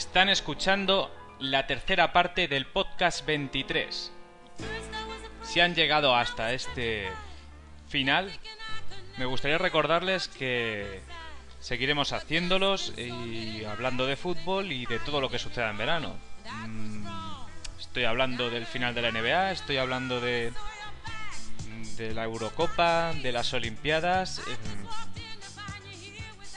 Están 0.00 0.30
escuchando 0.30 1.14
la 1.40 1.66
tercera 1.66 2.10
parte 2.10 2.48
del 2.48 2.64
podcast 2.64 3.26
23. 3.26 4.10
Si 5.42 5.60
han 5.60 5.74
llegado 5.74 6.16
hasta 6.16 6.54
este 6.54 7.06
final, 7.86 8.32
me 9.18 9.26
gustaría 9.26 9.58
recordarles 9.58 10.28
que 10.28 11.02
seguiremos 11.60 12.14
haciéndolos 12.14 12.94
y 12.96 13.62
hablando 13.66 14.06
de 14.06 14.16
fútbol 14.16 14.72
y 14.72 14.86
de 14.86 15.00
todo 15.00 15.20
lo 15.20 15.28
que 15.28 15.38
suceda 15.38 15.68
en 15.68 15.76
verano. 15.76 16.16
Mm, 16.66 17.06
Estoy 17.78 18.04
hablando 18.04 18.48
del 18.48 18.64
final 18.64 18.94
de 18.94 19.02
la 19.02 19.12
NBA, 19.12 19.52
estoy 19.52 19.76
hablando 19.76 20.22
de 20.22 20.50
la 21.98 22.24
Eurocopa, 22.24 23.12
de 23.22 23.32
las 23.32 23.52
Olimpiadas, 23.52 24.38
eh, 24.38 24.56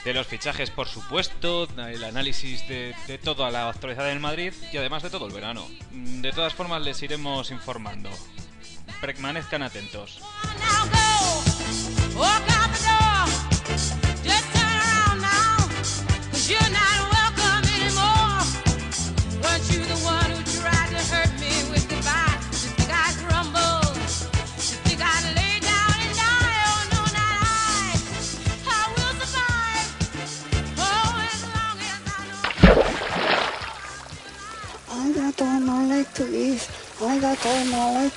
de 0.04 0.12
los 0.14 0.26
fichajes, 0.26 0.70
por 0.70 0.86
supuesto, 0.88 1.66
el 1.78 2.04
análisis 2.04 2.66
de, 2.68 2.94
de 3.06 3.18
toda 3.18 3.50
la 3.50 3.68
actualidad 3.68 4.04
del 4.06 4.20
Madrid 4.20 4.52
y 4.72 4.76
además 4.76 5.02
de 5.02 5.10
todo 5.10 5.26
el 5.26 5.32
verano. 5.32 5.66
Mm, 5.92 6.20
De 6.20 6.32
todas 6.32 6.52
formas, 6.54 6.82
les 6.82 7.02
iremos 7.02 7.50
informando. 7.50 8.10
Permanezcan 9.00 9.62
atentos. 9.62 10.20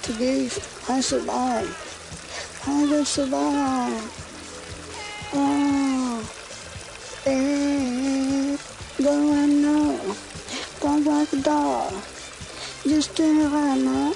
To 0.07 0.13
give. 0.13 0.55
I 0.89 1.01
survive. 1.01 1.69
I 2.65 2.85
will 2.85 3.05
survive. 3.05 4.03
Oh, 5.33 6.23
eh, 7.25 8.55
go 9.03 9.15
and 9.33 9.61
know. 9.61 9.99
Go 10.79 10.91
back 11.03 11.29
door. 11.43 11.91
Just 12.87 13.15
turn 13.17 13.39
around. 13.41 14.15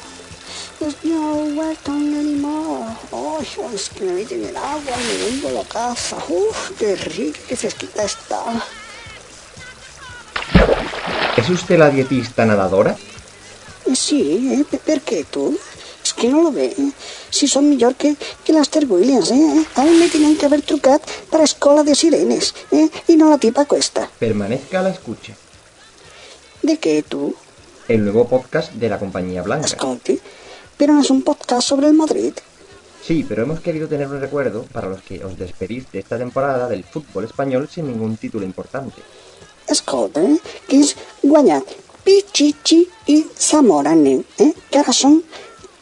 There's 0.79 0.97
no 1.03 1.45
welcome 1.55 2.15
anymore. 2.15 2.87
Oh, 3.11 3.43
es 3.73 3.89
que 3.89 4.05
me 4.05 4.13
meten 4.13 4.45
el 4.45 4.55
agua 4.55 4.95
me 4.97 5.17
vengo 5.25 5.51
la 5.51 5.63
casa. 5.65 6.17
Uf, 6.29 6.71
qué 6.79 6.95
rico, 6.95 7.37
qué 7.47 7.55
fresquita 7.55 8.03
está. 8.03 8.41
¿Es 11.37 11.49
usted 11.49 11.77
la 11.77 11.89
dietista 11.89 12.45
nadadora? 12.45 12.95
Sí, 13.93 14.49
eh, 14.53 14.65
pe- 14.69 14.79
perché 14.79 15.23
tu? 15.25 15.57
És 16.11 16.17
que 16.19 16.27
no 16.27 16.41
lo 16.43 16.51
ve. 16.51 16.73
Si 17.31 17.47
som 17.47 17.63
millor 17.63 17.95
que, 17.95 18.17
que 18.43 18.51
l'Aster 18.51 18.83
Williams, 18.89 19.29
eh? 19.31 19.63
A 19.79 19.85
mi 19.87 19.93
me 19.95 20.09
tenen 20.11 20.35
que 20.35 20.45
haver 20.45 20.59
trucat 20.61 21.05
per 21.31 21.39
a 21.39 21.45
escola 21.47 21.85
de 21.87 21.95
sirenes, 21.95 22.49
eh? 22.75 22.89
I 23.07 23.15
no 23.15 23.29
la 23.29 23.37
tipa 23.39 23.63
aquesta. 23.63 24.09
Permanezca 24.19 24.81
a 24.81 24.83
la 24.83 24.91
escucha. 24.91 25.37
De 26.61 26.75
què, 26.83 26.97
tu? 27.07 27.29
El 27.87 28.03
nuevo 28.03 28.25
podcast 28.27 28.73
de 28.73 28.89
la 28.91 28.99
compañía 28.99 29.41
Blanca. 29.41 29.71
Escolti, 29.71 30.17
però 30.75 30.97
no 30.97 31.05
és 31.05 31.11
un 31.15 31.21
podcast 31.23 31.71
sobre 31.71 31.87
el 31.87 31.95
Madrid. 31.95 32.41
Sí, 33.01 33.23
pero 33.27 33.43
hemos 33.43 33.61
querido 33.61 33.87
tener 33.87 34.09
un 34.09 34.19
recuerdo 34.19 34.65
para 34.73 34.89
los 34.89 35.01
que 35.03 35.23
os 35.23 35.39
despedís 35.39 35.89
de 35.93 35.99
esta 35.99 36.17
temporada 36.17 36.67
del 36.67 36.83
fútbol 36.83 37.23
español 37.23 37.69
sin 37.71 37.87
ningún 37.87 38.17
título 38.17 38.43
importante. 38.43 38.99
Escolta, 39.65 40.19
eh? 40.19 40.35
Que 40.67 40.83
és 40.83 40.91
guanyat 41.23 41.71
Pichichi 42.03 42.81
i 43.07 43.21
Zamora, 43.37 43.95
nen, 43.95 44.25
eh? 44.43 44.51
Que 44.67 44.83
ara 44.83 44.91
són 44.91 45.21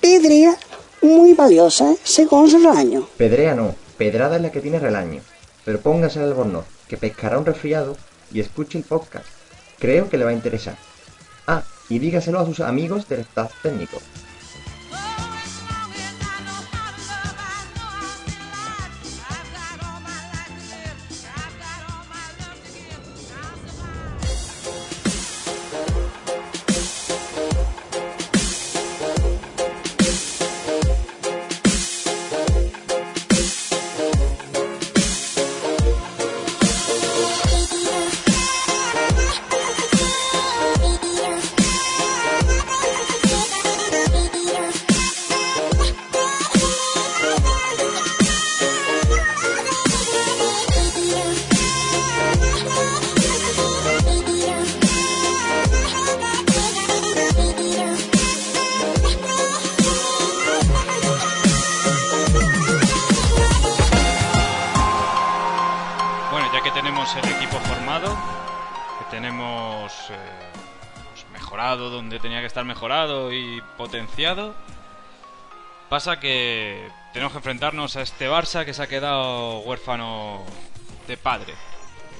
pedrea 0.02 0.56
muy 1.02 1.34
valiosa, 1.34 1.92
eh? 1.92 1.98
Segons 2.04 2.54
l'any. 2.54 3.02
Pedrea 3.18 3.56
no, 3.56 3.76
pedrada 3.98 4.38
es 4.38 4.42
la 4.42 4.52
que 4.52 4.62
tiene 4.62 4.80
relaño. 4.80 5.22
Pero 5.66 5.80
póngase 5.82 6.20
el 6.20 6.26
albornoz, 6.26 6.66
que 6.88 6.98
pescará 6.98 7.38
un 7.38 7.46
resfriado 7.46 7.98
y 8.32 8.40
escuche 8.40 8.78
el 8.78 8.84
podcast. 8.84 9.26
Creo 9.78 10.10
que 10.10 10.18
le 10.18 10.26
va 10.26 10.32
a 10.32 10.34
interesar. 10.34 10.78
Ah, 11.48 11.64
y 11.90 12.00
dígaselo 12.00 12.40
a 12.40 12.46
sus 12.46 12.60
amigos 12.60 13.08
del 13.08 13.22
staff 13.22 13.52
técnico. 13.62 14.00
Potenciado, 73.90 74.54
pasa 75.90 76.20
que 76.20 76.88
tenemos 77.12 77.32
que 77.34 77.40
enfrentarnos 77.40 77.96
a 77.96 78.04
este 78.04 78.30
Barça 78.30 78.64
que 78.64 78.76
se 78.76 78.84
ha 78.84 78.88
quedado 78.88 79.62
huérfano 79.62 80.46
de 81.08 81.18
padre 81.18 81.56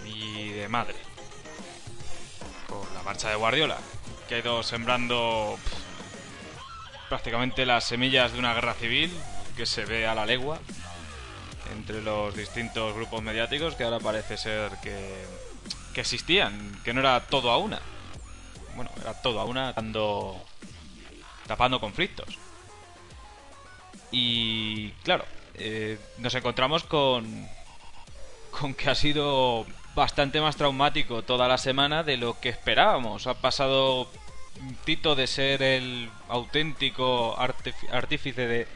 y 0.04 0.50
de 0.50 0.68
madre. 0.68 0.96
Con 2.68 2.82
la 2.96 3.04
marcha 3.04 3.30
de 3.30 3.36
Guardiola, 3.36 3.78
que 4.28 4.36
ha 4.36 4.40
ido 4.40 4.64
sembrando 4.64 5.60
prácticamente 7.08 7.68
las 7.68 7.84
semillas 7.84 8.34
de 8.34 8.40
una 8.40 8.56
guerra 8.56 8.74
civil 8.74 9.12
que 9.56 9.68
se 9.68 9.86
ve 9.86 10.08
a 10.08 10.16
la 10.16 10.26
legua 10.26 10.58
entre 11.78 12.02
los 12.02 12.36
distintos 12.36 12.96
grupos 12.96 13.22
mediáticos 13.22 13.76
que 13.76 13.84
ahora 13.84 14.00
parece 14.00 14.38
ser 14.38 14.72
que, 14.82 15.24
que 15.94 16.02
existían, 16.02 16.82
que 16.84 16.96
no 16.96 17.02
era 17.02 17.20
todo 17.28 17.52
a 17.52 17.60
una. 17.60 17.80
Bueno, 18.76 18.90
era 19.00 19.14
todo 19.22 19.40
a 19.40 19.46
una 19.46 19.74
dando, 19.74 20.44
tapando 21.50 21.80
conflictos. 21.80 22.38
Y 24.12 24.92
claro, 25.04 25.26
eh, 25.56 25.98
nos 26.20 26.36
encontramos 26.36 26.84
con, 26.84 27.48
con 28.52 28.76
que 28.76 28.88
ha 28.88 28.94
sido 28.94 29.66
bastante 29.96 30.42
más 30.42 30.58
traumático 30.58 31.24
toda 31.24 31.48
la 31.48 31.58
semana 31.58 32.04
de 32.04 32.18
lo 32.18 32.40
que 32.40 32.50
esperábamos. 32.50 33.26
Ha 33.26 33.34
pasado 33.34 34.08
Tito 34.86 35.16
de 35.16 35.26
ser 35.26 35.64
el 35.64 36.12
auténtico 36.28 37.36
artífice 37.40 38.46
de, 38.46 38.68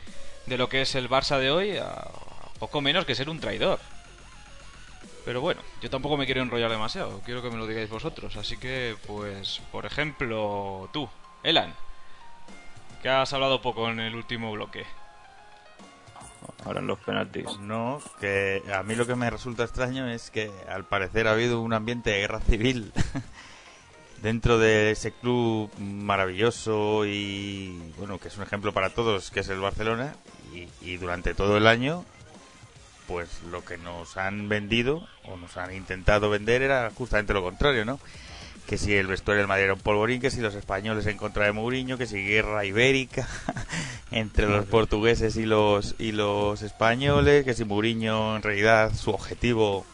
de 0.47 0.57
lo 0.57 0.67
que 0.67 0.81
es 0.81 0.95
el 0.95 1.07
Barça 1.07 1.37
de 1.37 1.51
hoy 1.51 1.77
a 1.77 2.07
poco 2.57 2.81
menos 2.81 3.05
que 3.05 3.13
ser 3.13 3.29
un 3.29 3.39
traidor. 3.39 3.79
Pero 5.25 5.41
bueno, 5.41 5.61
yo 5.79 5.91
tampoco 5.91 6.17
me 6.17 6.25
quiero 6.25 6.41
enrollar 6.41 6.71
demasiado, 6.71 7.21
quiero 7.23 7.43
que 7.43 7.51
me 7.51 7.57
lo 7.57 7.67
digáis 7.67 7.89
vosotros. 7.89 8.35
Así 8.35 8.57
que, 8.57 8.95
pues, 9.05 9.61
por 9.71 9.85
ejemplo, 9.85 10.89
tú, 10.91 11.07
Elan, 11.43 11.75
que 13.03 13.09
has 13.09 13.33
hablado 13.33 13.61
poco 13.61 13.89
en 13.89 13.99
el 13.99 14.15
último 14.15 14.53
bloque. 14.53 14.85
ahora 16.63 16.79
en 16.79 16.87
los 16.87 16.99
penaltis. 16.99 17.59
No, 17.59 18.01
que 18.21 18.63
a 18.73 18.81
mí 18.81 18.95
lo 18.95 19.05
que 19.05 19.15
me 19.15 19.29
resulta 19.29 19.65
extraño 19.65 20.07
es 20.07 20.31
que 20.31 20.49
al 20.69 20.85
parecer 20.85 21.27
ha 21.27 21.33
habido 21.33 21.59
un 21.59 21.73
ambiente 21.73 22.11
de 22.11 22.19
guerra 22.19 22.39
civil 22.39 22.93
dentro 24.21 24.57
de 24.57 24.91
ese 24.91 25.11
club 25.11 25.69
maravilloso 25.79 27.05
y 27.05 27.77
bueno, 27.97 28.19
que 28.19 28.29
es 28.29 28.37
un 28.37 28.43
ejemplo 28.43 28.71
para 28.71 28.91
todos, 28.91 29.31
que 29.31 29.41
es 29.41 29.49
el 29.49 29.59
Barcelona, 29.59 30.15
y, 30.53 30.69
y 30.79 30.95
durante 30.95 31.33
todo 31.33 31.57
el 31.57 31.67
año, 31.67 32.05
pues 33.05 33.43
lo 33.51 33.65
que 33.65 33.77
nos 33.77 34.15
han 34.15 34.47
vendido 34.47 35.05
o 35.25 35.35
nos 35.35 35.57
han 35.57 35.73
intentado 35.75 36.29
vender 36.29 36.61
era 36.61 36.89
justamente 36.95 37.33
lo 37.33 37.43
contrario, 37.43 37.83
¿no? 37.83 37.99
Que 38.67 38.77
si 38.77 38.93
el 38.95 39.07
vestuario 39.07 39.39
del 39.41 39.47
Madrid 39.47 39.65
era 39.65 39.73
un 39.73 39.79
polvorín, 39.81 40.21
que 40.21 40.31
si 40.31 40.39
los 40.39 40.55
españoles 40.55 41.05
en 41.07 41.17
contra 41.17 41.45
de 41.45 41.51
Mourinho, 41.51 41.97
que 41.97 42.07
si 42.07 42.23
guerra 42.25 42.63
ibérica 42.65 43.27
entre 44.11 44.47
los 44.47 44.65
portugueses 44.65 45.35
y 45.35 45.45
los 45.45 45.95
y 45.99 46.11
los 46.13 46.61
españoles, 46.61 47.43
que 47.43 47.53
si 47.53 47.65
Mourinho 47.65 48.35
en 48.37 48.41
realidad 48.41 48.93
su 48.95 49.11
objetivo 49.11 49.85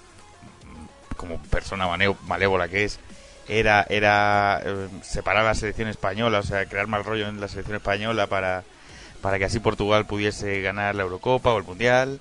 como 1.18 1.42
persona 1.44 1.88
malévola 2.27 2.68
que 2.69 2.86
es 2.86 3.00
era 3.48 3.86
era 3.89 4.62
eh, 4.63 4.88
separar 5.01 5.44
la 5.44 5.56
selección 5.56 5.88
española, 5.89 6.39
o 6.39 6.44
sea, 6.44 6.66
crear 6.68 6.88
mal 6.88 7.04
rollo 7.04 7.27
en 7.27 7.42
la 7.42 7.48
selección 7.48 7.77
española 7.77 8.27
para 8.27 8.63
para 9.21 9.38
que 9.39 9.45
así 9.45 9.60
Portugal 9.60 10.06
pudiese 10.06 10.62
ganar 10.62 10.95
la 10.95 11.04
Eurocopa 11.04 11.51
o 11.54 11.57
el 11.57 11.63
Mundial. 11.66 12.19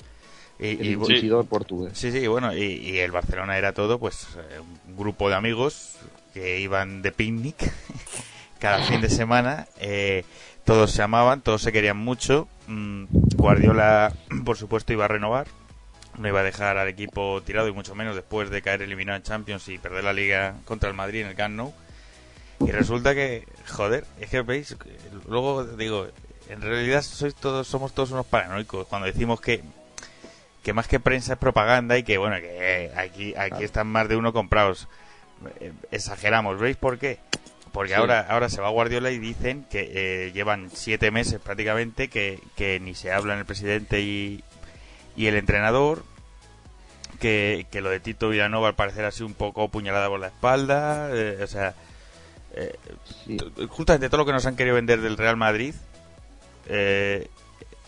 Y, 0.59 0.71
El 0.71 0.87
y- 0.87 0.93
inquisidor 0.95 1.47
portugués. 1.47 1.93
Sí, 1.97 2.11
sí, 2.11 2.27
bueno, 2.27 2.53
y, 2.53 2.63
y 2.65 2.99
el 2.99 3.13
Barcelona 3.13 3.57
era 3.57 3.73
todo, 3.73 4.01
pues, 4.01 4.27
eh, 4.37 4.59
un 4.89 4.97
grupo 4.97 5.29
de 5.29 5.37
amigos 5.37 5.93
que 6.39 6.61
iban 6.61 7.03
de 7.03 7.13
picnic 7.13 7.57
cada 8.59 8.79
fin 8.85 9.01
de 9.01 9.11
semana. 9.11 9.67
eh, 9.81 10.25
todos 10.65 10.91
se 10.93 11.03
amaban, 11.03 11.41
todos 11.41 11.63
se 11.63 11.73
querían 11.73 11.97
mucho. 11.97 12.47
mm, 12.67 13.05
Guardiola, 13.37 14.13
por 14.45 14.57
supuesto, 14.57 14.93
iba 14.93 15.07
a 15.07 15.09
renovar. 15.09 15.47
No 16.19 16.29
iba 16.29 16.41
a 16.41 16.43
dejar 16.43 16.79
al 16.79 16.89
equipo 16.89 17.41
tirado 17.43 17.69
y 17.69 17.73
mucho 17.73 17.95
menos 17.95 18.17
después 18.17 18.51
de 18.51 18.61
caer 18.61 18.83
eliminado 18.83 19.17
en 19.17 19.23
Champions 19.23 19.69
y 19.69 19.79
perder 19.79 20.05
la 20.05 20.13
liga 20.13 20.57
contra 20.65 20.89
el 20.89 20.95
Madrid 20.97 21.23
en 21.23 21.29
el 21.29 21.35
Camp 21.37 21.55
Nou. 21.55 21.73
Y 22.61 22.73
resulta 22.73 23.15
que, 23.15 23.47
joder, 23.69 24.05
es 24.21 24.29
que 24.29 24.43
veis, 24.43 24.77
luego 25.29 25.65
digo, 25.65 26.09
en 26.49 26.61
realidad 26.61 27.03
sois 27.03 27.35
todos, 27.37 27.69
somos 27.69 27.93
todos 27.95 28.11
unos 28.11 28.27
paranoicos 28.27 28.87
cuando 28.89 29.07
decimos 29.07 29.41
que 29.41 29.63
que 30.65 30.73
más 30.73 30.89
que 30.89 30.99
prensa 30.99 31.35
es 31.35 31.39
propaganda 31.39 31.97
y 31.97 32.03
que 32.03 32.19
bueno 32.19 32.37
que 32.37 32.51
eh, 32.51 32.93
aquí 32.97 33.35
aquí 33.37 33.63
están 33.63 33.87
más 33.87 34.09
de 34.09 34.17
uno 34.17 34.33
comprados 34.33 34.89
exageramos 35.91 36.59
veis 36.59 36.77
por 36.77 36.99
qué 36.99 37.19
porque 37.73 37.93
Sí. 37.93 37.99
ahora 38.01 38.27
ahora 38.29 38.49
se 38.49 38.61
va 38.61 38.71
Guardiola 38.71 39.11
y 39.11 39.19
dicen 39.19 39.65
que 39.71 39.91
eh, 40.27 40.33
llevan 40.33 40.71
siete 40.73 41.11
meses 41.11 41.39
prácticamente 41.41 42.09
que, 42.09 42.41
que 42.57 42.81
ni 42.81 42.95
se 42.95 43.13
habla 43.13 43.35
en 43.35 43.41
el 43.41 43.45
presidente 43.45 44.01
y, 44.01 44.43
y 45.17 45.27
el 45.27 45.37
entrenador 45.37 46.03
que, 47.21 47.67
que 47.71 47.81
lo 47.81 47.91
de 47.91 48.01
Tito 48.01 48.31
Villanova 48.31 48.69
al 48.69 48.75
parecer 48.75 49.05
ha 49.05 49.11
sido 49.11 49.27
un 49.27 49.35
poco 49.35 49.69
puñalada 49.69 50.09
por 50.09 50.19
la 50.21 50.29
espalda 50.29 51.11
eh, 51.13 51.39
o 51.43 51.47
sea 51.47 51.75
eh, 52.55 52.75
justamente 53.69 54.09
todo 54.09 54.19
lo 54.23 54.27
que 54.27 54.33
nos 54.33 54.47
han 54.47 54.57
querido 54.57 54.75
vender 54.77 55.01
del 55.01 55.17
Real 55.17 55.37
Madrid 55.37 55.75
eh, 56.69 57.29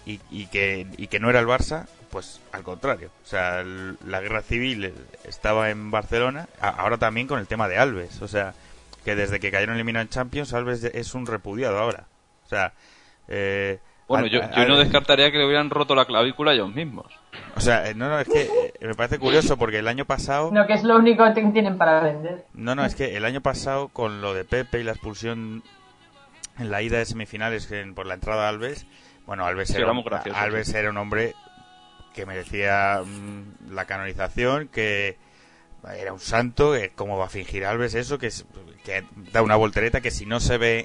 y, 0.07 0.21
y 0.31 0.47
que, 0.47 0.87
y 0.97 1.07
que 1.09 1.19
no 1.21 1.29
era 1.31 1.41
el 1.41 1.47
Barça, 1.47 1.87
pues 2.11 2.41
al 2.53 2.63
contrario. 2.63 3.11
O 3.25 3.27
sea, 3.27 3.61
el- 3.61 3.97
la 4.07 4.21
guerra 4.21 4.43
civil 4.43 4.93
estaba 5.25 5.71
en 5.71 5.91
Barcelona, 5.91 6.49
a- 6.61 6.69
ahora 6.71 6.99
también 6.99 7.27
con 7.27 7.39
el 7.39 7.47
tema 7.47 7.69
de 7.69 7.79
Alves. 7.79 8.21
O 8.23 8.29
sea, 8.29 8.55
que 9.05 9.15
desde 9.15 9.41
que 9.41 9.51
cayeron 9.51 9.77
eliminados 9.77 10.07
en 10.07 10.11
Champions, 10.11 10.53
Alves 10.53 10.85
es 10.85 11.15
un 11.15 11.27
repudiado 11.27 11.79
ahora. 11.79 12.05
O 12.45 12.49
sea, 12.49 12.73
eh, 13.29 13.79
Bueno, 14.09 14.25
al- 14.25 14.31
yo, 14.31 14.43
al- 14.43 14.51
yo 14.55 14.67
no 14.69 14.79
descartaría 14.79 15.31
que 15.31 15.39
le 15.39 15.47
hubieran 15.47 15.71
roto 15.71 15.95
la 15.95 16.05
clavícula 16.05 16.53
ellos 16.53 16.75
mismos. 16.75 17.07
O 17.57 17.61
sea, 17.61 17.89
eh, 17.89 17.95
no, 17.95 18.09
no, 18.09 18.19
es 18.19 18.27
que 18.29 18.43
eh, 18.43 18.73
me 18.81 18.95
parece 18.95 19.19
curioso 19.21 19.57
porque 19.57 19.79
el 19.79 19.87
año 19.89 20.05
pasado... 20.05 20.51
No, 20.53 20.67
que 20.67 20.73
es 20.75 20.83
lo 20.83 20.97
único 20.97 21.25
que 21.33 21.41
tienen 21.53 21.79
para 21.79 22.01
vender. 22.01 22.45
No, 22.55 22.75
no, 22.75 22.85
es 22.85 22.95
que 22.97 23.17
el 23.17 23.25
año 23.25 23.41
pasado 23.41 23.89
con 23.89 24.21
lo 24.21 24.35
de 24.35 24.45
Pepe 24.45 24.81
y 24.81 24.83
la 24.83 24.93
expulsión 24.93 25.63
en 26.59 26.71
la 26.71 26.83
ida 26.83 26.99
de 26.99 27.07
semifinales 27.07 27.71
en- 27.71 27.95
por 27.95 28.07
la 28.07 28.15
entrada 28.15 28.43
de 28.43 28.49
Alves, 28.49 28.87
bueno, 29.27 29.47
Alves, 29.47 29.69
Sí, 29.69 29.77
era, 29.77 29.93
un- 29.93 30.05
Alves 30.35 30.75
era 30.75 30.91
un 30.91 30.97
hombre 30.97 31.35
que 32.15 32.27
merecía 32.27 33.03
mm, 33.05 33.73
la 33.75 33.85
canonización, 33.87 34.69
que 34.69 35.17
era 35.97 36.13
un 36.13 36.21
santo, 36.21 36.73
que 36.73 36.91
¿cómo 36.95 37.17
va 37.19 37.27
a 37.27 37.31
fingir 37.31 37.65
Alves 37.65 37.95
eso? 37.95 38.19
Que, 38.19 38.31
da 39.33 39.43
una 39.43 39.57
voltereta 39.57 40.01
que 40.01 40.11
si 40.11 40.27
no 40.27 40.41
se 40.41 40.59
ve, 40.59 40.85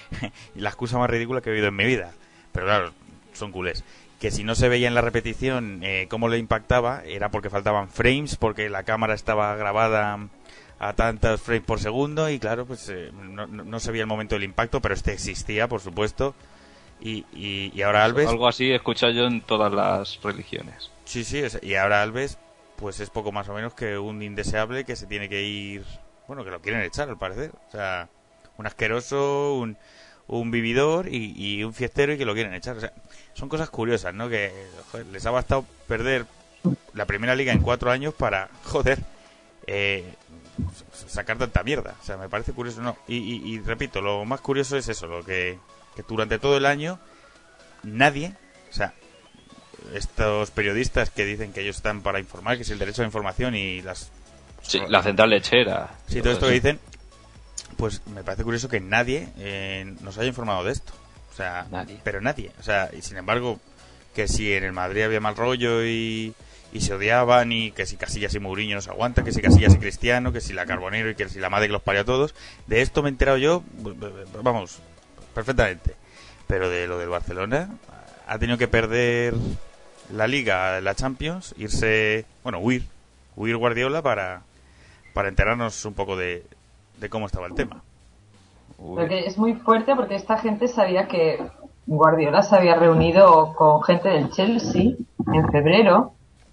la 0.54 0.68
excusa 0.70 0.98
más 0.98 1.10
ridícula 1.10 1.40
que 1.40 1.50
he 1.50 1.54
oído 1.54 1.68
en 1.68 1.76
mi 1.76 1.84
vida, 1.86 2.12
pero 2.52 2.66
claro, 2.66 2.92
son 3.32 3.52
culés. 3.52 3.84
Que 4.20 4.30
si 4.32 4.42
no 4.44 4.54
se 4.56 4.68
veía 4.68 4.88
en 4.88 4.94
la 4.94 5.00
repetición 5.00 5.80
eh, 5.84 6.06
cómo 6.10 6.28
le 6.28 6.38
impactaba, 6.38 7.02
era 7.04 7.30
porque 7.30 7.50
faltaban 7.50 7.88
frames, 7.88 8.36
porque 8.36 8.68
la 8.68 8.82
cámara 8.82 9.14
estaba 9.14 9.54
grabada 9.56 10.18
a 10.80 10.92
tantos 10.94 11.40
frames 11.40 11.64
por 11.64 11.80
segundo 11.80 12.28
y 12.30 12.38
claro, 12.38 12.66
pues 12.66 12.88
eh, 12.88 13.10
no- 13.12 13.46
no 13.46 13.80
se 13.80 13.90
veía 13.92 14.02
el 14.02 14.08
momento 14.08 14.34
del 14.34 14.44
impacto, 14.44 14.80
pero 14.80 14.94
este 14.94 15.12
existía, 15.12 15.68
por 15.68 15.80
supuesto. 15.80 16.34
Y, 17.00 17.24
y, 17.32 17.70
y 17.74 17.82
ahora 17.82 18.04
Alves... 18.04 18.28
Algo 18.28 18.48
así 18.48 18.70
he 18.70 18.74
escuchado 18.74 19.12
yo 19.12 19.26
en 19.26 19.40
todas 19.40 19.72
las 19.72 20.20
religiones. 20.22 20.90
Sí, 21.04 21.24
sí, 21.24 21.48
sea, 21.48 21.60
y 21.62 21.74
ahora 21.74 22.02
Alves, 22.02 22.38
pues 22.76 23.00
es 23.00 23.10
poco 23.10 23.32
más 23.32 23.48
o 23.48 23.54
menos 23.54 23.74
que 23.74 23.98
un 23.98 24.22
indeseable 24.22 24.84
que 24.84 24.96
se 24.96 25.06
tiene 25.06 25.28
que 25.28 25.42
ir. 25.42 25.84
Bueno, 26.26 26.44
que 26.44 26.50
lo 26.50 26.60
quieren 26.60 26.82
echar, 26.82 27.08
al 27.08 27.18
parecer. 27.18 27.52
O 27.68 27.70
sea, 27.70 28.08
un 28.56 28.66
asqueroso, 28.66 29.54
un, 29.54 29.76
un 30.26 30.50
vividor 30.50 31.08
y, 31.08 31.32
y 31.36 31.64
un 31.64 31.72
fiestero 31.72 32.12
y 32.12 32.18
que 32.18 32.24
lo 32.24 32.34
quieren 32.34 32.52
echar. 32.54 32.76
O 32.76 32.80
sea, 32.80 32.92
son 33.34 33.48
cosas 33.48 33.70
curiosas, 33.70 34.12
¿no? 34.12 34.28
Que 34.28 34.52
joder, 34.90 35.06
les 35.06 35.24
ha 35.24 35.30
bastado 35.30 35.64
perder 35.86 36.26
la 36.92 37.06
primera 37.06 37.34
liga 37.36 37.52
en 37.52 37.60
cuatro 37.62 37.90
años 37.90 38.12
para, 38.12 38.50
joder, 38.64 38.98
eh, 39.66 40.04
sacar 41.06 41.38
tanta 41.38 41.62
mierda. 41.62 41.94
O 42.00 42.04
sea, 42.04 42.16
me 42.16 42.28
parece 42.28 42.52
curioso, 42.52 42.82
¿no? 42.82 42.96
Y, 43.06 43.16
y- 43.16 43.54
y 43.54 43.60
repito, 43.60 44.00
lo 44.00 44.24
más 44.24 44.40
curioso 44.40 44.76
es 44.76 44.88
eso, 44.88 45.06
lo 45.06 45.24
que, 45.24 45.58
que 45.98 46.04
durante 46.08 46.38
todo 46.38 46.56
el 46.56 46.64
año 46.64 47.00
nadie, 47.82 48.34
o 48.70 48.72
sea, 48.72 48.94
estos 49.94 50.52
periodistas 50.52 51.10
que 51.10 51.24
dicen 51.24 51.52
que 51.52 51.62
ellos 51.62 51.76
están 51.76 52.02
para 52.02 52.20
informar, 52.20 52.56
que 52.56 52.62
es 52.62 52.70
el 52.70 52.78
derecho 52.78 53.02
a 53.02 53.04
la 53.04 53.08
información 53.08 53.56
y 53.56 53.82
las... 53.82 54.12
Sí, 54.62 54.80
la 54.88 55.02
central 55.02 55.30
lechera. 55.30 55.90
Sí, 56.06 56.20
todo 56.20 56.32
esto 56.32 56.46
que 56.46 56.52
dicen, 56.52 56.78
pues 57.76 58.06
me 58.06 58.22
parece 58.22 58.44
curioso 58.44 58.68
que 58.68 58.80
nadie 58.80 59.28
eh, 59.38 59.92
nos 60.02 60.18
haya 60.18 60.28
informado 60.28 60.62
de 60.62 60.72
esto. 60.72 60.92
O 61.32 61.36
sea, 61.36 61.66
pero 62.04 62.20
nadie. 62.20 62.52
O 62.60 62.62
sea, 62.62 62.90
y 62.96 63.02
sin 63.02 63.16
embargo, 63.16 63.58
que 64.14 64.28
si 64.28 64.52
en 64.52 64.64
el 64.64 64.72
Madrid 64.72 65.02
había 65.02 65.20
mal 65.20 65.36
rollo 65.36 65.84
y, 65.84 66.34
y 66.72 66.80
se 66.80 66.94
odiaban 66.94 67.50
y 67.50 67.72
que 67.72 67.86
si 67.86 67.96
Casillas 67.96 68.34
y 68.34 68.40
Mourinho 68.40 68.76
no 68.76 68.82
se 68.82 68.90
aguantan, 68.90 69.24
que 69.24 69.32
si 69.32 69.40
Casillas 69.40 69.74
y 69.74 69.78
Cristiano, 69.78 70.32
que 70.32 70.40
si 70.40 70.52
la 70.52 70.66
Carbonero 70.66 71.10
y 71.10 71.14
que 71.16 71.28
si 71.28 71.40
la 71.40 71.50
madre 71.50 71.68
que 71.68 71.72
los 71.72 71.82
parió 71.82 72.02
a 72.02 72.04
todos, 72.04 72.34
de 72.66 72.82
esto 72.82 73.02
me 73.02 73.08
he 73.08 73.12
enterado 73.12 73.38
yo, 73.38 73.62
vamos, 74.42 74.80
perfectamente. 75.34 75.94
Pero 76.46 76.68
de 76.68 76.86
lo 76.86 76.98
del 76.98 77.08
Barcelona, 77.08 77.68
ha 78.26 78.38
tenido 78.38 78.58
que 78.58 78.68
perder 78.68 79.34
la 80.12 80.26
Liga, 80.26 80.80
la 80.80 80.94
Champions, 80.94 81.54
irse, 81.58 82.24
bueno, 82.42 82.58
huir, 82.58 82.84
huir 83.36 83.56
Guardiola 83.56 84.02
para, 84.02 84.42
para 85.12 85.28
enterarnos 85.28 85.84
un 85.84 85.94
poco 85.94 86.16
de, 86.16 86.44
de 86.98 87.08
cómo 87.10 87.26
estaba 87.26 87.46
el 87.46 87.54
tema. 87.54 87.82
Porque 88.76 89.26
es 89.26 89.36
muy 89.36 89.54
fuerte 89.54 89.94
porque 89.96 90.14
esta 90.14 90.38
gente 90.38 90.68
sabía 90.68 91.08
que 91.08 91.42
Guardiola 91.86 92.42
se 92.42 92.54
había 92.54 92.76
reunido 92.76 93.54
con 93.54 93.82
gente 93.82 94.08
del 94.08 94.30
Chelsea 94.30 94.92
en 95.32 95.50
febrero 95.50 96.12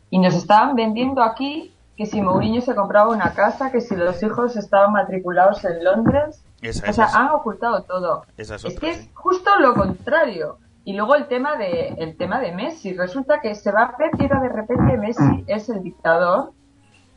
y 0.09 0.19
nos 0.19 0.33
estaban 0.33 0.75
vendiendo 0.75 1.21
aquí 1.21 1.71
que 1.97 2.05
si 2.05 2.21
Mourinho 2.21 2.61
se 2.61 2.75
compraba 2.75 3.11
una 3.11 3.33
casa, 3.33 3.71
que 3.71 3.81
si 3.81 3.95
los 3.95 4.21
hijos 4.23 4.55
estaban 4.55 4.91
matriculados 4.91 5.63
en 5.65 5.83
Londres. 5.83 6.41
Esa, 6.69 6.89
O 6.89 6.93
sea, 6.93 7.05
esa, 7.05 7.17
han 7.19 7.29
ocultado 7.29 7.83
todo. 7.83 8.25
esa 8.37 8.55
es 8.55 8.65
Es 8.65 8.75
otra, 8.75 8.87
que 8.89 8.93
sí. 8.95 8.99
es 9.01 9.09
justo 9.15 9.49
lo 9.59 9.73
contrario. 9.73 10.57
Y 10.83 10.93
luego 10.93 11.15
el 11.15 11.27
tema 11.27 11.55
de 11.57 11.89
el 11.97 12.15
tema 12.17 12.39
de 12.39 12.51
Messi. 12.51 12.93
Resulta 12.93 13.41
que 13.41 13.55
se 13.55 13.71
va 13.71 13.95
Pep 13.97 14.13
y 14.19 14.27
de 14.27 14.49
repente 14.49 14.97
Messi 14.97 15.43
es 15.47 15.67
el 15.69 15.81
dictador, 15.83 16.51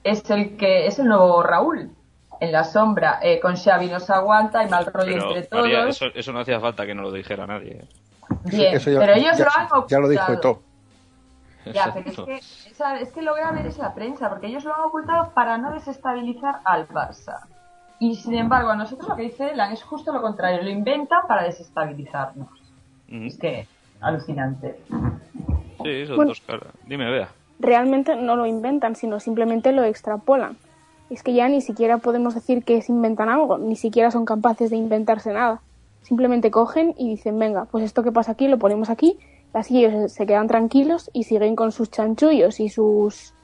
es 0.04 0.28
el 0.30 0.56
que 0.56 0.86
es 0.86 0.98
el 0.98 1.06
nuevo 1.08 1.42
Raúl 1.42 1.90
en 2.40 2.52
la 2.52 2.64
sombra. 2.64 3.18
Eh, 3.22 3.40
con 3.40 3.56
Xavi 3.56 3.88
no 3.88 4.00
se 4.00 4.12
aguanta, 4.12 4.60
hay 4.60 4.70
mal 4.70 4.86
rollo 4.86 5.12
Pero, 5.12 5.28
entre 5.28 5.42
todos. 5.48 5.62
María, 5.64 5.86
eso, 5.88 6.06
eso 6.14 6.32
no 6.32 6.40
hacía 6.40 6.60
falta 6.60 6.86
que 6.86 6.94
no 6.94 7.02
lo 7.02 7.12
dijera 7.12 7.46
nadie. 7.46 7.86
Bien, 8.44 8.74
Eso 8.76 8.90
ya- 8.90 9.00
pero 9.00 9.12
ellos 9.14 9.36
ya- 9.36 9.44
lo 9.44 9.50
han 9.50 9.64
ocultado. 9.66 9.86
Ya 9.88 9.98
lo 9.98 10.08
dijo 10.08 10.32
de 10.32 10.38
todo. 10.38 10.62
Ya, 11.74 11.92
pero 11.92 12.08
es 12.08 12.16
que, 12.16 12.36
es 13.02 13.12
que 13.12 13.20
lo 13.22 13.34
grave 13.34 13.66
es 13.68 13.76
la 13.76 13.92
prensa, 13.94 14.30
porque 14.30 14.46
ellos 14.46 14.64
lo 14.64 14.74
han 14.74 14.80
ocultado 14.82 15.32
para 15.34 15.58
no 15.58 15.72
desestabilizar 15.72 16.60
al 16.64 16.88
Barça. 16.88 17.40
Y 18.00 18.14
sin 18.16 18.34
embargo, 18.34 18.70
a 18.70 18.76
nosotros 18.76 19.08
lo 19.08 19.16
que 19.16 19.22
dice 19.22 19.50
Elan 19.50 19.72
es 19.72 19.82
justo 19.82 20.12
lo 20.12 20.22
contrario, 20.22 20.62
lo 20.62 20.70
inventan 20.70 21.26
para 21.26 21.44
desestabilizarnos. 21.44 22.48
Es 23.08 23.38
que, 23.38 23.66
alucinante. 24.00 24.78
Sí, 25.82 26.06
son 26.06 26.16
Bueno. 26.16 26.30
dos 26.30 26.40
caras. 26.40 26.68
Dime, 26.86 27.10
vea. 27.10 27.28
realmente 27.60 28.14
no 28.14 28.36
lo 28.36 28.46
inventan, 28.46 28.94
sino 28.94 29.18
simplemente 29.18 29.72
lo 29.72 29.82
extrapolan. 29.82 30.56
Es 31.10 31.22
que 31.22 31.32
ya 31.32 31.48
ni 31.48 31.60
siquiera 31.60 31.98
podemos 31.98 32.34
decir 32.34 32.62
que 32.64 32.82
se 32.82 32.92
inventan 32.92 33.28
algo, 33.28 33.58
ni 33.58 33.74
siquiera 33.74 34.10
son 34.10 34.24
capaces 34.24 34.70
de 34.70 34.76
inventarse 34.76 35.32
nada. 35.32 35.60
Simplemente 36.02 36.50
cogen 36.52 36.94
y 36.96 37.08
dicen, 37.08 37.38
venga, 37.38 37.64
pues 37.64 37.82
esto 37.82 38.02
que 38.04 38.12
pasa 38.12 38.32
aquí 38.32 38.46
lo 38.46 38.58
ponemos 38.58 38.90
aquí 38.90 39.18
Así 39.52 39.84
ellos 39.84 40.12
se 40.12 40.26
quedan 40.26 40.46
tranquilos 40.46 41.10
y 41.12 41.24
siguen 41.24 41.56
con 41.56 41.72
sus 41.72 41.90
chanchullos 41.90 42.60
y 42.60 42.68
sus 42.68 43.34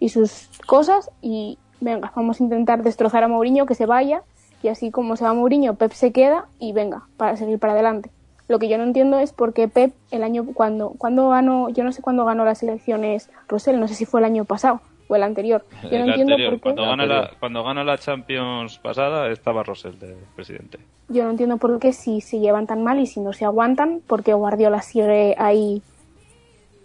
y 0.00 0.08
sus 0.08 0.48
cosas 0.66 1.10
y 1.20 1.58
venga, 1.80 2.12
vamos 2.14 2.40
a 2.40 2.44
intentar 2.44 2.82
destrozar 2.82 3.24
a 3.24 3.28
Mourinho 3.28 3.66
que 3.66 3.74
se 3.74 3.86
vaya 3.86 4.22
y 4.62 4.68
así 4.68 4.90
como 4.90 5.16
se 5.16 5.24
va 5.24 5.34
Mourinho, 5.34 5.74
Pep 5.74 5.92
se 5.92 6.12
queda 6.12 6.46
y 6.58 6.72
venga, 6.72 7.02
para 7.16 7.36
seguir 7.36 7.58
para 7.58 7.74
adelante. 7.74 8.10
Lo 8.48 8.58
que 8.58 8.68
yo 8.68 8.76
no 8.76 8.84
entiendo 8.84 9.18
es 9.18 9.32
por 9.32 9.54
qué 9.54 9.68
Pep 9.68 9.92
el 10.10 10.22
año 10.22 10.44
cuando 10.54 10.90
cuando 10.98 11.30
ganó, 11.30 11.68
yo 11.70 11.84
no 11.84 11.92
sé 11.92 12.02
cuándo 12.02 12.24
ganó 12.24 12.44
las 12.44 12.62
elecciones 12.62 13.30
Rosell, 13.48 13.80
no 13.80 13.88
sé 13.88 13.94
si 13.94 14.04
fue 14.04 14.20
el 14.20 14.26
año 14.26 14.44
pasado 14.44 14.80
o 15.08 15.16
el 15.16 15.22
anterior. 15.22 15.64
Yo 15.82 15.98
no 15.98 16.06
entiendo 16.06 16.34
anterior, 16.34 16.50
por 16.52 16.58
qué 16.58 16.62
cuando, 16.62 16.82
gana 16.82 17.06
la, 17.06 17.30
cuando 17.38 17.62
gana 17.64 17.84
la 17.84 17.98
Champions 17.98 18.78
pasada 18.78 19.30
estaba 19.30 19.62
Rosell 19.62 19.98
de 19.98 20.16
presidente. 20.34 20.78
yo 21.08 21.24
no 21.24 21.30
entiendo 21.30 21.58
por 21.58 21.78
qué 21.78 21.92
si 21.92 22.20
se 22.20 22.38
llevan 22.38 22.66
tan 22.66 22.82
mal 22.82 22.98
y 22.98 23.06
si 23.06 23.20
no 23.20 23.32
se 23.32 23.44
aguantan, 23.44 24.00
porque 24.06 24.32
Guardiola 24.32 24.80
sigue 24.82 25.34
ahí 25.38 25.82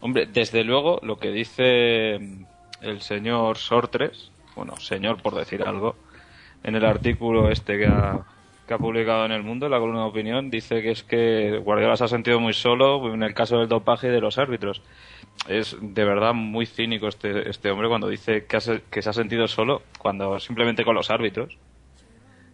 Hombre, 0.01 0.27
desde 0.27 0.63
luego 0.63 0.99
lo 1.01 1.17
que 1.17 1.31
dice 1.31 2.15
el 2.81 3.01
señor 3.01 3.57
Sortres, 3.57 4.28
bueno, 4.59 4.75
señor 4.77 5.21
por 5.21 5.35
decir 5.35 5.63
algo, 5.63 5.95
en 6.63 6.75
el 6.75 6.83
artículo 6.83 7.49
este 7.49 7.77
que 7.77 7.87
ha, 7.87 8.25
que 8.67 8.73
ha 8.73 8.77
publicado 8.77 9.25
en 9.25 9.31
El 9.31 9.41
Mundo, 9.41 9.69
la 9.69 9.79
columna 9.79 10.01
de 10.01 10.09
opinión, 10.09 10.49
dice 10.49 10.81
que 10.81 10.91
es 10.91 11.03
que 11.03 11.57
Guardiola 11.63 11.95
se 11.95 12.03
ha 12.03 12.07
sentido 12.09 12.41
muy 12.41 12.51
solo 12.51 13.13
en 13.13 13.23
el 13.23 13.33
caso 13.33 13.59
del 13.59 13.69
dopaje 13.69 14.09
de 14.09 14.19
los 14.19 14.37
árbitros. 14.37 14.81
Es 15.47 15.77
de 15.79 16.03
verdad 16.03 16.33
muy 16.33 16.65
cínico 16.65 17.07
este, 17.07 17.49
este 17.49 17.71
hombre 17.71 17.87
cuando 17.87 18.09
dice 18.09 18.45
que, 18.45 18.59
que 18.89 19.01
se 19.01 19.09
ha 19.09 19.13
sentido 19.13 19.47
solo, 19.47 19.81
cuando 19.97 20.39
simplemente 20.39 20.83
con 20.83 20.95
los 20.95 21.09
árbitros 21.09 21.57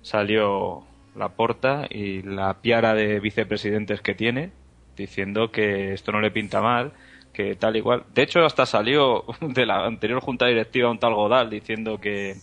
salió 0.03 0.83
la 1.15 1.29
porta 1.29 1.87
y 1.89 2.21
la 2.21 2.61
piara 2.61 2.93
de 2.93 3.19
vicepresidentes 3.19 4.01
que 4.01 4.13
tiene, 4.13 4.51
diciendo 4.95 5.51
que 5.51 5.93
esto 5.93 6.11
no 6.11 6.21
le 6.21 6.29
pinta 6.29 6.61
mal, 6.61 6.93
que 7.35 7.55
tal 7.55 7.75
igual. 7.75 8.03
De 8.13 8.23
hecho, 8.23 8.45
hasta 8.45 8.65
salió 8.65 9.25
de 9.41 9.65
la 9.65 9.85
anterior 9.85 10.21
junta 10.21 10.47
directiva 10.47 10.89
un 10.89 10.99
tal 10.99 11.13
Godal 11.13 11.49
diciendo 11.49 11.99
que, 11.99 12.35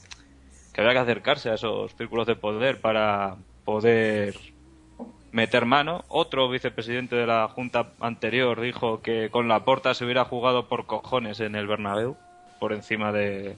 que 0.73 0.81
había 0.81 0.93
que 0.93 0.99
acercarse 0.99 1.51
a 1.51 1.55
esos 1.55 1.95
círculos 1.95 2.27
de 2.27 2.37
poder 2.37 2.81
para 2.81 3.37
poder 3.65 4.37
meter 5.33 5.65
mano. 5.65 6.05
Otro 6.09 6.49
vicepresidente 6.51 7.17
de 7.17 7.27
la 7.27 7.49
junta 7.49 7.93
anterior 8.01 8.61
dijo 8.61 9.01
que 9.01 9.31
con 9.31 9.49
la 9.49 9.65
porta 9.65 9.95
se 9.95 10.05
hubiera 10.05 10.25
jugado 10.25 10.69
por 10.69 10.87
cojones 10.87 11.41
en 11.41 11.57
el 11.57 11.67
Bernabéu, 11.67 12.17
por 12.61 12.73
encima 12.73 13.13
de, 13.13 13.57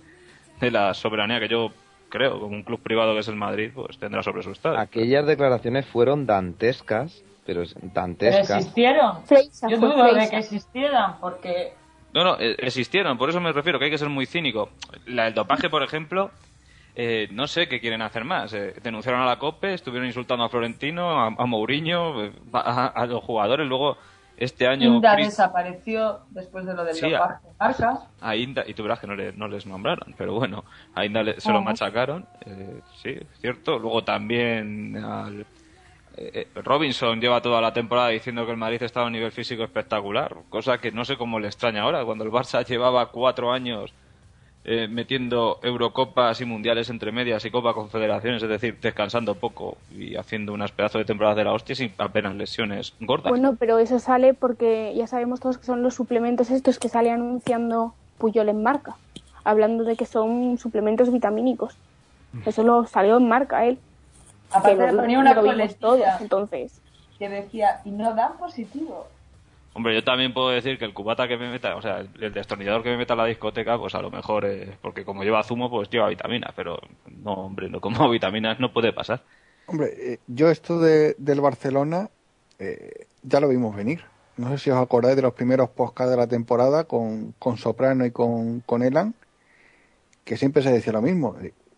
de 0.61 0.71
la 0.71 0.95
soberanía 0.95 1.41
que 1.41 1.49
yo 1.49 1.73
creo, 2.11 2.39
como 2.39 2.55
un 2.55 2.63
club 2.63 2.81
privado 2.81 3.13
que 3.15 3.21
es 3.21 3.29
el 3.29 3.35
Madrid, 3.35 3.73
pues 3.75 3.99
tendrá 3.99 4.23
sobre 4.23 4.45
su 4.45 4.53
estadio. 4.53 4.79
Aquellas 4.79 5.27
declaraciones 5.27 5.85
fueron 5.85 6.27
dantescas, 6.27 7.25
pero 7.45 7.63
es- 7.63 7.75
Pero 7.75 7.91
dantescas. 7.95 8.51
existieron. 8.59 9.25
Freisa, 9.25 9.69
Yo 9.69 9.79
dudo 9.79 10.13
de 10.15 10.29
que 10.31 10.37
existieran, 10.37 11.19
porque 11.21 11.73
No, 12.13 12.23
no, 12.25 12.39
eh, 12.39 12.55
existieron, 12.59 13.19
por 13.19 13.29
eso 13.31 13.41
me 13.41 13.53
refiero, 13.53 13.79
que 13.79 13.87
hay 13.87 13.91
que 13.91 13.99
ser 13.99 14.09
muy 14.09 14.27
cínico. 14.27 14.71
La 15.07 15.25
del 15.25 15.35
dopaje, 15.35 15.69
por 15.69 15.83
ejemplo, 15.83 16.31
eh, 16.95 17.27
no 17.33 17.47
sé 17.49 17.67
qué 17.67 17.81
quieren 17.81 18.03
hacer 18.03 18.25
más. 18.25 18.53
Eh, 18.55 18.73
denunciaron 18.83 19.21
a 19.23 19.27
la 19.27 19.39
COPE, 19.39 19.75
estuvieron 19.75 20.07
insultando 20.07 20.45
a 20.45 20.49
Florentino, 20.49 21.21
a, 21.21 21.27
a 21.27 21.47
Mourinho, 21.47 22.25
eh, 22.25 22.33
a, 22.53 22.87
a 22.87 23.07
los 23.07 23.23
jugadores. 23.25 23.67
Luego, 23.67 23.97
este 24.37 24.67
año. 24.69 24.95
Inda 24.97 25.15
Chris- 25.15 25.27
desapareció 25.31 26.21
después 26.31 26.65
de 26.67 26.75
lo 26.75 26.85
del 26.85 26.95
Sí, 26.95 27.11
dopaje 27.11 27.47
de 27.47 27.53
marcas. 27.59 27.99
a 28.21 28.37
Inda, 28.37 28.63
y 28.67 28.75
tú 28.75 28.83
verás 28.85 29.01
que 29.01 29.07
no, 29.09 29.15
le- 29.17 29.33
no 29.33 29.49
les 29.49 29.67
nombraron, 29.67 30.15
pero 30.17 30.35
bueno, 30.35 30.65
a 30.95 31.05
Inda 31.05 31.23
le- 31.25 31.41
se 31.41 31.51
lo 31.53 31.63
machacaron, 31.63 32.27
eh, 32.47 32.81
sí, 33.03 33.11
es 33.11 33.41
cierto. 33.41 33.79
Luego 33.79 34.03
también 34.05 34.97
al, 35.05 35.47
Robinson 36.63 37.21
lleva 37.21 37.41
toda 37.43 37.61
la 37.61 37.73
temporada 37.73 38.09
diciendo 38.09 38.45
que 38.45 38.53
el 38.53 38.57
Madrid 38.57 38.83
estaba 38.83 39.05
a 39.05 39.07
un 39.09 39.13
nivel 39.13 39.33
físico 39.33 39.65
espectacular, 39.65 40.37
cosa 40.49 40.79
que 40.79 40.93
no 40.93 41.05
sé 41.05 41.17
cómo 41.17 41.41
le 41.41 41.49
extraña 41.49 41.83
ahora, 41.83 42.05
cuando 42.05 42.25
el 42.25 42.31
Barça 42.31 42.65
llevaba 42.69 43.11
cuatro 43.11 43.53
años 43.53 43.93
eh, 44.67 44.89
metiendo 44.89 45.61
Eurocopas 45.63 46.41
y 46.41 46.47
Mundiales 46.47 46.89
entre 46.89 47.13
medias 47.13 47.45
y 47.45 47.51
Copa 47.51 47.75
Confederaciones, 47.75 48.43
es 48.43 48.49
decir, 48.49 48.79
descansando 48.81 49.35
poco 49.35 49.77
y 49.91 50.17
haciendo 50.17 50.55
unas 50.55 50.73
pedazos 50.73 51.01
de 51.01 51.05
temporadas 51.05 51.37
de 51.37 51.45
la 51.45 51.53
hostia 51.53 51.75
sin 51.75 51.93
apenas 51.99 52.35
lesiones 52.35 52.95
gordas. 52.99 53.29
Bueno, 53.29 53.57
pero 53.59 53.79
eso 53.79 53.99
sale 53.99 54.33
porque 54.33 54.95
ya 54.97 55.07
sabemos 55.07 55.41
todos 55.41 55.59
que 55.59 55.67
son 55.67 55.83
los 55.83 55.95
suplementos 55.95 56.51
estos 56.51 56.79
que 56.79 56.89
sale 56.89 57.11
anunciando 57.11 57.93
Puyol 58.17 58.49
en 58.49 58.63
marca, 58.63 58.97
hablando 59.45 59.85
de 59.85 59.97
que 59.97 60.07
son 60.07 60.57
suplementos 60.57 61.13
vitamínicos. 61.13 61.77
Eso 62.47 62.63
lo 62.63 62.87
salió 62.87 63.19
en 63.19 63.29
marca 63.29 63.67
él. 63.67 63.79
Aparte 64.55 64.87
Que 64.87 64.93
ponía 64.93 65.19
una 65.19 65.35
coletilla. 65.35 65.79
todos, 65.79 66.21
entonces. 66.21 66.81
que 67.19 67.29
decía, 67.29 67.81
y 67.85 67.91
no 67.91 68.15
dan 68.15 68.37
positivo. 68.39 69.07
Hombre, 69.77 69.93
yo 69.93 70.05
también 70.05 70.33
puedo 70.33 70.51
decir 70.51 70.79
que 70.79 70.85
el 70.85 70.95
cubata 70.95 71.27
que 71.27 71.37
me 71.37 71.51
meta, 71.51 71.75
o 71.75 71.83
sea, 71.83 71.99
el, 71.99 72.33
destornillador 72.33 72.85
que 72.85 72.91
me 72.91 72.97
meta 72.97 73.15
a 73.15 73.17
la 73.17 73.25
discoteca, 73.25 73.77
pues 73.77 73.97
a 73.97 74.03
lo 74.03 74.11
mejor, 74.11 74.45
eh, 74.45 74.79
porque 74.81 75.05
como 75.05 75.25
lleva 75.25 75.43
zumo, 75.43 75.69
pues 75.69 75.91
lleva 75.91 76.09
vitaminas, 76.09 76.53
pero 76.55 76.79
no, 77.25 77.33
hombre, 77.33 77.69
no 77.69 77.81
como 77.81 78.09
vitaminas 78.11 78.61
no 78.61 78.73
puede 78.73 78.93
pasar. 78.93 79.23
Hombre, 79.67 79.89
eh, 79.99 80.19
yo 80.29 80.49
esto 80.49 80.79
de, 80.79 81.17
del 81.19 81.41
Barcelona 81.41 82.09
eh, 82.61 83.07
ya 83.23 83.41
lo 83.41 83.49
vimos 83.49 83.75
venir. 83.75 84.05
No 84.37 84.51
sé 84.51 84.59
si 84.59 84.71
os 84.71 84.79
acordáis 84.79 85.17
de 85.17 85.23
los 85.23 85.35
primeros 85.35 85.71
podcasts 85.71 86.11
de 86.11 86.17
la 86.19 86.29
temporada 86.29 86.85
con, 86.85 87.35
con 87.41 87.57
Soprano 87.57 88.07
y 88.07 88.13
con, 88.13 88.61
con 88.61 88.83
Elan, 88.83 89.15
que 90.25 90.37
siempre 90.37 90.63
se 90.63 90.71
decía 90.73 90.93
lo 90.93 91.03
mismo. 91.03 91.37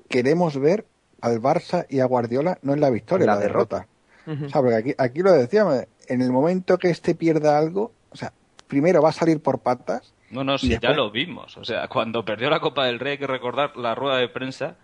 Queremos 0.09 0.59
ver 0.59 0.85
al 1.21 1.41
Barça 1.41 1.87
y 1.89 2.01
a 2.01 2.05
Guardiola 2.07 2.59
no 2.63 2.73
en 2.75 2.81
la 2.81 2.91
victoria, 2.91 3.27
La 3.27 3.35
la, 3.35 3.41
derrota. 3.41 3.87
O 4.27 4.49
sea, 4.49 4.61
porque 4.61 4.75
aquí, 4.75 4.95
aquí 4.99 5.21
lo 5.23 5.33
decíamos, 5.33 5.85
en 6.09 6.21
el 6.21 6.33
momento 6.33 6.79
que 6.79 6.91
este 6.91 7.15
pierda 7.15 7.57
algo, 7.59 7.93
o 8.11 8.17
sea, 8.17 8.33
primero 8.67 9.01
va 9.01 9.11
a 9.11 9.13
salir 9.13 9.41
por 9.41 9.61
patas. 9.61 10.13
No, 10.31 10.43
no, 10.43 10.59
sí, 10.59 10.77
ya 10.83 10.91
lo 10.91 11.11
vimos. 11.13 11.57
O 11.57 11.65
sea, 11.65 11.87
cuando 11.87 12.25
perdió 12.25 12.51
la 12.51 12.59
Copa 12.59 12.87
del 12.87 12.99
Rey 12.99 13.13
hay 13.13 13.19
que 13.19 13.27
recordar 13.29 13.77
la 13.77 13.95
rueda 13.95 14.17
de 14.19 14.29
prensa 14.29 14.75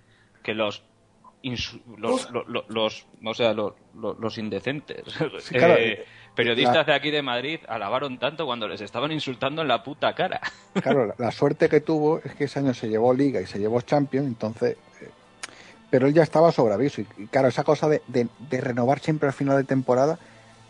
que 0.44 0.54
los 0.54 0.84
los, 1.98 2.30
lo- 2.30 2.44
lo- 2.44 2.64
los, 2.68 3.04
o 3.24 3.34
sea, 3.34 3.52
los, 3.52 3.72
lo- 4.00 4.14
los 4.14 4.38
indecentes 4.38 5.02
Sí, 5.40 5.54
claro, 5.56 5.74
eh, 5.74 5.92
eh, 5.94 6.04
periodistas 6.36 6.76
la- 6.76 6.84
de 6.84 6.94
aquí 6.94 7.10
de 7.10 7.20
Madrid 7.20 7.58
alabaron 7.66 8.16
tanto 8.20 8.46
cuando 8.46 8.68
les 8.68 8.80
estaban 8.80 9.10
insultando 9.10 9.60
en 9.62 9.66
la 9.66 9.82
puta 9.82 10.14
cara. 10.14 10.40
Claro, 10.80 11.06
la, 11.08 11.14
la 11.18 11.32
suerte 11.32 11.68
que 11.68 11.80
tuvo 11.80 12.20
es 12.24 12.36
que 12.36 12.44
ese 12.44 12.60
año 12.60 12.72
se 12.74 12.88
llevó 12.88 13.12
Liga 13.12 13.40
y 13.40 13.46
se 13.46 13.58
llevó 13.58 13.80
Champions, 13.80 14.28
entonces. 14.28 14.76
Pero 15.92 16.06
él 16.06 16.14
ya 16.14 16.22
estaba 16.22 16.50
sobre 16.50 16.72
aviso. 16.72 17.02
Y, 17.02 17.06
y 17.18 17.26
claro, 17.26 17.48
esa 17.48 17.64
cosa 17.64 17.86
de, 17.86 18.00
de- 18.08 18.26
de 18.50 18.60
renovar 18.62 18.98
siempre 18.98 19.28
al 19.28 19.34
final 19.34 19.58
de 19.58 19.64
temporada 19.64 20.18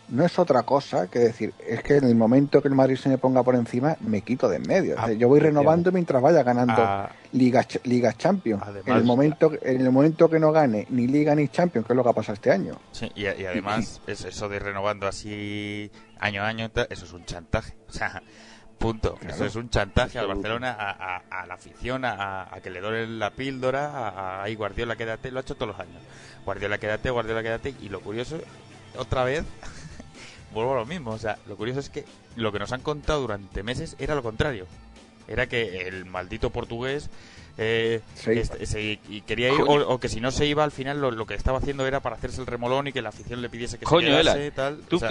no 0.09 0.25
es 0.25 0.37
otra 0.37 0.63
cosa 0.63 1.07
que 1.09 1.17
decir, 1.17 1.53
es 1.65 1.81
que 1.81 1.95
en 1.95 2.03
el 2.03 2.13
momento 2.15 2.61
que 2.61 2.67
el 2.67 2.75
Madrid 2.75 2.97
se 2.97 3.07
me 3.07 3.17
ponga 3.17 3.41
por 3.41 3.55
encima, 3.55 3.95
me 4.01 4.19
quito 4.21 4.49
de 4.49 4.57
en 4.57 4.63
medio. 4.63 4.95
O 4.95 4.97
sea, 4.97 5.05
Ah, 5.05 5.11
yo 5.13 5.29
voy 5.29 5.39
renovando 5.39 5.93
mientras 5.93 6.21
vaya 6.21 6.43
ganando 6.43 6.75
Ah, 6.77 7.09
Liga, 7.31 7.65
Liga 7.85 8.11
Champions. 8.13 8.61
Además- 8.63 8.85
en, 8.89 8.97
el 8.97 9.03
momento, 9.05 9.51
en 9.61 9.79
el 9.81 9.91
momento 9.91 10.29
que 10.29 10.39
no 10.41 10.51
gane 10.51 10.85
ni 10.89 11.07
Liga 11.07 11.33
ni 11.35 11.47
Champions, 11.47 11.87
que 11.87 11.93
es 11.93 11.97
lo 11.97 12.03
que 12.03 12.09
ha 12.09 12.13
pasado 12.13 12.33
este 12.33 12.51
año. 12.51 12.77
Sí, 12.91 13.09
y, 13.15 13.21
y 13.23 13.45
además, 13.45 14.01
es 14.07 14.25
eso 14.25 14.49
de 14.49 14.59
renovando 14.59 15.07
así 15.07 15.89
año 16.19 16.43
a 16.43 16.47
año, 16.49 16.69
eso 16.89 17.05
es 17.05 17.13
un 17.13 17.23
chantaje. 17.23 17.73
O 17.87 17.93
sea, 17.93 18.21
punto. 18.83 19.15
Claro. 19.15 19.35
Eso 19.35 19.45
es 19.45 19.55
un 19.55 19.69
chantaje 19.69 20.19
al. 20.19 20.27
Barcelona, 20.27 20.71
a, 20.77 21.15
a- 21.17 21.41
a 21.41 21.45
la 21.47 21.53
afición, 21.55 22.05
a, 22.05 22.53
a 22.53 22.61
que 22.61 22.69
le 22.69 22.81
doren 22.81 23.17
la 23.19 23.31
píldora, 23.31 23.85
a, 23.91 24.09
a 24.09 24.43
"Ay, 24.43 24.55
Guardiola, 24.55 24.95
quédate, 24.95 25.31
lo 25.31 25.39
ha 25.39 25.41
hecho 25.41 25.55
todos 25.55 25.69
los 25.69 25.79
años. 25.79 26.01
Guardiola, 26.45 26.77
quédate, 26.77 27.09
Guardiola, 27.09 27.41
quédate. 27.41 27.73
Y 27.81 27.89
lo 27.89 28.01
curioso, 28.01 28.37
otra 28.97 29.23
vez, 29.23 29.43
vuelvo 30.53 30.73
a 30.73 30.77
lo 30.77 30.85
mismo. 30.85 31.11
O 31.11 31.17
sea, 31.19 31.37
lo 31.47 31.55
curioso 31.55 31.79
es 31.79 31.89
que 31.89 32.05
lo 32.35 32.51
que 32.51 32.59
nos 32.59 32.71
han 32.71 32.81
contado 32.81 33.21
durante 33.21 33.63
meses 33.63 33.95
era 33.99 34.15
lo 34.15 34.23
contrario. 34.23 34.67
Era 35.27 35.47
que 35.47 35.87
el 35.87 36.05
maldito 36.05 36.49
portugués 36.49 37.09
eh, 37.57 38.01
iba. 38.25 38.33
este- 38.33 38.65
se- 38.65 38.99
y 39.07 39.21
quería 39.21 39.49
ir, 39.53 39.61
o, 39.61 39.87
o 39.89 39.99
que 39.99 40.09
si 40.09 40.19
no 40.19 40.31
se 40.31 40.45
iba 40.45 40.63
al 40.63 40.71
final 40.71 40.99
lo, 40.99 41.11
lo 41.11 41.25
que 41.25 41.35
estaba 41.35 41.59
haciendo 41.59 41.85
era 41.87 42.01
para 42.01 42.15
hacerse 42.17 42.41
el 42.41 42.47
remolón 42.47 42.87
y 42.87 42.91
que 42.91 43.01
la 43.01 43.09
afición 43.09 43.41
le 43.41 43.49
pidiese 43.49 43.77
que 43.79 43.85
Coño, 43.85 44.07
se 44.07 44.21
quedase 44.21 44.51
tal. 44.51 44.79
Tú 44.89 44.97
o 44.97 44.99
sea, 44.99 45.09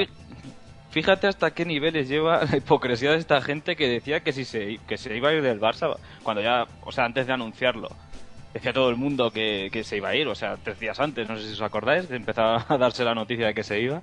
fíjate 0.92 1.26
hasta 1.26 1.50
qué 1.52 1.64
niveles 1.64 2.08
lleva 2.08 2.44
la 2.44 2.56
hipocresía 2.56 3.10
de 3.10 3.18
esta 3.18 3.40
gente 3.42 3.74
que 3.74 3.88
decía 3.88 4.20
que 4.20 4.32
si 4.32 4.44
se, 4.44 4.78
que 4.86 4.96
se 4.96 5.16
iba 5.16 5.30
a 5.30 5.32
ir 5.32 5.42
del 5.42 5.60
Barça, 5.60 5.96
cuando 6.22 6.40
ya, 6.42 6.66
o 6.82 6.92
sea, 6.92 7.04
antes 7.04 7.26
de 7.26 7.32
anunciarlo, 7.32 7.88
decía 8.54 8.72
todo 8.72 8.90
el 8.90 8.96
mundo 8.96 9.30
que, 9.30 9.70
que 9.72 9.82
se 9.82 9.96
iba 9.96 10.10
a 10.10 10.14
ir, 10.14 10.28
o 10.28 10.34
sea, 10.34 10.56
tres 10.62 10.78
días 10.78 11.00
antes, 11.00 11.28
no 11.28 11.36
sé 11.36 11.46
si 11.46 11.52
os 11.54 11.62
acordáis, 11.62 12.08
empezaba 12.10 12.64
a 12.68 12.76
darse 12.78 13.02
la 13.04 13.14
noticia 13.14 13.46
de 13.46 13.54
que 13.54 13.64
se 13.64 13.80
iba. 13.80 14.02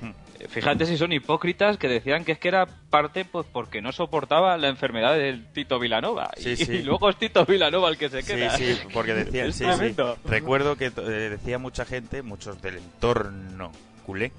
Hmm. 0.00 0.10
Eh, 0.40 0.48
Fíjate 0.48 0.86
si 0.86 0.96
son 0.96 1.12
hipócritas 1.12 1.76
que 1.76 1.86
decían 1.86 2.24
que 2.24 2.32
es 2.32 2.38
que 2.38 2.48
era 2.48 2.66
parte 2.90 3.24
pues 3.24 3.46
porque 3.52 3.80
no 3.82 3.92
soportaba 3.92 4.56
la 4.56 4.68
enfermedad 4.68 5.14
del 5.16 5.46
Tito 5.52 5.78
Vilanova. 5.78 6.30
Sí, 6.38 6.50
y, 6.50 6.56
sí. 6.56 6.72
y 6.72 6.82
luego 6.82 7.08
es 7.10 7.16
Tito 7.16 7.44
Vilanova 7.44 7.88
el 7.90 7.98
que 7.98 8.08
se 8.08 8.22
Sí, 8.22 8.32
queda. 8.34 8.56
sí, 8.56 8.78
porque 8.94 9.12
decía, 9.14 9.52
sí, 9.52 9.64
sí. 9.78 9.94
Recuerdo 10.24 10.76
que 10.76 10.86
eh, 10.86 10.90
decía 11.30 11.58
mucha 11.58 11.84
gente, 11.84 12.22
muchos 12.22 12.60
del 12.62 12.78
entorno 12.78 13.70
culé, 14.06 14.32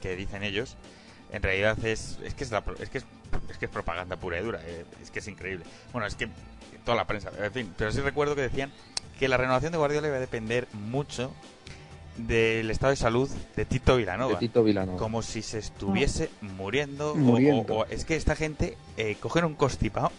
que 0.00 0.16
dicen 0.16 0.42
ellos, 0.44 0.76
en 1.32 1.42
realidad 1.42 1.78
es, 1.84 2.18
es 2.24 2.34
que 2.34 2.44
es, 2.44 2.50
la 2.50 2.62
es 2.80 2.90
que 2.90 2.98
es, 2.98 3.04
es 3.50 3.58
que 3.58 3.64
es 3.66 3.70
propaganda 3.70 4.16
pura 4.16 4.38
y 4.40 4.42
dura, 4.42 4.60
eh, 4.64 4.84
es 5.02 5.10
que 5.10 5.18
es 5.20 5.28
increíble. 5.28 5.64
Bueno, 5.92 6.06
es 6.06 6.14
que 6.14 6.28
toda 6.84 6.96
la 6.96 7.06
prensa, 7.06 7.30
en 7.42 7.52
fin, 7.52 7.74
pero 7.76 7.92
sí 7.92 8.00
recuerdo 8.00 8.34
que 8.34 8.42
decían 8.42 8.70
que 9.18 9.28
la 9.28 9.36
renovación 9.36 9.72
de 9.72 9.78
Guardiola 9.78 10.08
iba 10.08 10.16
a 10.16 10.20
depender 10.20 10.66
mucho 10.72 11.32
del 12.16 12.70
estado 12.70 12.90
de 12.90 12.96
salud 12.96 13.30
de 13.56 13.64
Tito 13.64 13.96
Vilanova. 13.96 14.32
De 14.34 14.38
Tito 14.40 14.62
Vilanova. 14.62 14.98
Como 14.98 15.22
si 15.22 15.40
se 15.42 15.58
estuviese 15.58 16.28
muriendo. 16.40 17.12
o- 17.12 17.16
Muriendo. 17.16 17.74
O, 17.74 17.80
o- 17.82 17.86
es 17.86 18.04
que 18.04 18.16
esta 18.16 18.36
gente 18.36 18.76
eh, 18.96 19.16
cogen 19.20 19.44
un 19.44 19.54
constipado 19.54 20.10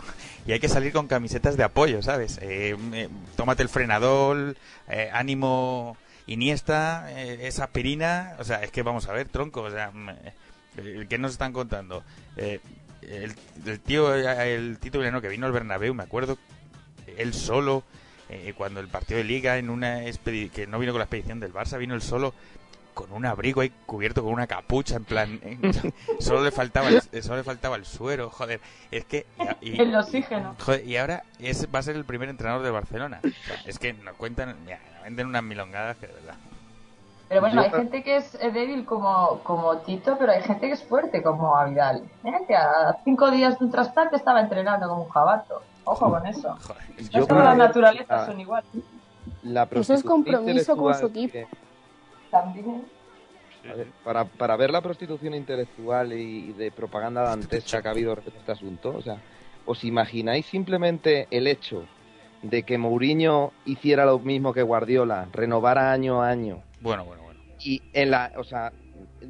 y 0.48 0.52
hay 0.54 0.60
que 0.60 0.70
salir 0.70 0.94
con 0.94 1.08
camisetas 1.08 1.58
de 1.58 1.64
apoyo, 1.64 2.02
¿sabes? 2.02 2.40
Eh, 2.42 2.76
eh, 2.94 3.10
tómate 3.36 3.62
el 3.62 3.70
frenador, 3.70 4.56
eh, 4.88 5.10
ánimo 5.14 5.98
Iniesta, 6.28 7.08
eh, 7.12 7.40
esa 7.48 7.66
aspirina. 7.66 8.36
O 8.40 8.44
sea, 8.46 8.64
es 8.64 8.72
que 8.72 8.82
vamos 8.84 9.08
a 9.08 9.12
ver, 9.14 9.28
tronco. 9.28 9.62
O 9.62 9.70
sea, 9.72 9.92
¿qué 11.10 11.18
nos 11.18 11.32
están 11.32 11.54
contando? 11.54 12.04
Eh, 12.38 12.60
el, 13.02 13.34
el 13.66 13.80
tío, 13.80 14.14
el 14.14 14.78
Tito 14.80 15.00
que 15.22 15.28
vino 15.30 15.46
al 15.46 15.52
Bernabéu, 15.52 15.94
me 15.94 16.04
acuerdo, 16.04 16.38
él 17.18 17.34
solo 17.34 17.84
eh, 18.30 18.54
cuando 18.56 18.80
el 18.80 18.88
partido 18.88 19.18
de 19.18 19.24
liga 19.24 19.58
en 19.58 19.70
una 19.70 20.04
expedi- 20.06 20.50
que 20.52 20.68
no 20.68 20.80
vino 20.80 20.92
con 20.94 21.00
la 21.00 21.06
expedición 21.06 21.40
del 21.40 21.54
Barça 21.54 21.78
vino 21.78 21.96
él 21.96 22.02
solo 22.02 22.34
con 22.94 23.12
un 23.14 23.26
abrigo 23.26 23.62
ahí 23.62 23.72
cubierto 23.86 24.22
con 24.24 24.34
una 24.34 24.48
capucha 24.48 24.98
en 24.98 25.06
plan 25.06 25.40
eh, 25.44 25.58
solo 26.20 26.44
le 26.44 26.52
faltaba 26.52 26.90
el, 26.90 27.02
eh, 27.14 27.22
solo 27.22 27.38
le 27.38 27.44
faltaba 27.44 27.76
el 27.78 27.86
suero 27.86 28.30
joder 28.30 28.60
es 28.92 29.06
que 29.06 29.26
y, 29.62 29.72
y- 29.72 29.82
El 29.82 29.96
oxígeno. 29.96 30.56
joder, 30.60 30.86
y 30.86 30.98
ahora 30.98 31.24
es, 31.40 31.68
va 31.74 31.80
a 31.80 31.84
ser 31.84 31.96
el 31.96 32.04
primer 32.06 32.28
entrenador 32.30 32.64
de 32.64 32.70
Barcelona 32.70 33.20
O 33.24 33.48
sea, 33.48 33.62
es 33.66 33.80
que 33.80 33.94
nos 33.94 34.16
cuentan 34.18 34.56
ya, 34.68 34.80
venden 35.04 35.28
unas 35.28 35.42
milongadas 35.44 35.98
que 35.98 36.08
de 36.08 36.14
verdad 36.14 36.36
Pero 37.32 37.40
bueno, 37.44 37.56
Yo- 37.56 37.62
hay 37.62 37.72
gente 37.72 38.04
que 38.04 38.18
es 38.18 38.38
débil 38.54 38.84
como, 38.84 39.40
como 39.44 39.78
Tito, 39.78 40.18
pero 40.20 40.34
hay 40.34 40.42
gente 40.44 40.68
que 40.68 40.74
es 40.74 40.84
fuerte 40.84 41.24
como 41.24 41.56
a 41.56 41.64
Vidal. 41.64 42.04
Mira 42.24 42.40
que 42.46 42.54
a 42.54 42.98
cinco 43.06 43.32
días 43.32 43.58
de 43.58 43.64
un 43.64 43.72
trasplante 43.72 44.18
estaba 44.18 44.42
entrenando 44.42 44.90
como 44.90 45.04
un 45.04 45.10
jabato. 45.10 45.62
Ojo 45.86 46.10
con 46.12 46.28
eso. 46.28 46.58
joder 46.68 46.84
No 47.14 47.20
Yo 47.22 47.28
todas 47.28 47.46
las 47.46 47.58
naturalezas 47.58 48.26
son 48.26 48.38
iguales. 48.42 48.70
La 49.44 49.66
Eso 49.72 49.94
es 49.94 50.04
compromiso 50.04 50.76
con 50.76 50.94
su 50.94 51.06
equipo. 51.06 51.32
que- 51.32 51.48
También. 52.30 52.84
Ver, 53.64 53.88
para, 54.04 54.26
para 54.26 54.58
ver 54.58 54.72
la 54.72 54.82
prostitución 54.82 55.34
intelectual 55.34 56.12
y 56.12 56.52
de 56.52 56.70
propaganda 56.70 57.22
dantesca 57.22 57.82
que 57.82 57.88
ha 57.88 57.92
habido 57.92 58.14
respecto 58.14 58.40
a 58.40 58.42
este 58.42 58.52
asunto, 58.52 58.94
o 58.94 59.02
sea, 59.02 59.20
¿os 59.66 59.86
imagináis 59.86 60.48
simplemente 60.48 61.28
el 61.32 61.48
hecho 61.48 61.86
de 62.42 62.64
que 62.64 62.78
Mourinho 62.78 63.52
hiciera 63.66 64.06
lo 64.06 64.20
mismo 64.20 64.54
que 64.54 64.64
Guardiola, 64.64 65.28
renovara 65.32 65.92
año 65.92 66.22
a 66.22 66.30
año, 66.30 66.62
bueno 66.82 67.06
bueno 67.06 67.24
bueno 67.24 67.40
y 67.64 67.82
en 67.94 68.12
la, 68.12 68.32
o 68.38 68.44
sea, 68.44 68.72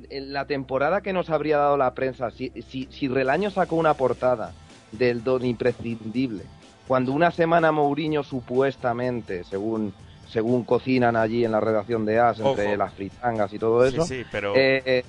en 0.09 0.33
la 0.33 0.45
temporada 0.45 1.01
que 1.01 1.13
nos 1.13 1.29
habría 1.29 1.57
dado 1.57 1.77
la 1.77 1.93
prensa, 1.93 2.31
si, 2.31 2.51
si, 2.67 2.87
si 2.91 3.07
Relaño 3.07 3.51
sacó 3.51 3.75
una 3.75 3.93
portada 3.93 4.53
del 4.91 5.23
don 5.23 5.45
imprescindible, 5.45 6.43
cuando 6.87 7.11
una 7.11 7.31
semana 7.31 7.71
Mourinho 7.71 8.23
supuestamente, 8.23 9.43
según 9.43 9.93
según 10.31 10.63
cocinan 10.63 11.17
allí 11.17 11.43
en 11.43 11.51
la 11.51 11.59
redacción 11.59 12.05
de 12.05 12.17
AS, 12.17 12.39
entre 12.39 12.67
Ojo. 12.67 12.77
las 12.77 12.93
fritangas 12.93 13.53
y 13.53 13.59
todo 13.59 13.85
eso, 13.85 14.05
sí 14.05 14.21
sí 14.21 14.25
pero 14.31 14.55
eh, 14.55 14.81
eh, 14.85 15.03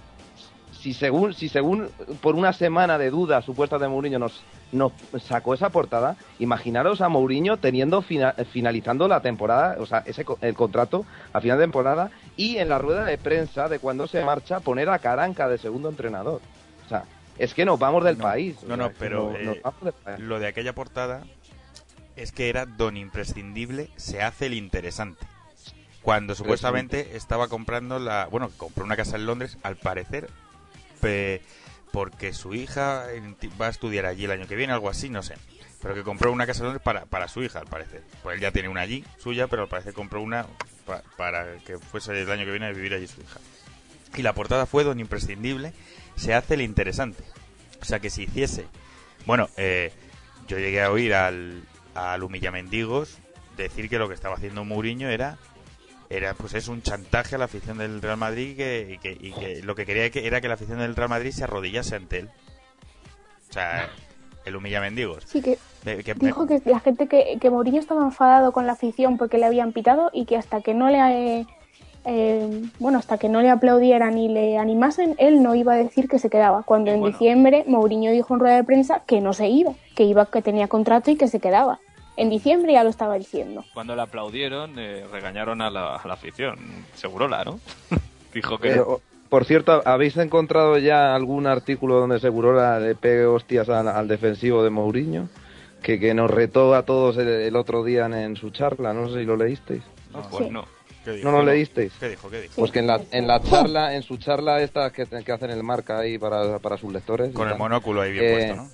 si 0.83 0.95
según 0.95 1.33
si 1.33 1.49
según 1.49 1.89
por 2.21 2.35
una 2.35 2.53
semana 2.53 2.99
de 2.99 3.11
dudas 3.11 3.45
supuestas 3.45 3.81
de 3.81 3.89
Mourinho 3.89 4.19
nos 4.19 4.43
nos 4.73 4.93
sacó 5.23 5.55
esa 5.55 5.71
portada, 5.71 6.17
imaginaros 6.39 7.01
a 7.03 7.09
Mourinho 7.09 7.59
teniendo 7.59 8.03
fina- 8.03 8.35
finalizando 8.51 9.07
la 9.07 9.21
temporada, 9.21 9.77
o 9.81 9.87
sea, 9.87 10.03
ese 10.07 10.25
el 10.41 10.55
contrato 10.55 11.05
a 11.33 11.41
final 11.41 11.59
de 11.59 11.65
temporada 11.65 12.11
y 12.37 12.57
en 12.57 12.69
la 12.69 12.79
rueda 12.79 13.05
de 13.05 13.17
prensa 13.19 13.69
de 13.69 13.79
cuando 13.79 14.07
se 14.09 14.25
marcha 14.25 14.61
poner 14.61 14.89
a 14.89 14.99
Caranca 14.99 15.49
de 15.49 15.59
segundo 15.59 15.89
entrenador. 15.89 16.41
O 16.87 16.89
sea, 16.89 17.05
es 17.39 17.55
que 17.55 17.65
nos 17.65 17.79
vamos 17.79 18.03
del 18.05 18.19
No, 18.19 18.25
país. 18.25 18.57
no, 18.63 18.69
sea, 18.69 18.77
no, 18.77 18.91
pero, 18.99 19.31
nos- 19.31 19.57
eh, 19.57 19.63
nos 20.15 20.19
lo 20.21 20.41
de 20.41 20.47
aquella 20.49 20.75
portada 20.75 21.23
es 22.17 22.33
que 22.33 22.49
era 22.49 22.67
don 22.67 22.97
imprescindible 22.97 23.89
se 23.97 24.23
hace 24.23 24.47
el 24.47 24.55
interesante 24.55 25.27
cuando 26.03 26.35
supuestamente 26.35 27.17
estaba 27.17 27.47
comprando 27.49 27.99
la 27.99 28.27
bueno 28.27 28.51
compró 28.57 28.85
una 28.85 28.97
casa 28.97 29.17
en 29.17 29.27
Londres 29.27 29.57
al 29.63 29.77
parecer 29.77 30.29
porque 31.93 32.33
su 32.33 32.55
hija 32.55 33.07
va 33.61 33.67
a 33.67 33.71
estudiar 33.71 34.07
allí 34.07 34.25
el 34.25 34.31
año 34.31 34.47
que 34.47 34.57
viene 34.57 34.73
algo 34.73 34.89
así 34.89 35.09
no 35.11 35.23
sé. 35.23 35.35
Pero 35.83 35.95
que 35.95 36.05
compró 36.05 36.31
una 36.31 36.47
casa 36.47 36.79
para, 36.79 37.07
para 37.07 37.27
su 37.29 37.43
hija 37.43 37.59
al 37.59 37.67
parecer. 37.67 38.03
Pues 38.23 38.37
él 38.37 38.41
ya 38.41 38.53
tiene 38.53 38.69
una 38.69 38.83
allí 38.83 39.05
suya 39.19 39.49
pero 39.49 39.63
al 39.63 39.69
parecer 39.69 39.93
compró 39.93 40.23
una 40.23 40.47
pa- 40.87 41.03
para 41.17 41.57
que 41.67 41.79
fuese 41.79 42.13
el 42.19 42.31
año 42.31 42.45
que 42.45 42.51
viene 42.53 42.67
a 42.67 42.73
vivir 42.73 42.95
allí 42.95 43.07
su 43.09 43.21
hija. 43.21 43.41
Y 44.17 44.23
la 44.23 44.33
portada 44.33 44.65
fue 44.67 44.85
don 44.85 45.01
imprescindible 45.01 45.73
se 46.17 46.35
hace 46.35 46.55
el 46.55 46.61
interesante. 46.63 47.25
O 47.81 47.85
sea 47.85 47.99
que 48.01 48.11
si 48.11 48.23
hiciese 48.25 48.67
bueno 49.27 49.49
eh, 49.57 49.93
yo 50.47 50.59
llegué 50.59 50.83
a 50.83 50.91
oír 50.91 51.15
al, 51.15 51.65
al 51.95 52.23
Humillamendigos 52.23 53.19
decir 53.57 53.89
que 53.89 53.99
lo 53.99 54.09
que 54.09 54.15
estaba 54.15 54.37
haciendo 54.37 54.65
Mourinho 54.65 55.09
era 55.11 55.37
era 56.17 56.35
pues 56.35 56.55
es 56.55 56.69
un 56.69 56.83
chantaje 56.83 57.35
a 57.35 57.39
la 57.39 57.47
afición 57.47 57.79
del 57.79 58.03
Real 58.03 58.17
Madrid 58.17 58.51
y 58.51 58.55
que, 58.55 58.87
y 58.91 58.99
que, 58.99 59.13
y 59.13 59.33
que 59.33 59.63
lo 59.63 59.75
que 59.75 59.87
quería 59.87 60.11
que- 60.11 60.27
era 60.27 60.41
que 60.41 60.49
la 60.49 60.55
afición 60.55 60.79
del 60.79 60.95
Real 60.97 61.09
Madrid 61.09 61.31
se 61.33 61.45
arrodillase 61.45 61.97
ante 61.97 62.19
él. 62.21 62.31
O 63.49 63.53
sea, 63.53 63.89
el 64.45 64.57
Humillamendigos. 64.57 65.25
Sí, 65.27 65.41
que 65.43 65.59
Eh, 65.85 66.03
que- 66.05 66.15
dijo 66.15 66.47
que 66.47 66.61
la 66.65 66.81
gente 66.81 67.07
que, 67.09 67.39
que 67.41 67.51
Mourinho 67.51 67.81
estaba 67.81 68.03
enfadado 68.03 68.53
con 68.53 68.67
la 68.67 68.73
afición 68.75 69.19
porque 69.19 69.39
le 69.39 69.47
habían 69.47 69.73
pitado 69.73 70.11
y 70.13 70.27
que 70.27 70.37
hasta 70.37 70.61
que 70.61 70.75
no 70.75 70.89
le 70.91 71.41
eh, 71.41 71.47
eh, 72.05 72.63
bueno 72.79 72.99
hasta 72.99 73.19
que 73.19 73.29
no 73.29 73.41
le 73.43 73.51
aplaudieran 73.51 74.17
y 74.19 74.29
le 74.29 74.59
animasen 74.59 75.15
él 75.19 75.43
no 75.43 75.55
iba 75.55 75.73
a 75.75 75.77
decir 75.77 76.09
que 76.09 76.19
se 76.19 76.31
quedaba 76.31 76.63
cuando 76.65 76.91
Y 76.91 76.95
en 76.95 77.01
bueno. 77.01 77.13
diciembre 77.13 77.65
Mourinho 77.69 78.11
dijo 78.13 78.35
en 78.35 78.41
rueda 78.41 78.57
de 78.57 78.65
prensa 78.65 79.03
que 79.07 79.21
no 79.21 79.33
se 79.33 79.49
iba 79.49 79.73
que 79.95 80.05
iba 80.05 80.27
que 80.27 80.43
tenía 80.43 80.67
contrato 80.69 81.11
y 81.13 81.17
que 81.17 81.29
se 81.29 81.39
quedaba 81.41 81.79
en 82.17 82.31
diciembre 82.31 82.73
ya 82.73 82.85
lo 82.85 82.91
estaba 82.91 83.19
diciendo 83.19 83.65
Cuando 83.75 83.97
le 83.97 84.03
aplaudieron, 84.03 84.79
eh, 84.79 85.07
regañaron 85.11 85.61
a 85.63 85.71
la, 85.71 85.97
a 85.97 86.07
la 86.09 86.15
afición. 86.15 86.59
Segurola, 86.95 87.45
¿no? 87.45 87.59
Dijo 88.35 88.59
que... 88.59 88.69
Pero, 88.69 89.01
por 89.29 89.45
cierto, 89.47 89.83
¿habéis 89.87 90.17
encontrado 90.19 90.77
ya 90.79 91.15
algún 91.15 91.47
artículo 91.47 91.97
donde 92.01 92.21
Segurola 92.21 92.79
le 92.81 92.95
pegue 92.95 93.25
hostias 93.25 93.69
al, 93.69 93.89
al 93.89 94.09
defensivo 94.09 94.63
de 94.63 94.71
Mourinho? 94.71 95.29
Que, 95.83 95.99
que 95.99 96.15
nos 96.15 96.31
retó 96.31 96.75
a 96.75 96.85
todos 96.85 97.17
el, 97.17 97.27
el 97.29 97.57
otro 97.57 97.83
día 97.83 98.07
en, 98.07 98.15
en 98.15 98.37
su 98.37 98.51
charla, 98.51 98.93
no 98.93 99.09
sé 99.09 99.21
si 99.21 99.25
lo 99.25 99.37
leísteis. 99.37 99.83
No, 100.13 100.23
pues 100.31 100.45
Sí. 100.47 100.51
no. 100.51 100.65
¿qué 101.05 101.11
dijo? 101.13 101.29
¿No 101.31 101.39
lo 101.39 101.43
leísteis? 101.45 101.93
¿Qué 101.99 102.09
dijo? 102.11 102.31
¿Qué 102.31 102.43
dijo? 102.43 102.55
Pues 102.57 102.71
que 102.71 102.79
en 102.79 102.87
la, 102.87 103.01
en 103.11 103.27
la 103.27 103.43
charla, 103.43 103.95
en 103.97 104.03
su 104.05 104.17
charla 104.19 104.61
esta 104.63 104.93
que, 104.93 105.07
que 105.07 105.33
hacen 105.33 105.51
el 105.51 105.63
marca 105.65 105.99
ahí 105.99 106.19
para, 106.19 106.59
para 106.61 106.77
sus 106.77 106.93
lectores, 106.93 107.33
Con 107.33 107.49
el 107.49 107.55
tal, 107.55 107.59
monóculo 107.59 108.03
ahí 108.03 108.13
bien 108.13 108.25
Eh, 108.25 108.33
puesto, 108.33 108.57
¿no? 108.57 108.69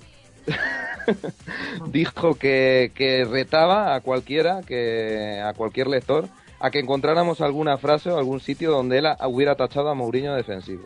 dijo 1.91 2.35
que, 2.35 2.91
que 2.95 3.25
retaba 3.25 3.95
a 3.95 4.01
cualquiera, 4.01 4.61
que 4.65 5.41
a 5.43 5.53
cualquier 5.53 5.87
lector, 5.87 6.27
a 6.59 6.71
que 6.71 6.79
encontráramos 6.79 7.41
alguna 7.41 7.77
frase 7.77 8.09
o 8.09 8.17
algún 8.17 8.39
sitio 8.39 8.71
donde 8.71 8.99
él 8.99 9.05
a- 9.07 9.17
hubiera 9.27 9.55
tachado 9.55 9.89
a 9.89 9.95
Mourinho 9.95 10.31
de 10.31 10.37
defensivo. 10.37 10.83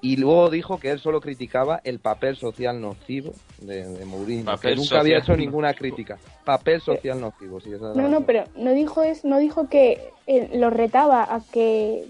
Y 0.00 0.16
luego 0.18 0.50
dijo 0.50 0.78
que 0.78 0.90
él 0.90 1.00
solo 1.00 1.22
criticaba 1.22 1.80
el 1.82 1.98
papel 1.98 2.36
social 2.36 2.78
nocivo 2.78 3.32
de, 3.62 3.88
de 3.88 4.04
Mourinho, 4.04 4.44
Papel 4.44 4.74
que 4.74 4.76
nunca 4.76 5.00
había 5.00 5.16
hecho 5.18 5.34
ninguna 5.34 5.72
crítica. 5.72 6.18
Papel 6.44 6.82
social 6.82 7.18
nocivo, 7.18 7.58
sí, 7.60 7.72
esa 7.72 7.90
es 7.90 7.96
la 7.96 8.02
no 8.02 8.08
no 8.08 8.20
pero 8.26 8.44
no 8.54 8.72
dijo 8.72 9.02
es 9.02 9.24
no 9.24 9.38
dijo 9.38 9.68
que 9.70 10.12
eh, 10.26 10.50
lo 10.58 10.68
retaba 10.68 11.22
a 11.22 11.40
que 11.50 12.04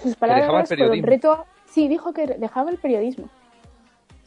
sus 0.00 0.12
dejaba 0.12 0.36
el 0.36 0.38
palabras 0.38 0.68
fueron 0.68 0.68
periodismo. 0.68 1.06
reto 1.10 1.32
a- 1.32 1.44
sí 1.68 1.88
dijo 1.88 2.12
que 2.12 2.28
dejaba 2.28 2.70
el 2.70 2.78
periodismo 2.78 3.28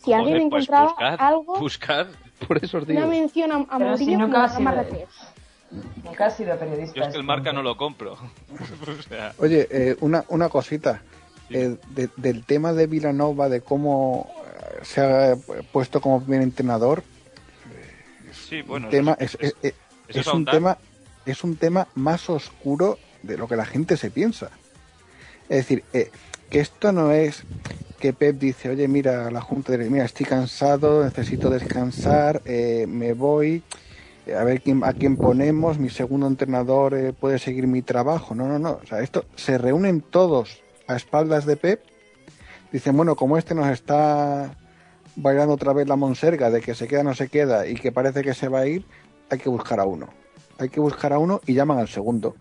si 0.04 0.12
Joder, 0.12 0.20
alguien 0.20 0.50
pues 0.50 0.64
encontraba 0.64 0.88
buscad, 0.90 1.16
algo 1.20 1.60
buscad. 1.60 2.08
Por 2.48 2.64
eso 2.64 2.78
os 2.78 2.88
digo. 2.88 3.00
una 3.00 3.08
mención 3.10 3.52
a, 3.52 3.56
a 3.70 3.78
Pero 3.78 3.98
si 3.98 4.16
nunca 4.16 4.26
como 4.34 4.44
ha 4.44 4.50
sido- 4.50 4.64
Rafa 4.70 4.84
Rafael. 4.84 5.06
Nunca 6.04 6.26
ha 6.26 6.30
sido 6.32 6.58
periodista. 6.58 6.96
Yo 6.96 7.04
es 7.04 7.10
que 7.12 7.18
el 7.18 7.24
marca 7.24 7.54
no 7.54 7.62
lo 7.62 7.78
compro. 7.78 8.14
o 8.14 9.02
sea, 9.08 9.34
Oye, 9.38 9.68
eh, 9.70 9.96
una, 10.02 10.24
una 10.30 10.50
cosita. 10.50 11.02
Eh, 11.52 11.78
de- 11.90 12.10
del 12.16 12.44
tema 12.46 12.74
de 12.74 12.86
Villanova, 12.88 13.50
de 13.50 13.62
cómo 13.62 14.32
eh, 14.46 14.80
se 14.84 15.02
ha 15.02 15.36
puesto 15.72 16.00
como 16.00 16.22
primer 16.22 16.42
entrenador, 16.44 17.04
sí, 18.32 18.62
bueno. 18.62 18.86
el 18.88 18.92
tema 18.92 19.18
eso 19.20 19.38
es, 19.42 19.50
es- 19.50 19.56
es- 19.64 19.74
eso 20.08 20.20
es 20.22 20.28
es 20.28 20.34
un 20.34 20.46
tema 20.46 20.78
es 21.26 21.44
un 21.44 21.56
tema 21.58 21.88
más 21.96 22.30
oscuro 22.30 22.98
de 23.24 23.38
lo 23.38 23.48
que 23.48 23.56
la 23.56 23.66
gente 23.66 23.98
se 23.98 24.10
piensa. 24.12 24.50
Es 25.50 25.58
decir, 25.58 25.84
eh, 25.94 26.12
que 26.50 26.60
esto 26.60 26.92
no 26.92 27.12
es 27.12 27.44
que 28.00 28.14
Pep 28.14 28.40
dice, 28.40 28.70
oye, 28.70 28.88
mira, 28.88 29.30
la 29.30 29.42
Junta 29.42 29.78
de 29.78 29.90
mira, 29.90 30.06
estoy 30.06 30.26
cansado, 30.26 31.04
necesito 31.04 31.50
descansar, 31.50 32.42
eh, 32.46 32.86
me 32.88 33.14
voy, 33.14 33.62
a 34.36 34.44
ver 34.44 34.62
quién, 34.62 34.84
a 34.84 34.94
quién 34.94 35.18
ponemos, 35.18 35.78
mi 35.78 35.90
segundo 35.90 36.26
entrenador 36.28 36.94
eh, 36.96 37.14
puede 37.14 37.40
seguir 37.40 37.68
mi 37.68 37.82
trabajo. 37.82 38.34
No, 38.34 38.48
no, 38.48 38.58
no. 38.58 38.80
O 38.82 38.86
sea, 38.88 39.02
esto 39.02 39.26
se 39.36 39.58
reúnen 39.58 40.02
todos 40.02 40.64
a 40.88 40.96
espaldas 40.96 41.46
de 41.46 41.58
Pep, 41.58 41.84
dicen, 42.72 42.96
bueno, 42.96 43.16
como 43.16 43.38
este 43.38 43.54
nos 43.54 43.68
está 43.68 44.56
bailando 45.16 45.54
otra 45.54 45.74
vez 45.74 45.88
la 45.88 45.96
monserga 45.96 46.50
de 46.50 46.62
que 46.62 46.76
se 46.76 46.88
queda, 46.88 47.04
no 47.04 47.14
se 47.14 47.28
queda 47.28 47.68
y 47.68 47.76
que 47.76 47.92
parece 47.92 48.24
que 48.24 48.34
se 48.34 48.48
va 48.48 48.62
a 48.62 48.68
ir, 48.68 48.86
hay 49.30 49.38
que 49.38 49.50
buscar 49.50 49.80
a 49.80 49.86
uno. 49.86 50.08
Hay 50.58 50.70
que 50.70 50.80
buscar 50.80 51.14
a 51.14 51.20
uno 51.20 51.42
y 51.46 51.54
llaman 51.54 51.80
al 51.80 51.88
segundo. 51.88 52.36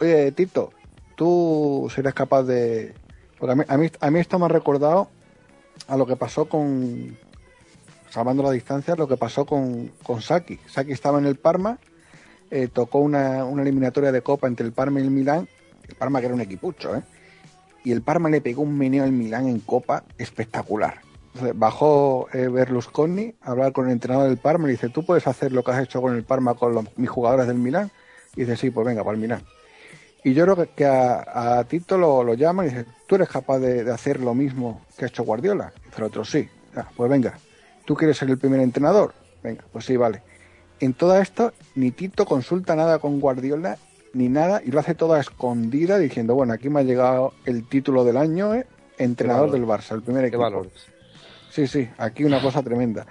Oye, 0.00 0.32
Tito, 0.32 0.70
tú 1.16 1.90
serías 1.94 2.14
capaz 2.14 2.44
de... 2.44 2.94
Porque 3.38 3.52
a 3.52 3.56
mí, 3.56 3.64
a 3.68 3.76
mí, 3.76 3.90
a 4.00 4.10
mí 4.10 4.20
esto 4.20 4.38
me 4.38 4.46
ha 4.46 4.48
recordado 4.48 5.08
a 5.86 5.96
lo 5.96 6.06
que 6.06 6.16
pasó 6.16 6.48
con... 6.48 7.16
Salvando 8.10 8.42
la 8.42 8.50
distancia, 8.52 8.96
lo 8.96 9.06
que 9.06 9.18
pasó 9.18 9.44
con, 9.44 9.88
con 10.02 10.22
Saki. 10.22 10.58
Saki 10.66 10.92
estaba 10.92 11.18
en 11.18 11.26
el 11.26 11.36
Parma, 11.36 11.78
eh, 12.50 12.68
tocó 12.68 13.00
una, 13.00 13.44
una 13.44 13.62
eliminatoria 13.62 14.10
de 14.12 14.22
Copa 14.22 14.46
entre 14.48 14.64
el 14.64 14.72
Parma 14.72 14.98
y 15.00 15.02
el 15.02 15.10
Milán 15.10 15.46
El 15.86 15.94
Parma 15.94 16.20
que 16.20 16.26
era 16.26 16.34
un 16.34 16.40
equipucho, 16.40 16.96
¿eh? 16.96 17.02
Y 17.84 17.92
el 17.92 18.00
Parma 18.02 18.30
le 18.30 18.40
pegó 18.40 18.62
un 18.62 18.76
meneo 18.76 19.04
al 19.04 19.12
Milán 19.12 19.46
en 19.46 19.60
Copa 19.60 20.04
espectacular. 20.16 21.02
Entonces, 21.34 21.58
bajó 21.58 22.28
eh, 22.32 22.48
Berlusconi 22.48 23.34
a 23.42 23.50
hablar 23.50 23.72
con 23.72 23.86
el 23.86 23.92
entrenador 23.92 24.26
del 24.28 24.38
Parma 24.38 24.64
y 24.64 24.66
le 24.68 24.72
dice, 24.72 24.88
¿tú 24.88 25.04
puedes 25.04 25.26
hacer 25.26 25.52
lo 25.52 25.62
que 25.62 25.70
has 25.72 25.82
hecho 25.82 26.00
con 26.00 26.14
el 26.16 26.24
Parma 26.24 26.54
con 26.54 26.74
los- 26.74 26.86
mis 26.98 27.10
jugadores 27.10 27.46
del 27.46 27.58
Milán? 27.58 27.90
Y 28.36 28.40
dice, 28.40 28.56
sí, 28.56 28.70
pues 28.70 28.86
venga, 28.86 29.04
para 29.04 29.14
el 29.14 29.20
Milán. 29.20 29.42
Y 30.24 30.34
yo 30.34 30.44
creo 30.44 30.74
que, 30.74 30.84
a, 30.84 31.58
a 31.58 31.64
Tito 31.64 31.96
lo, 31.96 32.22
lo 32.24 32.34
llaman 32.34 32.66
y 32.66 32.70
dice, 32.70 32.86
¿tú 33.06 33.14
eres 33.14 33.28
capaz 33.28 33.58
de, 33.60 33.84
de 33.84 33.92
hacer 33.92 34.20
lo 34.20 34.34
mismo 34.34 34.82
que 34.96 35.04
ha 35.04 35.08
hecho 35.08 35.22
Guardiola? 35.24 35.72
Y 35.76 35.86
dice 35.86 35.98
el 35.98 36.04
otro, 36.04 36.24
sí. 36.24 36.48
Ah, 36.76 36.88
pues 36.96 37.10
venga, 37.10 37.38
¿tú 37.84 37.94
quieres 37.94 38.16
ser 38.16 38.28
el 38.28 38.38
primer 38.38 38.60
entrenador? 38.60 39.14
Venga, 39.42 39.64
pues 39.72 39.84
sí, 39.84 39.96
vale. 39.96 40.22
En 40.80 40.94
todo 40.94 41.18
esto, 41.20 41.52
ni 41.74 41.90
Tito 41.92 42.24
consulta 42.24 42.76
nada 42.76 42.98
con 42.98 43.20
Guardiola, 43.20 43.78
ni 44.12 44.28
nada, 44.28 44.60
y 44.64 44.70
lo 44.70 44.80
hace 44.80 44.94
toda 44.94 45.20
escondida 45.20 45.98
diciendo, 45.98 46.34
bueno, 46.34 46.52
aquí 46.52 46.68
me 46.68 46.80
ha 46.80 46.82
llegado 46.84 47.32
el 47.44 47.68
título 47.68 48.04
del 48.04 48.16
año, 48.16 48.54
¿eh? 48.54 48.66
entrenador 48.98 49.50
del 49.50 49.64
Barça, 49.64 49.92
el 49.94 50.02
primer 50.02 50.22
Qué 50.22 50.28
equipo. 50.28 50.42
valores. 50.42 50.72
Sí, 51.50 51.66
sí, 51.66 51.88
aquí 51.98 52.24
una 52.24 52.40
cosa 52.42 52.62
tremenda. 52.62 53.06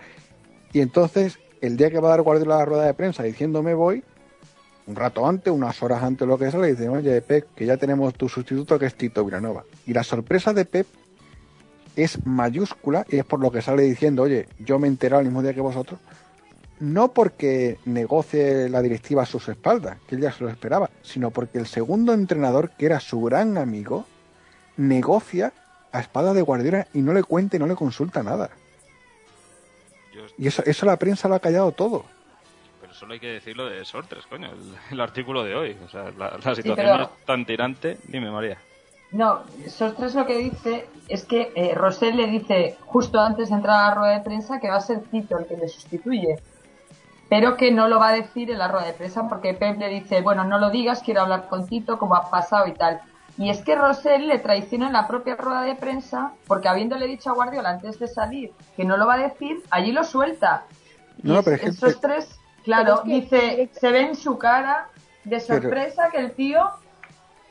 Y 0.73 0.81
entonces, 0.81 1.39
el 1.61 1.77
día 1.77 1.89
que 1.89 1.99
va 1.99 2.09
a 2.09 2.11
dar 2.11 2.21
Guardiola 2.21 2.57
la 2.57 2.65
rueda 2.65 2.85
de 2.85 2.93
prensa 2.93 3.23
diciendo 3.23 3.63
me 3.63 3.73
voy, 3.73 4.03
un 4.87 4.95
rato 4.95 5.27
antes, 5.27 5.53
unas 5.53 5.83
horas 5.83 6.01
antes, 6.01 6.27
lo 6.27 6.37
que 6.37 6.49
sea, 6.49 6.61
le 6.61 6.69
dicen, 6.69 6.89
oye, 6.89 7.21
Pep, 7.21 7.53
que 7.55 7.65
ya 7.65 7.77
tenemos 7.77 8.13
tu 8.13 8.29
sustituto 8.29 8.79
que 8.79 8.85
es 8.85 8.95
Tito 8.95 9.23
Vilanova. 9.23 9.65
Y 9.85 9.93
la 9.93 10.03
sorpresa 10.03 10.53
de 10.53 10.65
Pep 10.65 10.87
es 11.97 12.25
mayúscula 12.25 13.05
y 13.09 13.17
es 13.17 13.25
por 13.25 13.41
lo 13.41 13.51
que 13.51 13.61
sale 13.61 13.83
diciendo, 13.83 14.23
oye, 14.23 14.47
yo 14.59 14.79
me 14.79 14.87
he 14.87 14.89
enterado 14.89 15.19
el 15.21 15.27
mismo 15.27 15.41
día 15.41 15.53
que 15.53 15.61
vosotros, 15.61 15.99
no 16.79 17.11
porque 17.11 17.79
negocie 17.85 18.69
la 18.69 18.81
directiva 18.81 19.23
a 19.23 19.25
sus 19.25 19.49
espaldas, 19.49 19.97
que 20.07 20.15
él 20.15 20.21
ya 20.21 20.31
se 20.31 20.43
lo 20.43 20.49
esperaba, 20.49 20.89
sino 21.01 21.31
porque 21.31 21.57
el 21.57 21.67
segundo 21.67 22.13
entrenador, 22.13 22.71
que 22.77 22.85
era 22.85 22.99
su 22.99 23.21
gran 23.21 23.57
amigo, 23.57 24.05
negocia 24.77 25.51
a 25.91 25.99
espaldas 25.99 26.35
de 26.35 26.43
Guardiola 26.43 26.87
y 26.93 27.01
no 27.01 27.13
le 27.13 27.23
cuenta 27.23 27.57
y 27.57 27.59
no 27.59 27.67
le 27.67 27.75
consulta 27.75 28.23
nada. 28.23 28.51
Y 30.37 30.47
eso, 30.47 30.63
eso 30.65 30.85
la 30.85 30.97
prensa 30.97 31.27
lo 31.27 31.35
ha 31.35 31.39
callado 31.39 31.71
todo. 31.71 32.05
Solo 32.97 33.13
hay 33.13 33.19
que 33.19 33.27
decirlo 33.27 33.67
de 33.69 33.85
Sortres, 33.85 34.25
coño, 34.25 34.47
el, 34.47 34.75
el 34.91 35.01
artículo 35.01 35.43
de 35.43 35.55
hoy. 35.55 35.77
O 35.85 35.89
sea, 35.89 36.05
la, 36.17 36.31
la 36.31 36.55
situación 36.55 36.75
pero- 36.75 37.03
es 37.03 37.25
tan 37.25 37.45
tirante. 37.45 37.97
Dime, 38.07 38.31
María. 38.31 38.57
No, 39.11 39.43
Sostres 39.69 40.15
lo 40.15 40.25
que 40.25 40.37
dice 40.37 40.85
es 41.07 41.23
que 41.25 41.51
eh, 41.55 41.73
Rosell 41.75 42.17
le 42.17 42.27
dice 42.27 42.75
justo 42.85 43.19
antes 43.21 43.49
de 43.49 43.55
entrar 43.55 43.75
a 43.85 43.89
la 43.89 43.95
rueda 43.95 44.13
de 44.17 44.23
prensa 44.23 44.59
que 44.59 44.69
va 44.69 44.75
a 44.77 44.81
ser 44.81 44.99
Tito 45.03 45.37
el 45.37 45.45
que 45.45 45.55
le 45.55 45.69
sustituye, 45.69 46.39
pero 47.29 47.55
que 47.55 47.71
no 47.71 47.87
lo 47.87 47.99
va 47.99 48.09
a 48.09 48.13
decir 48.13 48.51
en 48.51 48.57
la 48.57 48.67
rueda 48.67 48.85
de 48.87 48.93
prensa 48.93 49.29
porque 49.29 49.53
Pep 49.53 49.77
le 49.79 49.87
dice, 49.87 50.21
bueno, 50.21 50.43
no 50.43 50.57
lo 50.59 50.71
digas, 50.71 51.01
quiero 51.03 51.21
hablar 51.21 51.47
con 51.47 51.65
Tito, 51.67 51.97
como 51.97 52.15
ha 52.15 52.29
pasado 52.29 52.67
y 52.67 52.73
tal. 52.73 52.99
Y 53.37 53.49
es 53.49 53.61
que 53.61 53.75
Rosell 53.75 54.27
le 54.27 54.39
traiciona 54.39 54.87
en 54.87 54.93
la 54.93 55.07
propia 55.07 55.35
rueda 55.37 55.61
de 55.61 55.75
prensa 55.75 56.33
porque 56.45 56.67
habiéndole 56.67 57.07
dicho 57.07 57.29
a 57.29 57.33
Guardiola 57.33 57.69
antes 57.69 57.99
de 57.99 58.07
salir 58.09 58.51
que 58.75 58.83
no 58.83 58.97
lo 58.97 59.07
va 59.07 59.13
a 59.13 59.19
decir, 59.19 59.61
allí 59.69 59.93
lo 59.93 60.03
suelta. 60.03 60.65
No, 61.23 61.41
pero 61.43 61.55
es 61.55 61.61
que- 61.61 61.67
el 61.67 61.75
Sostres, 61.75 62.39
claro, 62.67 63.01
Pero 63.03 63.17
es 63.17 63.29
que 63.29 63.37
dice, 63.57 63.69
se 63.79 63.91
ve 63.91 64.01
en 64.01 64.15
su 64.15 64.37
cara 64.37 64.89
de 65.23 65.39
sorpresa 65.39 66.09
que 66.11 66.19
el 66.19 66.31
tío 66.31 66.59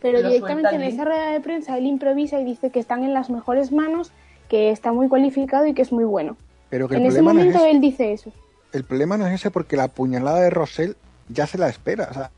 Pero 0.00 0.22
directamente 0.22 0.74
en 0.74 0.82
esa 0.82 1.04
rueda 1.04 1.30
de 1.30 1.40
prensa 1.40 1.76
él 1.78 1.86
improvisa 1.86 2.38
y 2.40 2.44
dice 2.44 2.70
que 2.70 2.78
están 2.78 3.02
en 3.02 3.12
las 3.14 3.30
mejores 3.30 3.72
manos, 3.72 4.12
que 4.48 4.70
está 4.70 4.92
muy 4.92 5.08
cualificado 5.08 5.66
y 5.66 5.74
que 5.74 5.82
es 5.82 5.92
muy 5.92 6.04
bueno. 6.04 6.36
Pero 6.68 6.88
que 6.88 6.96
el 6.96 7.02
En 7.02 7.06
ese 7.06 7.22
problema, 7.22 7.32
no 7.32 7.40
es 7.40 7.46
momento 7.46 7.58
ese. 7.58 7.70
él 7.70 7.80
dice 7.80 8.12
eso. 8.12 8.32
el 8.72 8.84
problema 8.84 9.16
no 9.16 9.26
es 9.26 9.34
ese 9.34 9.50
porque 9.50 9.76
la 9.76 9.88
puñalada 9.88 10.40
de 10.40 10.50
Rosell 10.50 10.96
ya 11.28 11.46
se 11.46 11.58
la 11.58 11.68
espera. 11.68 12.08
O 12.10 12.14
sea, 12.14 12.30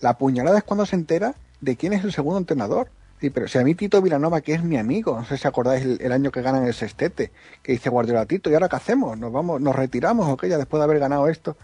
la 0.00 0.18
puñalada 0.18 0.58
es 0.58 0.64
cuando 0.64 0.86
se 0.86 0.96
entera 0.96 1.34
de 1.60 1.76
quién 1.76 1.92
es 1.92 2.04
el 2.04 2.12
segundo 2.12 2.38
entrenador. 2.38 2.88
Sí, 3.20 3.30
pero 3.30 3.46
si 3.46 3.58
a 3.58 3.62
mí 3.62 3.76
Tito 3.76 4.02
Vilanova, 4.02 4.40
que 4.40 4.52
es 4.54 4.64
mi 4.64 4.76
amigo, 4.76 5.16
no 5.16 5.24
sé 5.24 5.38
si 5.38 5.46
acordáis 5.46 5.84
el, 5.84 5.98
el 6.00 6.10
año 6.10 6.32
que 6.32 6.42
ganan 6.42 6.66
el 6.66 6.74
sextete, 6.74 7.30
que 7.62 7.72
dice 7.72 7.88
Guardiola 7.88 8.26
Tito, 8.26 8.50
¿y 8.50 8.54
ahora 8.54 8.68
qué 8.68 8.76
hacemos? 8.76 9.16
¿Nos 9.16 9.30
vamos, 9.30 9.60
nos 9.60 9.76
retiramos 9.76 10.28
o 10.28 10.36
qué? 10.36 10.48
Ya 10.48 10.58
después 10.58 10.80
de 10.80 10.84
haber 10.84 10.98
ganado 10.98 11.28
esto. 11.28 11.56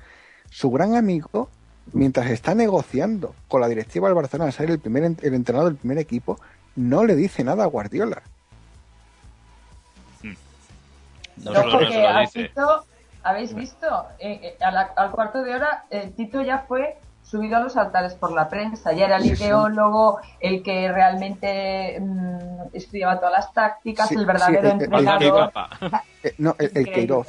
Su 0.50 0.70
gran 0.70 0.96
amigo, 0.96 1.48
mientras 1.92 2.30
está 2.30 2.54
negociando 2.54 3.34
con 3.48 3.60
la 3.60 3.68
directiva 3.68 4.08
del 4.08 4.14
Barcelona 4.14 4.48
a 4.50 4.52
ser 4.52 4.70
el 4.70 4.78
primer 4.78 5.04
en- 5.04 5.18
el 5.22 5.34
entrenador 5.34 5.70
del 5.70 5.78
primer 5.78 5.98
equipo, 5.98 6.38
no 6.76 7.04
le 7.04 7.16
dice 7.16 7.44
nada 7.44 7.64
a 7.64 7.66
Guardiola. 7.66 8.22
No, 10.22 11.52
No, 11.52 11.62
no 11.64 11.70
porque 11.70 11.92
se 11.92 12.02
lo 12.02 12.08
a 12.08 12.20
dice. 12.20 12.48
Tito, 12.48 12.84
¿habéis 13.22 13.54
visto? 13.54 13.86
Eh, 14.18 14.40
eh, 14.42 14.56
a 14.64 14.70
la- 14.72 14.90
al 14.96 15.10
cuarto 15.12 15.42
de 15.42 15.54
hora, 15.54 15.84
eh, 15.90 16.12
Tito 16.16 16.42
ya 16.42 16.64
fue 16.66 16.96
subido 17.22 17.56
a 17.58 17.60
los 17.60 17.76
altares 17.76 18.14
por 18.14 18.32
la 18.32 18.48
prensa. 18.48 18.92
Ya 18.92 19.04
era 19.06 19.16
el 19.18 19.22
Sí, 19.24 19.36
sí. 19.36 19.44
ideólogo, 19.44 20.18
el 20.40 20.62
que 20.62 20.90
realmente 20.90 22.00
mm, 22.00 22.38
estudiaba 22.72 23.18
todas 23.20 23.32
las 23.32 23.52
tácticas, 23.52 24.08
Sí, 24.08 24.14
el 24.16 24.26
verdadero 24.26 24.60
el- 24.60 24.66
el- 24.66 24.72
y 24.80 24.84
entrenador. 24.84 25.52
Eh, 26.24 26.34
no, 26.38 26.56
el, 26.58 26.72
el. 26.74 26.84
Queiroz. 26.86 27.26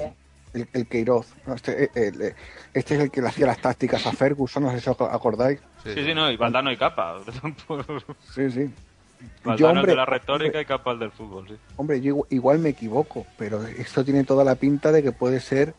El, 0.54 0.68
el 0.74 0.88
Queiroz. 0.88 1.28
No, 1.46 1.54
este, 1.56 1.84
eh, 1.86 1.90
el, 1.96 2.22
eh, 2.22 2.36
este 2.74 2.96
es 2.96 3.02
el 3.02 3.12
que 3.12 3.22
le 3.22 3.28
hacía 3.28 3.46
las 3.46 3.60
tácticas 3.60 4.06
a 4.08 4.12
Ferguson, 4.12 4.64
no 4.64 4.72
sé 4.72 4.80
si 4.82 4.90
os 4.90 5.00
acordáis. 5.02 5.60
Sí, 5.84 5.94
sí, 5.96 6.14
no, 6.14 6.30
y 6.32 6.38
Valdano 6.38 6.72
y 6.72 6.78
Capa. 6.78 7.20
Sí, 8.34 8.50
sí. 8.52 8.70
Valdano 9.44 9.58
Yo, 9.58 9.70
hombre, 9.70 9.92
de 9.92 9.96
la 9.98 10.06
retórica 10.06 10.46
hombre, 10.48 10.62
y 10.62 10.66
Capa 10.66 10.92
el 10.92 11.00
del 11.00 11.12
fútbol, 11.12 11.48
sí. 11.48 11.56
hombre, 11.76 12.02
yo 12.02 12.10
igual, 12.10 12.28
igual 12.30 12.60
me 12.60 12.70
equivoco, 12.70 13.26
pero 13.38 13.64
esto 13.66 14.04
tiene 14.06 14.24
toda 14.24 14.44
la 14.44 14.56
pinta 14.56 14.92
de 14.92 15.04
que 15.04 15.12
puede 15.12 15.40
ser 15.40 15.74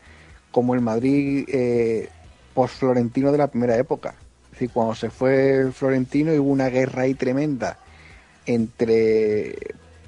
como 0.50 0.74
el 0.74 0.80
Madrid 0.80 1.48
eh, 1.48 2.08
post-florentino 2.54 3.32
de 3.32 3.38
la 3.38 3.48
primera 3.48 3.76
época. 3.76 4.14
Es 4.46 4.50
decir, 4.52 4.70
cuando 4.72 4.94
se 4.94 5.10
fue 5.10 5.56
el 5.58 5.72
Florentino 5.72 6.34
y 6.34 6.38
hubo 6.38 6.50
una 6.50 6.68
guerra 6.68 7.02
ahí 7.02 7.14
tremenda 7.14 7.78
entre 8.46 9.56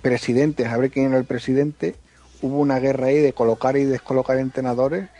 presidentes, 0.02 0.66
a 0.66 0.76
ver 0.76 0.90
quién 0.90 1.06
era 1.06 1.18
el 1.18 1.24
presidente, 1.24 1.94
hubo 2.42 2.58
una 2.60 2.78
guerra 2.78 3.06
ahí 3.06 3.18
de 3.18 3.32
colocar 3.32 3.76
y 3.76 3.84
descolocar 3.84 4.38
entrenadores 4.38 5.10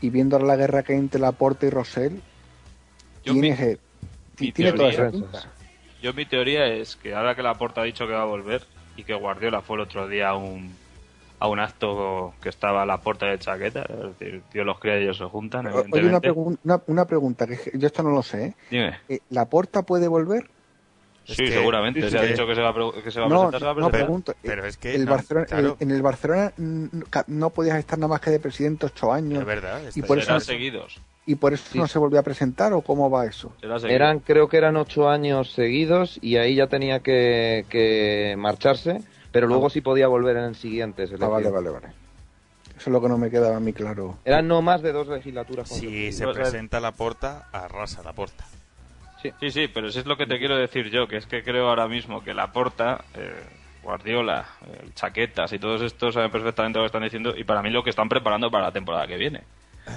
y 0.00 0.10
viendo 0.10 0.38
la 0.38 0.56
guerra 0.56 0.82
que 0.82 0.92
hay 0.94 0.98
entre 0.98 1.20
Laporte 1.20 1.66
y 1.68 1.70
Rosell, 1.70 2.22
Yo 3.24 3.32
tiene, 3.32 3.56
mi- 3.56 4.46
mi 4.46 4.52
tiene 4.52 4.72
toda 4.72 4.90
teoría- 4.90 5.04
esa 5.04 5.10
pinta. 5.10 5.56
Yo 6.00 6.12
mi 6.12 6.26
teoría 6.26 6.66
es 6.66 6.96
que 6.96 7.14
ahora 7.14 7.34
que 7.36 7.42
Laporta 7.42 7.80
ha 7.80 7.84
dicho 7.84 8.06
que 8.06 8.12
va 8.12 8.22
a 8.22 8.26
volver 8.26 8.66
y 8.96 9.04
que 9.04 9.14
Guardiola 9.14 9.62
fue 9.62 9.76
el 9.76 9.82
otro 9.82 10.08
día 10.08 10.30
a 10.30 10.36
un, 10.36 10.78
a 11.38 11.48
un 11.48 11.60
acto 11.60 12.34
que 12.40 12.48
estaba 12.48 12.82
a 12.82 12.86
la 12.86 13.02
puerta 13.02 13.26
de 13.26 13.38
chaqueta, 13.38 13.82
es 13.82 14.18
decir, 14.18 14.42
Dios 14.52 14.66
los 14.66 14.80
cría 14.80 14.98
y 14.98 15.04
ellos 15.04 15.18
se 15.18 15.24
juntan, 15.24 15.66
Oye, 15.68 16.04
una, 16.06 16.20
una, 16.64 16.82
una 16.88 17.06
pregunta, 17.06 17.46
que 17.46 17.56
yo 17.74 17.86
esto 17.86 18.02
no 18.02 18.10
lo 18.10 18.22
sé. 18.22 18.44
¿eh? 18.46 18.56
Dime. 18.70 19.00
Eh, 19.08 19.20
¿La 19.28 19.48
puede 19.48 20.08
volver? 20.08 20.50
Sí, 21.24 21.44
que- 21.44 21.52
seguramente. 21.52 22.10
se 22.10 22.18
ha 22.18 22.22
dicho 22.22 22.46
que 22.46 22.54
se 22.54 22.60
va 22.60 22.70
a, 22.70 23.02
que 23.02 23.10
se 23.10 23.20
va 23.20 23.26
a 23.26 23.28
No, 23.28 23.34
presentar. 23.48 23.60
se 23.60 23.64
va 23.66 23.70
a 23.72 23.74
no, 23.74 23.90
pregunto. 23.90 24.34
pero 24.42 24.64
eh, 24.64 24.68
es 24.68 24.76
que 24.76 24.94
el 24.94 25.04
no, 25.04 25.10
Barcelona, 25.12 25.46
claro. 25.46 25.76
el- 25.78 25.88
en 25.88 25.94
el 25.94 26.02
Barcelona 26.02 26.52
no 27.28 27.50
podías 27.50 27.78
estar 27.78 27.98
nada 27.98 28.08
más 28.08 28.20
que 28.20 28.30
de 28.30 28.40
presidente 28.40 28.86
ocho 28.86 29.12
años. 29.12 29.38
Es 29.40 29.46
verdad, 29.46 29.80
y 29.94 30.02
por 30.02 30.20
Serán 30.20 30.38
eso, 30.38 30.46
seguidos. 30.46 31.00
y 31.26 31.36
por 31.36 31.52
eso 31.54 31.64
Sí. 31.70 31.78
no 31.78 31.86
se 31.86 31.98
volvió 31.98 32.18
a 32.18 32.22
presentar 32.22 32.72
o 32.72 32.82
cómo 32.82 33.08
va 33.10 33.26
eso. 33.26 33.52
Eran, 33.88 34.18
creo 34.20 34.48
que 34.48 34.56
eran 34.56 34.76
ocho 34.76 35.08
años 35.08 35.52
seguidos 35.52 36.18
y 36.20 36.36
ahí 36.36 36.56
ya 36.56 36.66
tenía 36.66 37.00
que, 37.00 37.64
que 37.68 38.34
marcharse, 38.36 39.00
pero 39.30 39.46
luego 39.46 39.70
sí 39.70 39.80
podía 39.80 40.08
volver 40.08 40.36
en 40.38 40.44
el 40.44 40.54
siguiente. 40.56 41.04
Ah, 41.20 41.26
vale, 41.28 41.50
vale, 41.50 41.70
vale. 41.70 41.86
Eso 42.76 42.90
es 42.90 42.92
lo 42.94 43.00
que 43.00 43.08
no 43.08 43.16
me 43.16 43.30
quedaba 43.30 43.56
a 43.56 43.60
mí 43.60 43.72
claro. 43.72 44.18
Eran 44.24 44.48
no 44.48 44.60
más 44.60 44.82
de 44.82 44.90
dos 44.92 45.06
legislaturas. 45.06 45.68
Si 45.68 46.10
se 46.10 46.24
sea, 46.24 46.32
presenta 46.32 46.80
la 46.80 46.90
porta, 46.90 47.48
arrasa 47.52 48.02
la 48.02 48.12
porta. 48.12 48.44
Sí, 49.40 49.50
sí, 49.50 49.68
pero 49.68 49.88
eso 49.88 50.00
es 50.00 50.06
lo 50.06 50.16
que 50.16 50.26
te 50.26 50.38
quiero 50.38 50.56
decir 50.56 50.90
yo, 50.90 51.06
que 51.06 51.16
es 51.16 51.26
que 51.26 51.42
creo 51.42 51.68
ahora 51.68 51.86
mismo 51.88 52.22
que 52.22 52.34
Laporta, 52.34 53.04
eh, 53.14 53.42
Guardiola, 53.82 54.46
eh, 54.66 54.88
Chaquetas 54.94 55.52
y 55.52 55.58
todos 55.58 55.82
estos 55.82 56.14
saben 56.14 56.30
perfectamente 56.30 56.78
lo 56.78 56.84
que 56.84 56.86
están 56.86 57.02
diciendo 57.02 57.34
y 57.36 57.44
para 57.44 57.62
mí 57.62 57.70
lo 57.70 57.82
que 57.82 57.90
están 57.90 58.08
preparando 58.08 58.50
para 58.50 58.64
la 58.66 58.72
temporada 58.72 59.06
que 59.06 59.16
viene. 59.16 59.42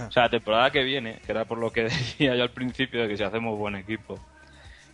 O 0.08 0.12
sea, 0.12 0.24
la 0.24 0.30
temporada 0.30 0.72
que 0.72 0.84
viene, 0.84 1.20
que 1.26 1.32
era 1.32 1.46
por 1.46 1.58
lo 1.60 1.72
que 1.72 1.84
decía 1.86 2.36
yo 2.36 2.44
al 2.44 2.50
principio 2.52 3.02
de 3.04 3.08
que 3.08 3.18
si 3.18 3.24
hacemos 3.24 3.58
buen 3.58 3.76
equipo, 3.76 4.20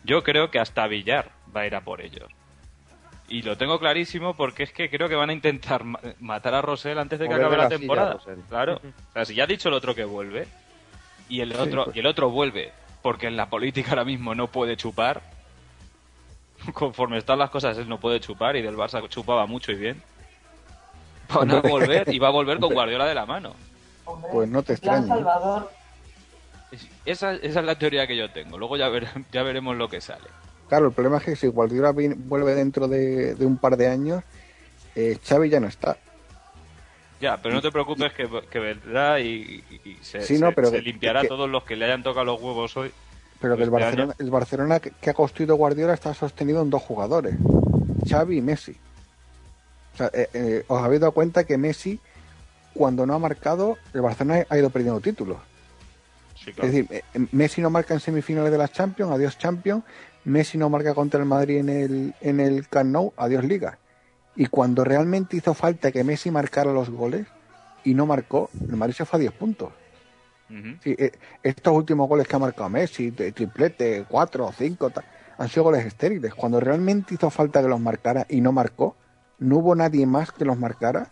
yo 0.03 0.23
creo 0.23 0.49
que 0.51 0.59
hasta 0.59 0.87
Villar 0.87 1.29
va 1.55 1.61
a 1.61 1.67
ir 1.67 1.75
a 1.75 1.81
por 1.81 2.01
ellos. 2.01 2.29
Y 3.29 3.43
lo 3.43 3.55
tengo 3.57 3.79
clarísimo 3.79 4.33
porque 4.35 4.63
es 4.63 4.73
que 4.73 4.89
creo 4.89 5.07
que 5.07 5.15
van 5.15 5.29
a 5.29 5.33
intentar 5.33 5.85
ma- 5.85 5.99
matar 6.19 6.53
a 6.53 6.61
Rosell 6.61 6.99
antes 6.99 7.17
de 7.17 7.27
que 7.29 7.33
acabe 7.45 7.55
la 7.55 7.63
la 7.63 7.69
temporada. 7.69 8.17
Claro. 8.49 8.81
O 9.09 9.13
sea, 9.13 9.23
si 9.23 9.35
ya 9.35 9.45
ha 9.45 9.47
dicho 9.47 9.69
el 9.69 9.75
otro 9.75 9.95
que 9.95 10.03
vuelve 10.03 10.47
y 11.29 11.39
el 11.39 11.53
otro 11.55 11.85
pues. 11.85 11.95
y 11.95 11.99
el 12.01 12.07
otro 12.07 12.29
vuelve 12.29 12.73
porque 13.01 13.27
en 13.27 13.37
la 13.37 13.49
política 13.49 13.91
ahora 13.91 14.05
mismo 14.05 14.35
no 14.35 14.47
puede 14.47 14.77
chupar. 14.77 15.21
Conforme 16.73 17.17
están 17.17 17.39
las 17.39 17.49
cosas, 17.49 17.77
él 17.77 17.89
no 17.89 17.99
puede 17.99 18.19
chupar 18.19 18.55
y 18.55 18.61
del 18.61 18.75
Barça 18.77 19.07
chupaba 19.09 19.45
mucho 19.45 19.71
y 19.71 19.75
bien. 19.75 20.01
Van 21.33 21.49
a 21.51 21.61
volver 21.61 22.13
y 22.13 22.19
va 22.19 22.27
a 22.27 22.31
volver 22.31 22.59
con 22.59 22.73
Guardiola 22.73 23.05
de 23.05 23.15
la 23.15 23.25
mano. 23.25 23.53
Pues 24.31 24.49
no 24.49 24.61
te. 24.63 24.75
Salvador. 24.77 25.71
Es- 26.71 26.87
Esa, 27.05 27.33
esa 27.33 27.59
es 27.61 27.65
la 27.65 27.75
teoría 27.75 28.05
que 28.05 28.15
yo 28.17 28.29
tengo. 28.31 28.57
Luego 28.57 28.77
ya, 28.77 28.89
vere- 28.89 29.07
ya 29.31 29.41
veremos 29.43 29.75
lo 29.77 29.87
que 29.89 30.01
sale. 30.01 30.27
Claro, 30.67 30.87
el 30.87 30.93
problema 30.93 31.17
es 31.17 31.23
que 31.23 31.35
si 31.35 31.47
Guardiola 31.47 31.91
viene- 31.93 32.15
vuelve 32.17 32.53
dentro 32.55 32.87
de, 32.87 33.35
de 33.35 33.45
un 33.45 33.57
par 33.57 33.77
de 33.77 33.87
años, 33.87 34.23
eh, 34.95 35.17
Xavi 35.23 35.49
ya 35.49 35.59
no 35.59 35.67
está. 35.67 35.97
Ya, 37.21 37.37
pero 37.41 37.53
no 37.55 37.61
te 37.61 37.71
preocupes 37.71 38.11
que, 38.13 38.27
que 38.49 38.59
vendrá 38.59 39.19
y, 39.19 39.63
se, 40.01 40.21
Sí, 40.21 40.39
no, 40.39 40.49
se- 40.49 40.55
pero 40.55 40.69
se 40.71 40.77
que- 40.77 40.81
limpiará 40.81 41.21
que- 41.21 41.27
todos 41.27 41.47
los 41.49 41.63
que 41.63 41.75
le 41.75 41.85
hayan 41.85 42.01
tocado 42.03 42.25
los 42.25 42.41
huevos 42.41 42.75
hoy. 42.75 42.91
Pero 43.39 43.55
que 43.55 43.63
el 43.63 43.69
Este 43.69 43.79
Barcelona, 43.81 44.15
el 44.19 44.29
Barcelona 44.31 44.79
que, 44.79 45.09
ha 45.09 45.13
construido 45.13 45.55
Guardiola 45.55 45.93
está 45.93 46.13
sostenido 46.13 46.61
en 46.61 46.69
dos 46.69 46.81
jugadores, 46.81 47.35
Xavi 48.09 48.37
y 48.37 48.41
Messi. 48.41 48.75
O 49.93 49.97
sea, 49.97 50.09
eh, 50.13 50.29
eh, 50.33 50.63
os 50.67 50.81
habéis 50.81 51.01
dado 51.01 51.11
cuenta 51.11 51.43
que 51.43 51.57
Messi, 51.57 51.99
cuando 52.73 53.05
no 53.05 53.13
ha 53.13 53.19
marcado, 53.19 53.77
el 53.93 54.01
Barcelona 54.01 54.45
ha 54.49 54.57
ido 54.57 54.69
perdiendo 54.69 54.99
títulos. 55.01 55.37
Sí, 56.43 56.53
claro. 56.53 56.69
Es 56.69 56.73
decir, 56.73 56.87
eh, 56.91 57.27
Messi 57.31 57.61
no 57.61 57.69
marca 57.69 57.93
en 57.93 57.99
semifinales 57.99 58.51
de 58.51 58.57
las 58.57 58.71
Champions, 58.71 59.11
adiós 59.11 59.37
Champions. 59.37 59.83
Messi 60.23 60.57
no 60.57 60.69
marca 60.69 60.93
contra 60.93 61.19
el 61.19 61.25
Madrid 61.25 61.57
en 61.57 61.69
el, 61.69 62.13
en 62.21 62.39
el 62.39 62.67
Camp 62.67 62.89
Nou, 62.91 63.13
adiós 63.17 63.43
Liga. 63.43 63.77
Y 64.41 64.47
cuando 64.47 64.83
realmente 64.83 65.37
hizo 65.37 65.53
falta 65.53 65.91
que 65.91 66.03
Messi 66.03 66.31
marcara 66.31 66.73
los 66.73 66.89
goles 66.89 67.27
y 67.83 67.93
no 67.93 68.07
marcó, 68.07 68.49
el 68.67 68.75
Madrid 68.75 68.95
se 68.95 69.05
fue 69.05 69.17
a 69.17 69.19
10 69.19 69.33
puntos. 69.33 69.69
Sí, 70.83 70.95
eh, 70.97 71.11
estos 71.43 71.75
últimos 71.75 72.09
goles 72.09 72.27
que 72.27 72.35
ha 72.37 72.39
marcado 72.39 72.67
Messi, 72.67 73.11
de 73.11 73.33
triplete, 73.33 74.03
cuatro, 74.09 74.51
cinco, 74.57 74.89
ta- 74.89 75.03
han 75.37 75.47
sido 75.47 75.65
goles 75.65 75.85
estériles. 75.85 76.33
Cuando 76.33 76.59
realmente 76.59 77.13
hizo 77.13 77.29
falta 77.29 77.61
que 77.61 77.67
los 77.67 77.79
marcara 77.79 78.25
y 78.29 78.41
no 78.41 78.51
marcó, 78.51 78.95
no 79.37 79.57
hubo 79.57 79.75
nadie 79.75 80.07
más 80.07 80.31
que 80.31 80.43
los 80.43 80.57
marcara. 80.57 81.11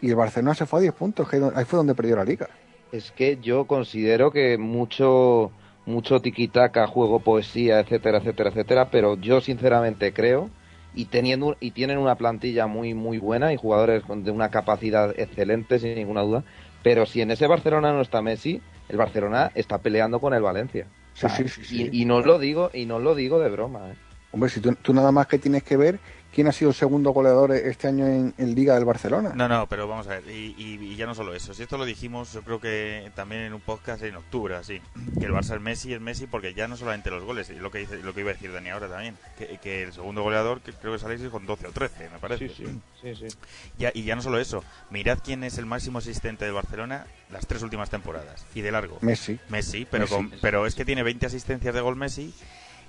Y 0.00 0.08
el 0.08 0.16
Barcelona 0.16 0.54
se 0.54 0.64
fue 0.64 0.78
a 0.78 0.82
10 0.82 0.94
puntos, 0.94 1.28
que 1.28 1.36
ahí 1.54 1.66
fue 1.66 1.76
donde 1.76 1.94
perdió 1.94 2.16
la 2.16 2.24
liga. 2.24 2.48
Es 2.92 3.10
que 3.10 3.36
yo 3.42 3.66
considero 3.66 4.30
que 4.30 4.56
mucho 4.56 5.52
mucho 5.84 6.20
tiquitaca, 6.20 6.86
juego, 6.86 7.20
poesía, 7.20 7.78
etcétera, 7.80 8.18
etcétera, 8.18 8.48
etcétera, 8.48 8.90
pero 8.90 9.18
yo 9.18 9.42
sinceramente 9.42 10.14
creo 10.14 10.48
y 10.92 11.06
teniendo 11.06 11.56
y 11.60 11.72
tienen 11.72 11.98
una 11.98 12.16
plantilla 12.16 12.66
muy 12.66 12.94
muy 12.94 13.18
buena 13.18 13.52
y 13.52 13.56
jugadores 13.56 14.02
con- 14.04 14.24
de 14.24 14.30
una 14.30 14.50
capacidad 14.50 15.12
excelente 15.18 15.78
sin 15.78 15.94
ninguna 15.94 16.22
duda, 16.22 16.44
pero 16.82 17.06
si 17.06 17.20
en 17.20 17.30
ese 17.30 17.46
Barcelona 17.46 17.92
no 17.92 18.00
está 18.00 18.22
Messi, 18.22 18.64
el 18.88 18.96
Barcelona 18.96 19.52
está 19.54 19.82
peleando 19.82 20.20
con 20.20 20.34
el 20.34 20.42
Valencia. 20.42 20.90
Sí, 21.14 21.28
sí, 21.28 21.48
sí, 21.48 21.64
sí. 21.64 21.90
Y, 21.92 22.02
y 22.02 22.04
no 22.06 22.16
os 22.18 22.26
lo 22.26 22.38
digo 22.38 22.70
y 22.72 22.86
no 22.86 22.98
lo 22.98 23.14
digo 23.14 23.38
de 23.40 23.50
broma, 23.50 23.92
¿eh? 23.92 23.96
Hombre, 24.32 24.48
si 24.50 24.60
tú, 24.60 24.74
tú 24.76 24.94
nada 24.94 25.10
más 25.12 25.26
que 25.26 25.38
tienes 25.38 25.64
que 25.64 25.76
ver 25.76 26.00
quién 26.34 26.46
ha 26.46 26.52
sido 26.52 26.70
el 26.70 26.76
segundo 26.76 27.10
goleador 27.10 27.52
este 27.52 27.88
año 27.88 28.06
en, 28.06 28.32
en 28.38 28.54
Liga 28.54 28.74
del 28.74 28.84
Barcelona. 28.84 29.32
No, 29.34 29.48
no, 29.48 29.66
pero 29.66 29.88
vamos 29.88 30.06
a 30.06 30.10
ver, 30.20 30.24
y, 30.30 30.54
y- 30.56 30.78
y 30.92 30.96
ya 30.96 31.06
no 31.06 31.14
solo 31.14 31.34
eso, 31.34 31.52
si 31.54 31.62
esto 31.62 31.76
lo 31.78 31.84
dijimos 31.84 32.32
yo 32.32 32.42
creo 32.42 32.60
que 32.60 33.10
también 33.14 33.42
en 33.42 33.52
un 33.54 33.60
podcast 33.60 34.02
en 34.02 34.16
octubre, 34.16 34.54
así, 34.56 34.80
que 35.18 35.26
el 35.26 35.32
Barça 35.32 35.54
es 35.56 35.60
Messi, 35.60 35.92
es 35.92 36.00
Messi 36.00 36.26
porque 36.26 36.54
ya 36.54 36.68
no 36.68 36.76
solamente 36.76 37.10
los 37.10 37.24
goles, 37.24 37.50
y 37.50 37.54
lo 37.54 37.70
que 37.70 37.78
dice, 37.78 37.96
lo 37.98 38.14
que 38.14 38.20
iba 38.20 38.30
a 38.30 38.34
decir 38.34 38.52
Dani 38.52 38.70
ahora 38.70 38.88
también, 38.88 39.16
que, 39.38 39.58
que 39.58 39.82
el 39.82 39.92
segundo 39.92 40.22
goleador 40.22 40.60
que 40.60 40.72
creo 40.72 40.92
que 40.92 40.96
es 40.98 41.04
Alexis 41.04 41.28
con 41.30 41.46
12 41.46 41.66
o 41.66 41.72
13, 41.72 42.10
me 42.10 42.18
parece. 42.18 42.48
Sí, 42.48 42.64
sí, 43.00 43.14
sí, 43.14 43.28
sí. 43.30 43.36
Ya, 43.78 43.90
y 43.94 44.04
ya 44.04 44.14
no 44.16 44.22
solo 44.22 44.38
eso, 44.38 44.62
mirad 44.90 45.18
quién 45.24 45.42
es 45.44 45.58
el 45.58 45.66
máximo 45.66 45.98
asistente 45.98 46.44
del 46.44 46.54
Barcelona 46.54 47.06
las 47.30 47.46
tres 47.46 47.62
últimas 47.62 47.90
temporadas, 47.90 48.44
y 48.54 48.60
de 48.60 48.72
largo. 48.72 48.98
Messi. 49.00 49.38
Messi, 49.48 49.86
pero, 49.90 50.04
Messi. 50.04 50.14
con- 50.14 50.32
pero 50.40 50.66
es 50.66 50.74
que 50.74 50.84
tiene 50.84 51.02
20 51.02 51.26
asistencias 51.26 51.74
de 51.74 51.80
gol 51.80 51.96
Messi 51.96 52.32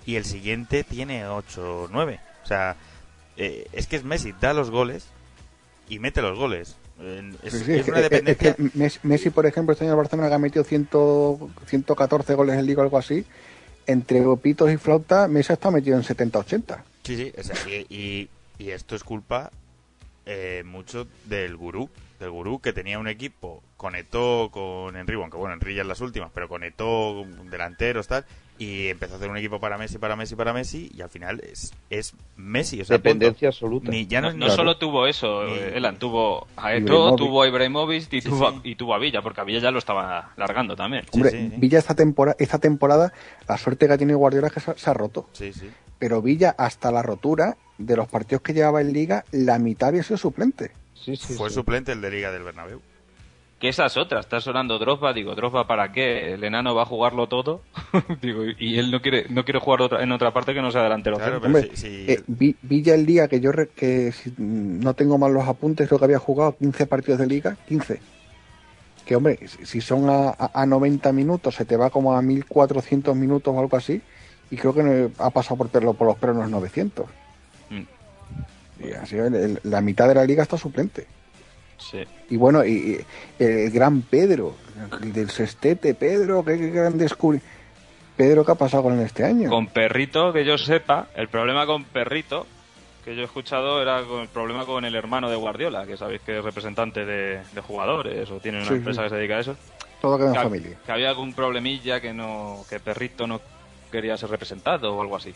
y 0.06 0.16
el 0.16 0.26
siguiente 0.26 0.84
tiene 0.84 1.28
8 1.28 1.84
o 1.84 1.88
9. 1.92 2.20
O 2.44 2.48
sea, 2.48 2.76
eh, 3.44 3.68
es 3.74 3.88
que 3.88 3.96
es 3.96 4.04
Messi, 4.04 4.34
da 4.40 4.54
los 4.54 4.70
goles 4.70 5.06
y 5.90 6.00
mete 6.00 6.22
los 6.22 6.38
goles. 6.38 6.76
Es, 7.44 7.54
Sí, 7.54 7.72
es 7.74 7.88
una 7.88 7.98
es- 8.00 8.04
es 8.06 8.10
dependencia. 8.12 8.54
que 8.56 8.70
Messi, 8.76 9.00
Messi, 9.04 9.30
por 9.32 9.46
ejemplo, 9.48 9.74
este 9.74 9.86
año 9.86 9.94
el 9.94 9.98
Barcelona 9.98 10.30
que 10.30 10.36
ha 10.36 10.40
metido 10.40 10.64
100, 10.64 10.88
114 11.66 12.36
goles 12.36 12.56
en 12.58 12.66
Liga 12.68 12.82
o 12.82 12.84
algo 12.84 12.98
así. 13.00 13.26
Entre 13.88 14.24
pitos 14.38 14.72
y 14.72 14.78
flauta, 14.78 15.28
Messi 15.28 15.54
está 15.54 15.72
metido 15.72 15.98
en 15.98 16.04
70-80. 16.04 16.84
Sí, 17.04 17.18
sí, 17.18 17.34
o 17.38 17.44
sea, 17.44 17.56
y, 17.68 17.86
y- 17.96 18.30
y 18.60 18.70
esto 18.70 18.96
es 18.96 19.04
culpa 19.04 19.50
eh, 20.28 20.62
mucho 20.64 21.08
del 21.26 21.58
gurú. 21.58 21.90
Del 22.22 22.30
gurú 22.30 22.60
que 22.60 22.72
tenía 22.72 23.00
un 23.00 23.08
equipo, 23.08 23.64
conectó 23.78 24.50
con 24.52 24.96
Henry, 24.96 25.16
aunque 25.16 25.38
bueno, 25.38 25.56
Henry 25.56 25.74
ya 25.74 25.82
en 25.82 25.88
las 25.88 26.02
últimas, 26.02 26.30
pero 26.32 26.48
conectó 26.48 27.26
delanteros, 27.50 28.08
tal, 28.08 28.26
y 28.60 28.90
empezó 28.90 29.16
a 29.16 29.18
hacer 29.18 29.32
un 29.32 29.38
equipo 29.38 29.60
para 29.60 29.76
Messi, 29.80 29.98
para 29.98 30.16
Messi, 30.16 30.36
para 30.36 30.54
Messi, 30.54 30.92
y 30.96 31.02
al 31.02 31.10
final 31.10 31.40
es, 31.40 31.74
es 31.90 32.14
Messi. 32.38 32.80
O 32.80 32.86
sea, 32.86 32.98
Dependencia 32.98 33.50
punto. 33.50 33.56
absoluta. 33.58 33.90
Ni, 33.90 34.06
ya 34.06 34.22
no, 34.22 34.32
no, 34.34 34.38
no 34.38 34.46
ni- 34.50 34.52
solo 34.56 34.78
tuvo 34.78 35.08
eso, 35.08 35.46
Ni- 35.46 35.54
Elan, 35.76 35.98
tuvo 35.98 36.46
a 36.58 36.76
Ibrahimovic. 36.76 37.18
tuvo 37.18 37.42
a 37.42 37.48
Ibrahimovic 37.48 38.14
y, 38.14 38.22
Sí, 38.22 38.30
tuvo, 38.30 38.48
a- 38.50 38.52
sí. 38.52 38.60
y 38.66 38.76
tuvo 38.76 38.94
a 38.94 39.00
Villa, 39.00 39.24
porque 39.24 39.42
a 39.42 39.44
Villa 39.44 39.58
ya 39.60 39.72
lo 39.72 39.80
estaba 39.80 40.32
largando 40.38 40.76
también. 40.76 41.04
Hombre, 41.12 41.32
sí, 41.32 41.50
sí. 41.50 41.56
Villa 41.58 41.80
esta 41.80 41.96
temporada, 41.96 42.36
esta 42.40 42.60
temporada, 42.60 43.14
la 43.48 43.58
suerte 43.58 43.88
que 43.88 43.94
ha 43.94 43.98
tenido 43.98 44.20
Guardiola 44.20 44.46
es 44.50 44.54
que 44.54 44.60
se, 44.60 44.70
ha- 44.70 44.78
se 44.78 44.90
ha 44.92 44.94
roto. 44.94 45.28
Sí, 45.34 45.54
sí. 45.54 45.72
Pero 45.98 46.22
Villa, 46.22 46.54
hasta 46.56 46.92
la 46.92 47.02
rotura 47.02 47.58
de 47.80 47.96
los 47.96 48.08
partidos 48.08 48.44
que 48.44 48.54
llevaba 48.54 48.82
en 48.82 48.94
Liga, 48.94 49.26
la 49.32 49.58
mitad 49.58 49.90
había 49.90 50.04
sido 50.04 50.18
suplente. 50.18 50.70
Sí, 51.04 51.16
sí, 51.16 51.34
Fue 51.34 51.50
sí. 51.50 51.56
suplente 51.56 51.92
el 51.92 52.02
de 52.02 52.12
Liga 52.12 52.32
del 52.32 52.44
Bernabéu. 52.44 52.82
Que 53.60 53.70
esas 53.70 53.96
otras, 53.96 54.26
está 54.26 54.42
sonando 54.42 54.80
Drogba, 54.80 55.14
digo, 55.14 55.36
Drogba 55.36 55.68
para 55.68 55.92
qué, 55.92 56.34
el 56.34 56.44
enano 56.44 56.74
va 56.74 56.82
a 56.82 56.86
jugarlo 56.88 57.28
todo, 57.28 57.62
digo, 58.22 58.42
y 58.58 58.80
él 58.80 58.90
no 58.90 59.02
quiere, 59.04 59.28
no 59.30 59.44
quiere 59.46 59.60
jugar 59.60 59.82
otra- 59.84 60.02
en 60.02 60.12
otra 60.12 60.32
parte 60.34 60.54
que 60.56 60.62
no 60.64 60.72
sea 60.72 60.82
delantero 60.82 61.18
Claro, 61.18 61.38
Hombre, 61.44 61.70
eh, 61.84 62.24
Vi- 62.26 62.56
Villa 62.64 62.96
en 62.96 63.06
Liga, 63.06 63.28
que 63.28 63.40
yo 63.40 63.52
re- 63.52 63.68
que 63.70 64.12
si 64.14 64.34
no 64.38 64.96
tengo 64.96 65.20
mal 65.20 65.32
los 65.32 65.48
apuntes, 65.48 65.88
creo 65.88 66.00
que 66.00 66.06
había 66.06 66.18
jugado 66.18 66.56
15 66.58 66.88
partidos 66.88 67.20
de 67.20 67.28
Liga, 67.28 67.56
15. 67.68 68.02
Que 69.06 69.16
hombre, 69.16 69.38
si 69.48 69.80
son 69.80 70.10
a, 70.10 70.30
a- 70.30 70.52
a 70.62 70.66
90 70.66 71.12
minutos, 71.14 71.54
se 71.54 71.66
te 71.66 71.78
va 71.78 71.92
como 71.92 72.16
a 72.18 72.22
1400 72.24 73.16
minutos 73.16 73.54
o 73.56 73.60
algo 73.60 73.78
así, 73.78 74.02
y 74.50 74.58
creo 74.58 74.74
que 74.74 74.82
no- 74.82 75.12
ha 75.20 75.30
pasado 75.30 75.58
por, 75.58 75.70
perlo- 75.70 75.96
por 75.96 76.08
los 76.08 76.18
plenos 76.18 76.50
900. 76.50 77.06
Y 78.84 78.94
así, 78.94 79.16
el- 79.18 79.36
el- 79.36 79.60
la 79.64 79.82
mitad 79.82 80.08
de 80.08 80.16
la 80.16 80.26
liga 80.26 80.44
está 80.44 80.58
suplente. 80.58 81.06
sí. 81.78 82.04
Y 82.30 82.38
bueno, 82.38 82.64
y, 82.64 82.72
y 83.40 83.44
el 83.44 83.72
gran 83.72 84.02
Pedro, 84.04 84.56
el 85.02 85.12
del 85.12 85.30
sextete, 85.30 85.94
Pedro, 85.96 86.46
qué, 86.46 86.58
qué 86.58 86.70
gran 86.70 86.98
descubri. 86.98 87.42
Pedro, 88.16 88.46
¿qué 88.46 88.52
ha 88.54 88.56
pasado 88.56 88.84
con 88.84 88.94
él 88.98 89.06
este 89.06 89.26
año? 89.26 89.50
Con 89.50 89.68
Perrito, 89.68 90.32
que 90.32 90.46
yo 90.46 90.58
sepa, 90.58 91.08
el 91.16 91.28
problema 91.28 91.66
con 91.66 91.84
Perrito, 91.84 92.48
que 93.04 93.14
yo 93.16 93.22
he 93.24 93.26
escuchado, 93.26 93.82
era 93.82 94.04
con 94.04 94.22
el 94.22 94.28
problema 94.30 94.66
con 94.66 94.86
el 94.86 94.96
hermano 94.96 95.30
de 95.30 95.36
Guardiola, 95.36 95.86
que 95.86 95.98
sabéis 95.98 96.22
que 96.22 96.38
es 96.38 96.44
representante 96.44 97.04
de, 97.04 97.42
de 97.54 97.62
jugadores 97.62 98.30
o 98.32 98.38
tiene 98.40 98.60
una 98.60 98.68
Sí, 98.68 98.76
empresa 98.76 99.02
sí. 99.02 99.04
que 99.06 99.10
se 99.10 99.16
dedica 99.18 99.36
a 99.36 99.40
eso. 99.42 99.56
Todo 100.02 100.18
queda 100.18 100.28
en 100.28 100.34
que, 100.34 100.40
ha- 100.40 100.44
familia. 100.44 100.78
que 100.86 100.92
había 100.92 101.10
algún 101.10 101.34
problemilla 101.34 102.00
que 102.00 102.14
no 102.14 102.64
que 102.70 102.80
Perrito 102.80 103.28
no 103.28 103.42
quería 103.92 104.16
ser 104.18 104.30
representado 104.30 104.96
o 104.96 105.02
algo 105.02 105.18
así. 105.18 105.34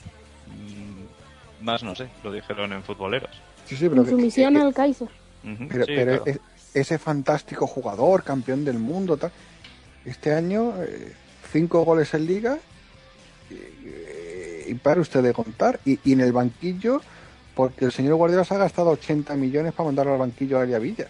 Más 1.66 1.82
no 1.82 1.96
sé, 1.96 2.08
lo 2.24 2.32
dijeron 2.32 2.72
en 2.74 2.84
futboleros. 2.84 3.32
Sí, 3.66 3.76
sí, 3.76 3.90
pero 3.90 4.02
En 4.02 4.06
que- 4.06 4.12
sumisión 4.12 4.54
que- 4.54 4.62
al 4.62 4.74
Kaiser. 4.74 5.08
Pero, 5.44 5.86
sí, 5.86 5.94
pero 5.96 6.24
claro. 6.24 6.24
es- 6.28 6.40
ese 6.76 7.00
fantástico 7.00 7.66
jugador, 7.66 8.24
campeón 8.24 8.64
del 8.64 8.78
mundo, 8.78 9.18
tal, 9.18 9.32
este 10.06 10.32
año, 10.34 10.74
eh, 10.84 11.12
cinco 11.52 11.84
goles 11.84 12.14
en 12.14 12.28
liga, 12.28 12.60
y, 13.50 14.70
y 14.72 14.74
para 14.76 15.02
usted 15.02 15.24
de 15.24 15.34
contar, 15.34 15.80
y, 15.86 16.00
y 16.04 16.14
en 16.14 16.22
el 16.22 16.34
banquillo, 16.34 17.02
porque 17.56 17.86
el 17.86 17.92
señor 17.92 18.14
Guardiola 18.16 18.44
se 18.44 18.54
ha 18.54 18.58
gastado 18.60 18.92
80 18.92 19.34
millones 19.36 19.74
para 19.74 19.88
mandarlo 19.88 20.14
al 20.14 20.20
banquillo 20.20 20.60
a 20.60 20.62
Aria 20.62 20.78
Villa. 20.78 21.08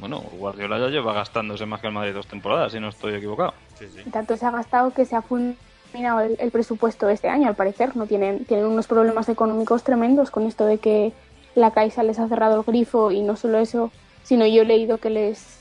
Bueno, 0.00 0.20
Guardiola 0.20 0.78
ya 0.78 0.88
lleva 0.88 1.14
gastándose 1.14 1.64
más 1.64 1.80
que 1.80 1.86
el 1.86 1.92
Madrid 1.94 2.12
dos 2.12 2.26
temporadas, 2.26 2.72
si 2.72 2.80
no 2.80 2.90
estoy 2.90 3.14
equivocado. 3.14 3.54
Sí, 3.78 3.86
sí. 3.94 4.10
Tanto 4.10 4.36
se 4.36 4.44
ha 4.44 4.50
gastado 4.50 4.90
que 4.92 5.06
se 5.06 5.16
ha 5.16 5.22
el, 5.94 6.36
el 6.38 6.50
presupuesto 6.50 7.08
este 7.08 7.28
año, 7.28 7.48
al 7.48 7.54
parecer. 7.54 7.96
No 7.96 8.06
tienen, 8.06 8.44
tienen 8.44 8.66
unos 8.66 8.86
problemas 8.86 9.28
económicos 9.28 9.84
tremendos 9.84 10.30
con 10.30 10.46
esto 10.46 10.66
de 10.66 10.78
que 10.78 11.12
la 11.54 11.70
Caixa 11.70 12.02
les 12.02 12.18
ha 12.18 12.28
cerrado 12.28 12.58
el 12.58 12.64
grifo 12.64 13.12
y 13.12 13.22
no 13.22 13.36
solo 13.36 13.58
eso, 13.58 13.92
sino 14.24 14.46
yo 14.46 14.62
he 14.62 14.64
leído 14.64 14.98
que 14.98 15.10
les 15.10 15.60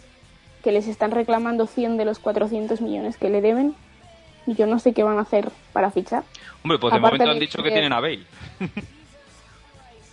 que 0.63 0.71
les 0.71 0.87
están 0.87 1.11
reclamando 1.11 1.67
100 1.67 1.97
de 1.97 2.05
los 2.05 2.19
400 2.19 2.79
millones 2.79 3.17
que 3.17 3.29
le 3.29 3.41
deben 3.41 3.75
y 4.47 4.55
yo 4.55 4.65
no 4.65 4.79
sé 4.79 4.93
qué 4.93 5.03
van 5.03 5.17
a 5.17 5.21
hacer 5.23 5.49
para 5.73 5.91
fichar. 5.91 6.23
Hombre, 6.63 6.79
pues 6.79 6.93
de 6.93 6.99
Aparte 6.99 7.17
momento 7.17 7.31
han 7.31 7.39
dicho 7.39 7.57
que 7.57 7.65
que- 7.65 7.71
tienen 7.71 7.91
a 7.91 7.99
Bale. 7.99 8.23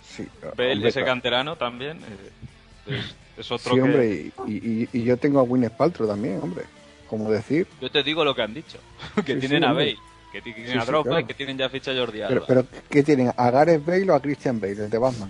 Sí, 0.03 0.27
Bale, 0.57 0.73
hombre, 0.73 0.89
ese 0.89 1.05
canterano 1.05 1.55
también. 1.55 1.97
eh, 1.99 2.97
es, 2.97 3.15
es 3.37 3.51
otro 3.51 3.69
Sí, 3.71 3.75
que... 3.75 3.81
hombre, 3.81 4.31
y, 4.47 4.51
y- 4.51 4.89
y 4.91 5.03
yo 5.03 5.15
tengo 5.17 5.39
a 5.39 5.43
Gwyneth 5.43 5.71
Paltrow 5.73 6.07
también, 6.07 6.39
hombre. 6.43 6.65
Como 7.09 7.29
decir, 7.31 7.65
Yo 7.81 7.89
te 7.89 8.03
digo 8.03 8.23
lo 8.25 8.35
que 8.35 8.41
han 8.41 8.53
dicho. 8.53 8.77
Que 9.25 9.35
Sí, 9.35 9.39
tienen 9.39 9.59
sí, 9.61 9.65
a 9.65 9.69
hombre. 9.71 9.95
Que 10.31 10.41
tienen 10.41 10.65
Sí, 10.71 10.77
a 10.77 10.81
sí, 10.81 10.87
Drogba 10.87 11.03
claro. 11.09 11.19
y 11.19 11.25
que 11.25 11.33
tienen 11.33 11.57
ya 11.57 11.67
ficha 11.69 11.91
Jordi 11.93 12.19
pero, 12.19 12.27
Alba. 12.27 12.45
pero 12.47 12.65
¿qué 12.89 13.03
tienen? 13.03 13.31
¿A 13.35 13.51
Gareth 13.51 13.85
Bale 13.85 14.09
o 14.11 14.15
a 14.15 14.21
Christian 14.21 14.59
Bale, 14.61 14.83
el 14.85 14.89
de 14.89 14.97
Batman? 14.97 15.29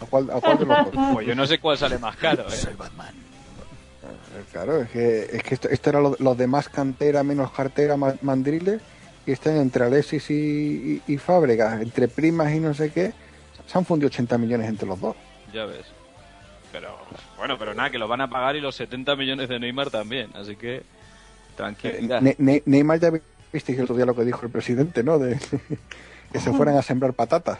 ¿A 0.00 0.06
cuál, 0.06 0.30
a 0.30 0.40
cuál 0.40 0.58
de 0.58 0.66
los 0.66 0.92
dos? 0.92 1.04
Pues 1.12 1.26
yo 1.26 1.34
no 1.36 1.46
sé 1.46 1.58
cuál 1.58 1.78
sale 1.78 1.98
más 1.98 2.16
caro. 2.16 2.42
¿eh? 2.48 2.54
Eh, 4.02 4.44
Claro, 4.52 4.80
es 4.82 4.90
que, 4.90 5.20
es 5.32 5.42
que 5.42 5.54
esto, 5.54 5.68
esto 5.68 5.90
era 5.90 6.00
lo- 6.00 6.16
los 6.18 6.36
demás 6.36 6.68
cantera 6.68 7.22
menos 7.22 7.52
cartera 7.52 7.96
ma- 7.96 8.14
mandriles 8.22 8.80
y 9.26 9.32
están 9.32 9.56
entre 9.56 9.84
Alexis 9.84 10.30
y, 10.30 11.02
y, 11.06 11.12
y 11.14 11.18
Fábregas, 11.18 11.80
entre 11.82 12.08
primas 12.08 12.52
y 12.52 12.58
no 12.60 12.72
sé 12.74 12.90
qué, 12.90 13.12
se 13.66 13.78
han 13.78 13.84
fundido 13.84 14.08
80 14.08 14.38
millones 14.38 14.68
entre 14.68 14.88
los 14.88 15.00
dos. 15.00 15.14
Ya 15.52 15.64
ves. 15.66 15.84
Pero 16.72 16.96
bueno, 17.36 17.58
pero 17.58 17.74
nada, 17.74 17.90
que 17.90 17.98
lo 17.98 18.08
van 18.08 18.20
a 18.20 18.30
pagar 18.30 18.56
y 18.56 18.60
los 18.60 18.74
70 18.76 19.14
millones 19.16 19.48
de 19.48 19.58
Neymar 19.60 19.90
también. 19.90 20.30
Así 20.34 20.56
que 20.56 20.82
tranquilidad. 21.56 22.20
Ne- 22.20 22.36
Ne- 22.38 22.62
Neymar 22.66 22.98
ya 23.00 23.10
visteis 23.52 23.78
el 23.78 23.84
otro 23.84 23.96
día 23.96 24.06
lo 24.06 24.14
que 24.14 24.24
dijo 24.24 24.44
el 24.44 24.50
presidente, 24.50 25.02
¿no? 25.02 25.18
De 25.18 25.38
que 26.32 26.38
se 26.38 26.52
fueran 26.52 26.76
a 26.76 26.82
sembrar 26.82 27.14
patatas. 27.14 27.58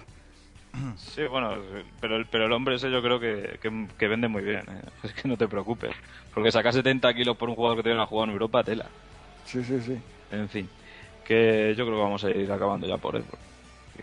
Sí, 0.96 1.24
bueno, 1.24 1.56
pero 2.00 2.16
el, 2.16 2.26
pero 2.26 2.46
el 2.46 2.52
hombre 2.52 2.76
ese 2.76 2.90
yo 2.90 3.02
creo 3.02 3.18
que, 3.18 3.58
que, 3.60 3.86
que 3.98 4.08
vende 4.08 4.28
muy 4.28 4.42
bien. 4.42 4.62
¿eh? 4.68 4.82
Es 5.02 5.12
que 5.12 5.28
no 5.28 5.36
te 5.36 5.48
preocupes. 5.48 5.92
Porque 6.32 6.52
sacar 6.52 6.72
70 6.72 7.12
kilos 7.14 7.36
por 7.36 7.48
un 7.48 7.56
jugador 7.56 7.78
que 7.78 7.82
te 7.82 7.88
viene 7.88 8.02
a 8.02 8.06
jugar 8.06 8.28
en 8.28 8.34
Europa, 8.34 8.62
tela. 8.62 8.86
Sí, 9.44 9.64
sí, 9.64 9.80
sí. 9.80 9.98
En 10.30 10.48
fin. 10.48 10.68
que 11.24 11.74
yo 11.76 11.84
creo 11.84 11.98
que 11.98 12.02
vamos 12.02 12.24
a 12.24 12.30
ir 12.30 12.50
acabando 12.50 12.86
ya 12.86 12.98
por 12.98 13.16
él. 13.16 13.24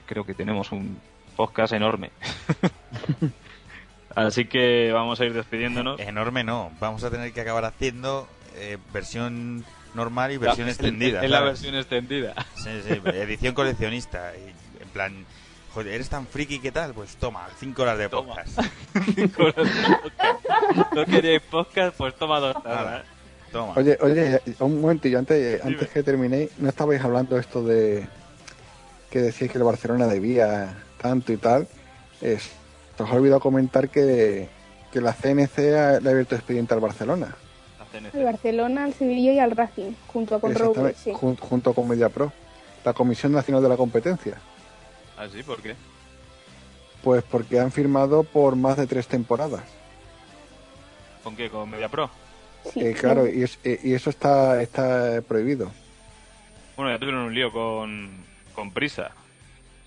creo 0.06 0.26
que 0.26 0.34
tenemos 0.34 0.72
un 0.72 1.00
podcast 1.36 1.74
enorme. 1.74 2.12
Así 4.16 4.46
que 4.46 4.92
vamos 4.92 5.22
a 5.22 5.26
ir 5.26 5.34
despidiéndonos. 5.34 6.00
Enorme 6.00 6.44
no, 6.44 6.72
vamos 6.80 7.04
a 7.04 7.12
tener 7.12 7.32
que 7.32 7.42
acabar 7.42 7.66
haciendo 7.66 8.28
eh, 8.56 8.78
versión 8.92 9.64
normal 9.98 10.32
y 10.32 10.38
versión 10.38 10.68
La- 10.68 10.72
extendida. 10.74 11.24
Es 11.24 11.30
la 11.30 11.40
¿sabes? 11.40 11.52
versión 11.54 11.76
extendida. 11.76 12.34
Sí, 12.56 12.70
sí, 12.88 13.02
edición 13.06 13.54
coleccionista. 13.54 14.32
Y, 14.38 14.82
en 14.82 14.90
plan, 14.90 15.26
joder, 15.74 15.94
¿eres 15.96 16.08
tan 16.08 16.26
friki 16.28 16.60
que 16.60 16.72
tal? 16.72 16.94
Pues 16.94 17.18
toma, 17.18 17.48
cinco 17.60 17.82
horas 17.82 17.98
de 17.98 18.08
Toma. 18.08 18.36
podcast. 18.36 18.60
Cinco 19.16 19.44
horas 19.44 19.56
de 19.56 19.98
podcast. 19.98 20.94
¿No 20.96 21.06
queréis 21.06 21.42
podcast? 21.42 21.98
Pues 21.98 22.16
toma 22.16 22.40
dos 22.40 22.56
horas. 22.64 23.04
toma. 23.52 23.74
Oye, 23.76 23.98
oye, 24.02 24.42
un 24.60 24.80
momentillo, 24.82 25.20
antes, 25.20 25.64
antes 25.66 25.90
que 25.90 26.04
terminé, 26.04 26.50
¿no 26.60 26.70
estabais 26.70 27.04
hablando 27.04 27.38
esto 27.38 27.64
de 27.64 28.08
que 29.10 29.20
decíais 29.20 29.52
que 29.52 29.58
el 29.58 29.64
Barcelona 29.64 30.08
debía 30.08 30.76
tanto 31.02 31.34
y 31.34 31.38
tal? 31.38 31.68
Es, 32.22 32.50
os 32.98 33.10
he 33.10 33.14
olvidado 33.14 33.40
comentar 33.40 33.90
que, 33.90 34.50
que 34.92 35.02
la 35.02 35.14
CNC 35.14 35.58
ha- 35.60 36.00
le 36.00 36.10
ha 36.10 36.12
abierto 36.12 36.36
expediente 36.36 36.74
al 36.74 36.80
Barcelona, 36.80 37.36
Al 38.14 38.24
Barcelona, 38.24 38.86
al 38.86 38.94
Sevilla 38.94 39.34
y 39.34 39.40
al 39.40 39.52
Racing, 39.52 39.92
junto 40.08 40.40
con 40.40 40.54
Robles, 40.54 40.68
Exactamente, 40.96 41.00
sí. 41.04 41.12
jun- 41.14 41.38
junto 41.40 41.74
con 41.74 41.88
MediaPro, 41.88 42.32
la 42.86 42.94
Comisión 42.94 43.32
Nacional 43.32 43.64
de 43.64 43.70
la 43.70 43.78
Competencia. 43.78 44.38
¿Ah, 45.18 45.28
sí? 45.32 45.42
¿Por 45.44 45.62
qué? 45.62 45.76
Pues 47.04 47.24
porque 47.24 47.60
han 47.60 47.72
firmado 47.72 48.24
por 48.24 48.56
más 48.56 48.78
de 48.78 48.88
tres 48.88 49.08
temporadas. 49.08 49.64
¿Con 51.24 51.36
qué? 51.36 51.50
¿Con 51.50 51.70
MediaPro? 51.70 52.10
Sí, 52.72 52.82
Eh, 52.82 52.94
claro, 52.94 53.28
y, 53.28 53.44
es- 53.44 53.60
eh, 53.64 53.80
y 53.84 53.94
eso 53.94 54.10
está, 54.10 54.62
está 54.62 55.22
prohibido. 55.28 55.72
Bueno, 56.76 56.92
ya 56.92 57.00
tuvieron 57.00 57.22
un 57.22 57.34
lío 57.34 57.52
con, 57.52 58.12
con 58.54 58.72
Prisa. 58.72 59.12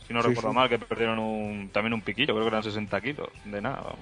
Si 0.06 0.12
no 0.14 0.22
Sí, 0.22 0.28
recuerdo 0.28 0.50
sí. 0.50 0.56
mal, 0.56 0.68
que 0.68 0.78
perdieron 0.78 1.18
un, 1.18 1.70
también 1.72 1.92
un 1.92 2.00
piquillo, 2.00 2.32
creo 2.34 2.42
que 2.44 2.48
eran 2.48 2.62
60 2.62 3.00
kilos. 3.00 3.28
De 3.44 3.60
nada. 3.60 3.76
vamos. 3.76 3.98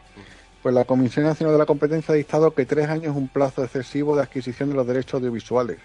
Pues 0.62 0.74
la 0.74 0.84
Comisión 0.84 1.24
Nacional 1.24 1.54
de 1.54 1.58
la 1.58 1.66
Competencia 1.66 2.12
ha 2.12 2.16
dictado 2.16 2.52
que 2.52 2.66
tres 2.66 2.88
años 2.88 3.04
es 3.04 3.16
un 3.16 3.28
plazo 3.28 3.62
excesivo 3.62 4.16
de 4.16 4.22
adquisición 4.22 4.70
de 4.70 4.74
los 4.76 4.86
derechos 4.86 5.14
audiovisuales. 5.14 5.78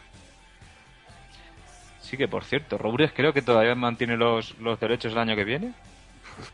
Sí 2.01 2.17
que, 2.17 2.27
por 2.27 2.43
cierto, 2.43 2.77
Robles 2.77 3.11
creo 3.15 3.33
que 3.33 3.41
todavía 3.41 3.75
mantiene 3.75 4.17
los, 4.17 4.57
los 4.59 4.79
derechos 4.79 5.11
el 5.13 5.17
año 5.19 5.35
que 5.35 5.43
viene. 5.43 5.73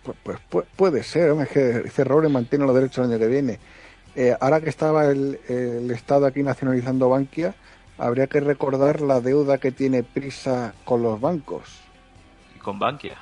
Pues, 0.04 0.18
pues 0.24 0.38
pu- 0.52 0.66
puede 0.76 1.04
ser, 1.04 1.32
es 1.42 1.50
que 1.50 1.80
dice 1.80 2.04
Robles 2.04 2.32
mantiene 2.32 2.66
los 2.66 2.76
derechos 2.76 3.06
el 3.06 3.12
año 3.12 3.20
que 3.20 3.28
viene. 3.28 3.60
Eh, 4.16 4.36
ahora 4.40 4.60
que 4.60 4.70
estaba 4.70 5.06
el, 5.06 5.40
el 5.48 5.90
Estado 5.92 6.26
aquí 6.26 6.44
nacionalizando 6.44 7.10
Bankia, 7.10 7.54
habría 7.98 8.28
que 8.28 8.40
recordar 8.42 9.02
la 9.02 9.22
deuda 9.22 9.58
que 9.58 9.72
tiene 9.72 10.04
Prisa 10.04 10.74
con 10.84 11.02
los 11.04 11.20
bancos 11.22 11.64
Y 12.56 12.60
con 12.60 12.80
Bankia. 12.80 13.18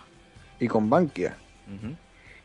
y 0.60 0.68
con 0.68 0.90
Bankia. 0.90 1.36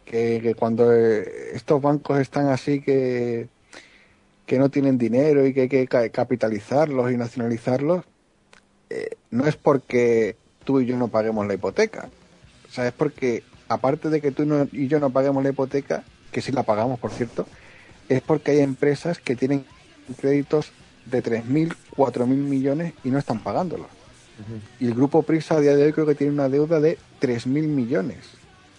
Que, 0.05 0.41
que 0.43 0.55
cuando 0.55 0.93
eh, 0.93 1.51
estos 1.55 1.81
bancos 1.81 2.19
están 2.19 2.49
así 2.49 2.81
que, 2.81 3.49
que 4.47 4.59
no 4.59 4.69
tienen 4.69 4.99
dinero 4.99 5.47
y 5.47 5.55
que 5.55 5.62
hay 5.62 5.69
que 5.69 5.87
ca- 5.87 6.09
capitalizarlos 6.11 7.12
y 7.12 7.17
nacionalizarlos, 7.17 8.05
eh, 8.91 9.11
no 9.31 9.47
es 9.47 9.57
porque 9.57 10.37
tú 10.65 10.81
y 10.81 10.87
yo 10.87 10.97
no 10.97 11.09
paguemos 11.09 11.47
la 11.47 11.55
hipoteca. 11.55 12.09
O 12.69 12.73
sea, 12.73 12.87
es 12.88 12.93
porque, 12.93 13.43
aparte 13.69 14.11
de 14.11 14.21
que 14.21 14.33
tú 14.33 14.45
no- 14.45 14.69
y 14.73 14.88
yo 14.88 14.99
no 15.01 15.11
paguemos 15.11 15.43
la 15.43 15.51
hipoteca, 15.51 16.03
que 16.31 16.41
sí 16.43 16.53
la 16.53 16.62
pagamos, 16.65 16.99
por 16.99 17.11
cierto, 17.12 17.47
es 18.09 18.21
porque 18.23 18.51
hay 18.53 18.61
empresas 18.61 19.19
que 19.19 19.37
tienen 19.37 19.65
créditos 20.21 20.73
de 21.07 21.23
3.000, 21.23 21.75
4.000 21.97 22.38
millones 22.38 22.93
y 23.05 23.11
no 23.11 23.19
están 23.19 23.43
pagándolos. 23.43 23.87
Y 24.81 24.87
el 24.88 24.95
grupo 24.95 25.23
Prisa 25.23 25.57
a 25.57 25.61
día 25.61 25.77
de 25.77 25.85
hoy 25.85 25.93
creo 25.93 26.07
que 26.07 26.15
tiene 26.17 26.33
una 26.33 26.49
deuda 26.49 26.81
de 26.81 26.99
3.000 27.21 27.69
millones 27.69 28.19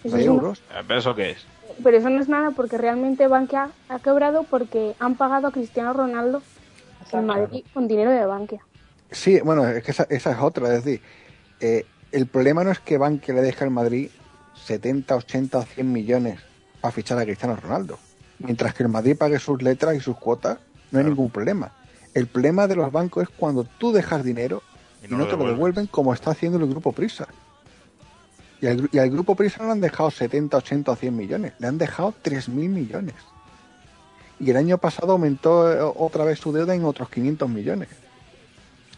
Euros. 0.04 0.62
Eh, 0.70 0.82
¿Pero 0.86 1.00
eso 1.00 1.14
qué 1.14 1.30
es? 1.30 1.46
Pero 1.82 1.96
eso 1.96 2.10
no 2.10 2.20
es 2.20 2.28
nada 2.28 2.50
porque 2.52 2.78
realmente 2.78 3.26
Bankia 3.26 3.70
ha 3.88 3.98
quebrado 3.98 4.44
porque 4.44 4.94
han 4.98 5.16
pagado 5.16 5.48
a 5.48 5.52
Cristiano 5.52 5.92
Ronaldo 5.92 6.42
en 7.12 7.26
Madrid 7.26 7.64
con 7.72 7.88
dinero 7.88 8.10
de 8.10 8.24
Bankia. 8.26 8.60
Sí, 9.10 9.40
bueno, 9.40 9.66
es 9.66 9.82
que 9.84 9.90
esa, 9.90 10.06
esa 10.10 10.32
es 10.32 10.38
otra. 10.40 10.74
Es 10.74 10.84
decir, 10.84 11.00
eh, 11.60 11.86
el 12.12 12.26
problema 12.26 12.64
no 12.64 12.70
es 12.70 12.80
que 12.80 12.98
Bankia 12.98 13.34
le 13.34 13.42
deje 13.42 13.64
al 13.64 13.70
Madrid 13.70 14.10
70, 14.64 15.16
80 15.16 15.58
o 15.58 15.62
100 15.62 15.92
millones 15.92 16.40
para 16.80 16.92
fichar 16.92 17.18
a 17.18 17.24
Cristiano 17.24 17.56
Ronaldo. 17.56 17.98
Mientras 18.38 18.74
que 18.74 18.82
el 18.82 18.88
Madrid 18.88 19.16
pague 19.16 19.38
sus 19.38 19.62
letras 19.62 19.96
y 19.96 20.00
sus 20.00 20.16
cuotas, 20.16 20.58
no 20.90 20.98
hay 20.98 21.04
ningún 21.04 21.30
problema. 21.30 21.72
El 22.14 22.26
problema 22.26 22.66
de 22.66 22.76
los 22.76 22.92
bancos 22.92 23.24
es 23.24 23.28
cuando 23.28 23.64
tú 23.64 23.92
dejas 23.92 24.24
dinero 24.24 24.62
y 25.02 25.08
no, 25.08 25.26
te 25.26 25.36
lo 25.36 25.46
devuelven 25.46 25.86
como 25.86 26.14
está 26.14 26.30
haciendo 26.30 26.58
el 26.58 26.66
Grupo 26.66 26.92
Prisa. 26.92 27.26
Y 28.60 28.98
al, 28.98 29.10
Grupo 29.10 29.34
Prisa 29.34 29.58
no 29.60 29.66
le 29.66 29.72
han 29.72 29.80
dejado 29.80 30.10
70, 30.10 30.56
80 30.56 30.92
o 30.92 30.96
100 30.96 31.16
millones, 31.16 31.52
le 31.58 31.66
han 31.66 31.78
dejado 31.78 32.14
3.000 32.24 32.50
millones. 32.50 33.14
Y 34.40 34.50
el 34.50 34.56
año 34.56 34.78
pasado 34.78 35.12
aumentó 35.12 35.72
eh, 35.72 35.92
otra 35.96 36.24
vez 36.24 36.38
su 36.38 36.52
deuda 36.52 36.74
en 36.74 36.84
otros 36.84 37.08
500 37.10 37.48
millones. 37.48 37.88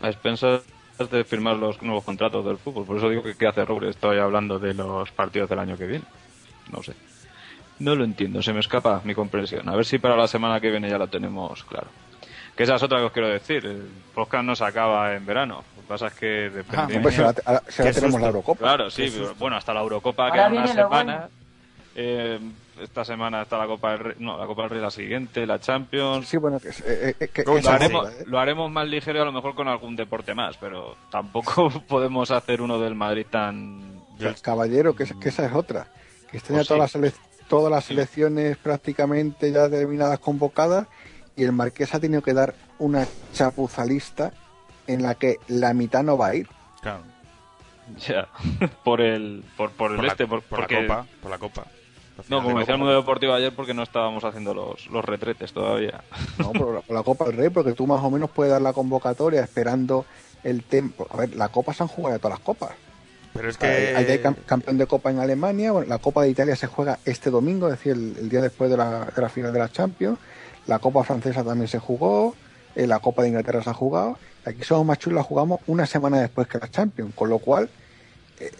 A 0.00 0.08
expensas 0.08 0.62
de 1.10 1.24
firmar 1.24 1.56
los 1.56 1.82
nuevos 1.82 2.04
contratos 2.04 2.44
del 2.44 2.58
fútbol. 2.58 2.86
Por 2.86 2.96
eso 2.96 3.08
digo 3.08 3.22
que 3.22 3.34
qué 3.34 3.46
hace 3.46 3.64
Robles. 3.64 3.90
Estoy 3.90 4.18
hablando 4.18 4.58
de 4.58 4.72
los 4.74 5.10
partidos 5.10 5.48
del 5.48 5.58
año 5.58 5.76
que 5.76 5.86
viene. 5.86 6.04
No 6.72 6.82
sé. 6.82 6.94
No 7.78 7.94
lo 7.94 8.04
entiendo, 8.04 8.40
se 8.40 8.54
me 8.54 8.60
escapa 8.60 9.02
mi 9.04 9.14
comprensión. 9.14 9.68
A 9.68 9.76
ver 9.76 9.84
si 9.84 9.98
para 9.98 10.16
la 10.16 10.26
semana 10.26 10.60
que 10.60 10.70
viene 10.70 10.88
ya 10.88 10.96
lo 10.96 11.08
tenemos 11.08 11.62
claro. 11.64 11.88
Que 12.56 12.62
esa 12.62 12.76
es 12.76 12.82
otra 12.82 12.98
que 12.98 13.04
os 13.04 13.12
quiero 13.12 13.28
decir. 13.28 13.66
El 13.66 13.86
podcast 14.14 14.44
no 14.44 14.56
se 14.56 14.64
acaba 14.64 15.14
en 15.14 15.26
verano. 15.26 15.62
Lo 15.88 15.94
que 15.96 16.00
pasa 16.00 16.06
es 16.08 16.14
que 16.14 16.26
depende. 16.50 16.96
Ah, 16.96 17.00
pues 17.02 17.18
ahora, 17.18 17.34
ahora- 17.44 17.62
si 17.68 17.80
ahora 17.82 17.92
Qué 17.94 18.00
tenemos 18.00 18.20
la 18.20 18.26
Eurocopa. 18.26 18.58
Claro, 18.58 18.90
sí, 18.90 19.08
pero, 19.14 19.34
bueno, 19.36 19.56
hasta 19.56 19.72
la 19.72 19.80
Eurocopa 19.82 20.24
Ahora 20.24 20.34
queda 20.34 20.48
una 20.48 20.66
semana. 20.66 20.88
bueno. 21.16 21.28
Eh, 21.94 22.40
esta 22.82 23.04
semana 23.04 23.42
está 23.42 23.56
la 23.56 23.66
Copa 23.66 23.92
del 23.92 23.98
Rey, 24.00 24.14
no, 24.18 24.36
la 24.36 24.46
Copa 24.46 24.62
del 24.62 24.70
Rey 24.72 24.80
la 24.82 24.90
siguiente, 24.90 25.46
la 25.46 25.58
Champions. 25.60 26.26
Sí, 26.28 26.36
bueno, 26.38 26.58
que, 26.60 26.68
es- 26.70 26.80
eh, 26.80 27.14
eh, 27.20 27.28
que- 27.28 27.44
Lo 27.44 27.56
haremos, 27.70 28.06
otra, 28.08 28.18
¿eh? 28.20 28.24
lo 28.26 28.38
haremos 28.38 28.70
más 28.70 28.86
ligero 28.88 29.22
a 29.22 29.24
lo 29.24 29.32
mejor 29.32 29.54
con 29.54 29.68
algún 29.68 29.96
deporte 29.96 30.34
más, 30.34 30.56
pero 30.58 30.96
tampoco 31.10 31.70
podemos 31.88 32.30
hacer 32.32 32.60
uno 32.60 32.78
del 32.80 32.94
Madrid 32.94 33.26
tan... 33.30 34.02
Yo- 34.18 34.30
Caballero, 34.42 34.94
que, 34.96 35.04
esa- 35.04 35.18
que 35.20 35.28
esa 35.30 35.46
es 35.46 35.54
otra. 35.54 35.86
Que 36.30 36.38
estén 36.38 36.56
ya 36.56 36.60
Pues 36.60 36.68
todas, 36.68 36.90
sí. 36.92 36.98
las 36.98 37.12
sele- 37.14 37.20
todas 37.48 37.70
las 37.70 37.84
selecciones 37.84 38.56
prácticamente 38.58 39.52
ya 39.52 39.68
determinadas 39.68 40.18
convocadas 40.18 40.86
y 41.36 41.44
el 41.44 41.52
Marqués 41.52 41.94
ha 41.94 42.00
tenido 42.00 42.20
que 42.22 42.34
dar 42.34 42.54
una 42.78 43.06
chapuzalista 43.32 44.32
en 44.86 45.02
la 45.02 45.14
que 45.14 45.38
la 45.48 45.74
mitad 45.74 46.02
no 46.02 46.16
va 46.18 46.28
a 46.28 46.34
ir. 46.34 46.48
Claro, 46.80 47.00
Ya, 48.06 48.28
por 48.84 49.00
el, 49.00 49.44
por, 49.56 49.70
por 49.72 49.90
el 49.92 49.96
por, 49.96 50.04
la, 50.06 50.12
este, 50.12 50.26
por, 50.26 50.42
por 50.42 50.58
porque... 50.60 50.82
la 50.82 50.86
copa, 50.88 51.06
por 51.22 51.30
la 51.30 51.38
copa. 51.38 51.66
La 52.18 52.24
No, 52.28 52.42
como 52.42 52.54
de 52.54 52.60
decía 52.60 52.74
el 52.74 52.80
mundo 52.80 52.94
deportivo 52.94 53.34
ayer, 53.34 53.52
porque 53.54 53.74
no 53.74 53.82
estábamos 53.82 54.24
haciendo 54.24 54.54
los, 54.54 54.86
los 54.88 55.04
retretes 55.04 55.52
todavía. 55.52 56.02
No, 56.38 56.52
por 56.52 56.74
la, 56.74 56.80
por 56.80 56.96
la 56.96 57.02
Copa 57.02 57.24
del 57.26 57.36
Rey, 57.36 57.48
porque 57.50 57.72
tú 57.74 57.86
más 57.86 58.02
o 58.02 58.10
menos 58.10 58.30
puedes 58.30 58.52
dar 58.52 58.62
la 58.62 58.72
convocatoria 58.72 59.42
esperando 59.42 60.06
el 60.42 60.62
tiempo. 60.62 61.06
A 61.10 61.16
ver, 61.18 61.36
la 61.36 61.48
Copa 61.48 61.74
se 61.74 61.82
han 61.82 61.88
jugado 61.88 62.16
ya 62.16 62.18
todas 62.18 62.38
las 62.38 62.44
copas. 62.44 62.70
Pero 63.34 63.50
es 63.50 63.58
que... 63.58 63.66
hay 63.94 64.06
cam- 64.18 64.42
campeón 64.46 64.78
de 64.78 64.86
Copa 64.86 65.10
en 65.10 65.18
Alemania, 65.18 65.72
bueno, 65.72 65.86
la 65.88 65.98
Copa 65.98 66.22
de 66.22 66.30
Italia 66.30 66.56
se 66.56 66.68
juega 66.68 66.98
este 67.04 67.28
domingo, 67.28 67.66
es 67.66 67.72
decir, 67.74 67.92
el, 67.92 68.16
el 68.18 68.28
día 68.30 68.40
después 68.40 68.70
de 68.70 68.78
la, 68.78 69.04
de 69.04 69.20
la 69.22 69.28
final 69.28 69.52
de 69.52 69.58
la 69.58 69.68
Champions. 69.70 70.18
La 70.66 70.78
Copa 70.78 71.04
francesa 71.04 71.44
también 71.44 71.68
se 71.68 71.78
jugó, 71.78 72.34
eh, 72.74 72.86
la 72.86 72.98
Copa 73.00 73.22
de 73.22 73.28
Inglaterra 73.28 73.62
se 73.62 73.68
ha 73.68 73.74
jugado. 73.74 74.18
Aquí 74.46 74.62
somos 74.64 74.86
más 74.86 74.98
chulos, 74.98 75.16
la 75.18 75.22
jugamos 75.22 75.60
una 75.66 75.84
semana 75.86 76.20
después 76.20 76.46
que 76.48 76.58
la 76.58 76.70
Champions, 76.70 77.14
con 77.14 77.28
lo 77.28 77.38
cual 77.38 77.68
eh, 78.40 78.50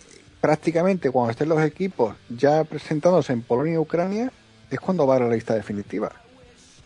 prácticamente 0.40 1.10
cuando 1.10 1.30
estén 1.30 1.48
los 1.48 1.62
equipos 1.62 2.16
ya 2.28 2.64
presentándose 2.64 3.32
en 3.32 3.42
Polonia 3.42 3.74
y 3.74 3.78
Ucrania 3.78 4.30
es 4.70 4.80
cuando 4.80 5.06
va 5.06 5.16
a 5.16 5.20
la 5.20 5.28
lista 5.28 5.54
definitiva. 5.54 6.10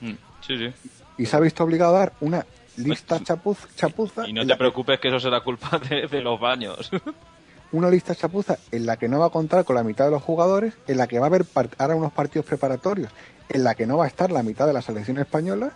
Mm, 0.00 0.12
Sí, 0.46 0.56
sí. 0.58 0.72
Y 1.18 1.26
se 1.26 1.36
ha 1.36 1.40
visto 1.40 1.64
obligado 1.64 1.96
a 1.96 1.98
dar 1.98 2.12
una 2.20 2.46
lista 2.76 3.22
chapuz, 3.22 3.58
chapuza 3.76 4.26
Y 4.26 4.32
no 4.32 4.40
te 4.42 4.46
la- 4.48 4.56
preocupes 4.58 4.98
que 5.00 5.08
eso 5.08 5.20
será 5.20 5.40
culpa 5.42 5.78
de, 5.90 6.06
de 6.06 6.20
los 6.22 6.40
baños. 6.40 6.90
una 7.72 7.88
lista 7.90 8.14
chapuza 8.14 8.56
en 8.72 8.84
la 8.86 8.96
que 8.96 9.08
no 9.08 9.18
va 9.20 9.26
a 9.26 9.30
contar 9.30 9.64
con 9.64 9.76
la 9.76 9.82
mitad 9.84 10.06
de 10.06 10.10
los 10.12 10.22
jugadores, 10.22 10.74
en 10.86 10.96
la 10.96 11.06
que 11.06 11.18
va 11.18 11.26
a 11.26 11.28
haber 11.28 11.44
ahora 11.78 11.94
unos 11.94 12.12
partidos 12.12 12.46
preparatorios, 12.46 13.10
en 13.48 13.64
la 13.64 13.74
que 13.74 13.86
no 13.86 13.96
va 13.98 14.04
a 14.04 14.08
estar 14.08 14.30
la 14.32 14.42
mitad 14.42 14.66
de 14.66 14.72
la 14.72 14.82
selección 14.82 15.18
española, 15.18 15.72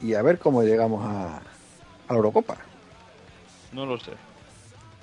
y 0.00 0.14
a 0.14 0.22
ver 0.22 0.38
cómo 0.38 0.62
llegamos 0.62 1.04
a, 1.06 1.40
a 2.08 2.12
la 2.12 2.16
Eurocopa. 2.16 2.56
No 3.72 3.86
lo 3.86 3.98
sé. 3.98 4.12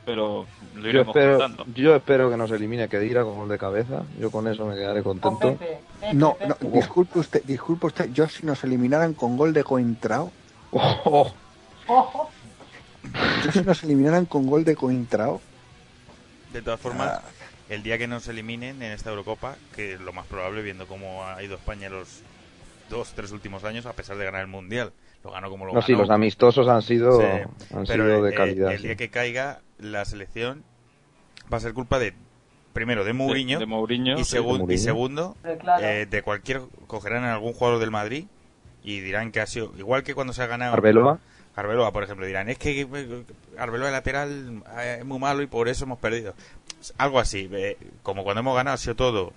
Pero 0.06 0.45
lo 0.76 0.82
Yo 0.82 0.89
iremos 0.89 1.16
espero, 1.16 1.38
contando. 1.38 1.66
yo 1.76 1.95
espero 1.95 2.30
que 2.32 2.38
nos 2.38 2.50
elimine 2.52 2.88
Kedira 2.89 3.24
con 3.24 3.36
gol 3.36 3.50
de 3.50 3.58
cabeza. 3.58 4.04
Yo 4.20 4.32
con 4.32 4.47
eso 4.47 4.66
me 4.66 4.76
quedaré 4.76 5.04
Con 5.04 5.20
contento. 5.20 5.60
Pepe, 5.60 5.80
Pepe, 6.00 6.14
No, 6.14 6.38
no, 6.47 6.56
disculpe 6.72 7.20
usted, 7.20 7.43
disculpe 7.43 7.88
usted, 7.88 8.10
yo 8.12 8.28
si 8.28 8.45
nos 8.45 8.64
eliminaran 8.64 9.14
con 9.14 9.38
gol 9.38 9.54
de 9.54 9.64
Cointrao, 9.64 10.32
Oh, 10.72 11.32
Ojo. 11.88 12.30
yo 13.45 13.52
si 13.52 13.62
nos 13.62 13.84
eliminaran 13.84 14.26
con 14.26 14.47
gol 14.47 14.64
de 14.64 14.76
Cointrao, 14.76 15.41
De 16.54 16.62
todas 16.62 16.80
formas, 16.80 17.20
el 17.70 17.84
día 17.84 17.97
que 17.97 18.08
nos 18.08 18.28
eliminen 18.28 18.82
en 18.82 18.91
esta 18.91 19.10
Eurocopa, 19.12 19.56
que 19.76 19.93
es 19.93 20.02
lo 20.02 20.14
más 20.14 20.26
probable 20.28 20.62
viendo 20.64 20.88
cómo 20.88 21.24
ha 21.26 21.41
ido 21.43 21.56
España 21.56 21.89
los 21.89 22.22
dos, 22.89 23.12
tres 23.16 23.32
últimos 23.32 23.64
años, 23.64 23.86
a 23.86 23.93
pesar 23.93 24.18
de 24.18 24.26
ganar 24.26 24.41
el 24.41 24.47
Mundial, 24.47 24.91
lo 25.24 25.32
ganó 25.32 25.50
como 25.50 25.66
lo 25.66 25.72
No, 25.74 25.80
ganó. 25.82 25.86
sí, 25.86 25.94
los 25.96 26.10
amistosos 26.10 26.68
han 26.68 26.82
sido, 26.82 27.20
Sí, 27.20 27.26
han 27.76 27.86
pero 27.86 28.06
sido 28.06 28.24
de 28.24 28.32
eh, 28.32 28.36
calidad. 28.36 28.72
el 28.72 28.78
sí. 28.80 28.88
día 28.88 28.96
que 28.96 29.10
caiga 29.10 29.60
la 29.80 30.06
selección 30.06 30.64
va 31.52 31.58
a 31.58 31.62
ser 31.62 31.74
culpa 31.74 32.00
de 32.00 32.14
primero 32.74 33.04
de 33.04 33.14
Mourinho, 33.14 33.60
de 33.60 33.66
Mourinho, 33.66 34.18
y, 34.20 34.24
sí, 34.24 34.36
segun- 34.38 34.54
de 34.54 34.60
Mourinho. 34.60 34.74
y 34.74 34.78
segundo 34.78 35.38
claro. 35.62 35.86
eh, 35.86 36.06
de 36.06 36.22
cualquier 36.22 36.62
cogerán 36.88 37.24
a 37.26 37.34
algún 37.34 37.54
jugador 37.54 37.80
del 37.80 37.92
Madrid 37.92 38.26
y 38.84 39.00
dirán 39.02 39.32
que 39.32 39.42
ha 39.42 39.48
sido 39.48 39.74
igual 39.78 40.04
que 40.04 40.14
cuando 40.16 40.32
se 40.34 40.42
ha 40.44 40.48
ganado 40.48 40.74
Arbeloa. 40.74 41.20
Arbeloa, 41.56 41.92
por 41.92 42.04
ejemplo, 42.04 42.26
dirán, 42.26 42.48
es 42.48 42.58
que 42.58 42.82
eh, 42.82 43.24
Arbeloa 43.58 43.88
de 43.88 43.92
lateral 43.92 44.64
eh, 44.80 44.98
es 45.00 45.06
muy 45.06 45.20
malo 45.20 45.42
y 45.42 45.48
por 45.48 45.68
eso 45.68 45.84
hemos 45.84 46.00
perdido. 46.00 46.34
Algo 46.98 47.20
así, 47.20 47.50
eh, 47.52 47.76
como 48.04 48.24
cuando 48.24 48.40
hemos 48.40 48.56
ganado 48.56 48.76
ha 48.76 48.78
sido 48.78 48.96
todo 48.96 49.34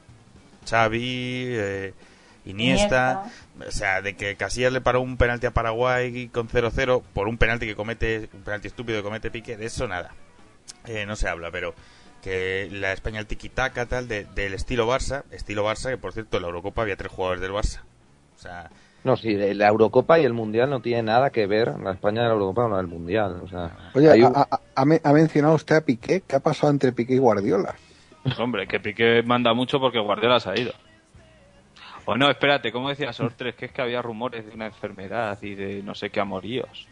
Xavi, 0.68 1.46
Iniesta, 2.44 3.24
o 3.66 3.70
sea, 3.70 4.02
de 4.02 4.14
que 4.16 4.34
Casillas 4.36 4.72
le 4.72 4.80
paró 4.80 5.00
un 5.00 5.16
penalti 5.16 5.46
a 5.46 5.52
Paraguay 5.52 6.28
con 6.28 6.48
0-0 6.48 7.02
por 7.14 7.28
un 7.28 7.38
penalti 7.38 7.66
que 7.66 7.76
comete, 7.76 8.28
un 8.32 8.42
penalti 8.42 8.66
estúpido 8.68 8.98
que 8.98 9.04
comete 9.04 9.30
Piqué, 9.30 9.56
de 9.56 9.66
eso 9.66 9.86
nada. 9.86 10.10
Eh, 10.86 11.06
no 11.06 11.14
se 11.16 11.28
habla, 11.28 11.50
pero 11.50 11.74
que 12.22 12.68
la 12.72 12.92
España 12.92 13.20
el 13.20 13.26
tiki-taka 13.26 13.86
tal 13.86 14.08
de- 14.08 14.24
del 14.24 14.54
estilo 14.54 14.86
Barça, 14.88 15.22
estilo 15.30 15.64
Barça 15.68 15.90
que 15.90 15.98
por 15.98 16.12
cierto 16.12 16.36
en 16.36 16.42
la 16.42 16.48
Eurocopa 16.48 16.82
había 16.82 16.96
tres 16.96 17.10
jugadores 17.12 17.40
del 17.40 17.52
Barça. 17.52 17.80
O 18.36 18.40
sea, 18.40 18.70
No, 19.04 19.16
sí, 19.16 19.34
la 19.54 19.66
Eurocopa 19.66 20.20
y 20.20 20.24
el 20.24 20.32
Mundial 20.32 20.70
no 20.70 20.80
tiene 20.80 21.02
nada 21.02 21.30
que 21.30 21.46
ver, 21.48 21.76
la 21.80 21.90
España 21.92 22.22
de 22.22 22.28
la 22.28 22.34
Eurocopa 22.34 22.62
con 22.62 22.70
la 22.70 22.76
del 22.76 22.86
Mundial. 22.86 23.40
O 23.42 23.48
sea, 23.48 23.76
Oye, 23.94 24.08
hay 24.10 24.22
ha, 24.22 24.28
un- 24.28 24.36
ha- 24.36 24.60
ha 24.76 25.12
mencionado 25.12 25.54
usted 25.54 25.74
a 25.74 25.80
Piqué. 25.80 26.22
¿Qué 26.26 26.36
ha 26.36 26.40
pasado 26.40 26.70
entre 26.72 26.92
Piqué 26.92 27.14
y 27.14 27.18
Guardiola? 27.18 27.74
Hombre, 28.38 28.68
que 28.68 28.78
Piqué 28.78 29.24
manda 29.24 29.54
mucho 29.54 29.80
porque 29.80 29.98
Guardiola 29.98 30.38
se 30.38 30.50
ha 30.50 30.56
ido. 30.56 30.72
O 32.04 32.16
no, 32.16 32.28
espérate, 32.30 32.72
¿cómo 32.72 32.88
decía 32.88 33.12
Sortres? 33.12 33.54
Que 33.54 33.66
es 33.66 33.72
que 33.72 33.82
había 33.82 34.02
rumores 34.02 34.44
de 34.46 34.52
una 34.52 34.66
enfermedad 34.66 35.38
y 35.42 35.54
de 35.54 35.82
no 35.82 35.94
sé 35.94 36.10
qué 36.10 36.20
amoríos. 36.20 36.88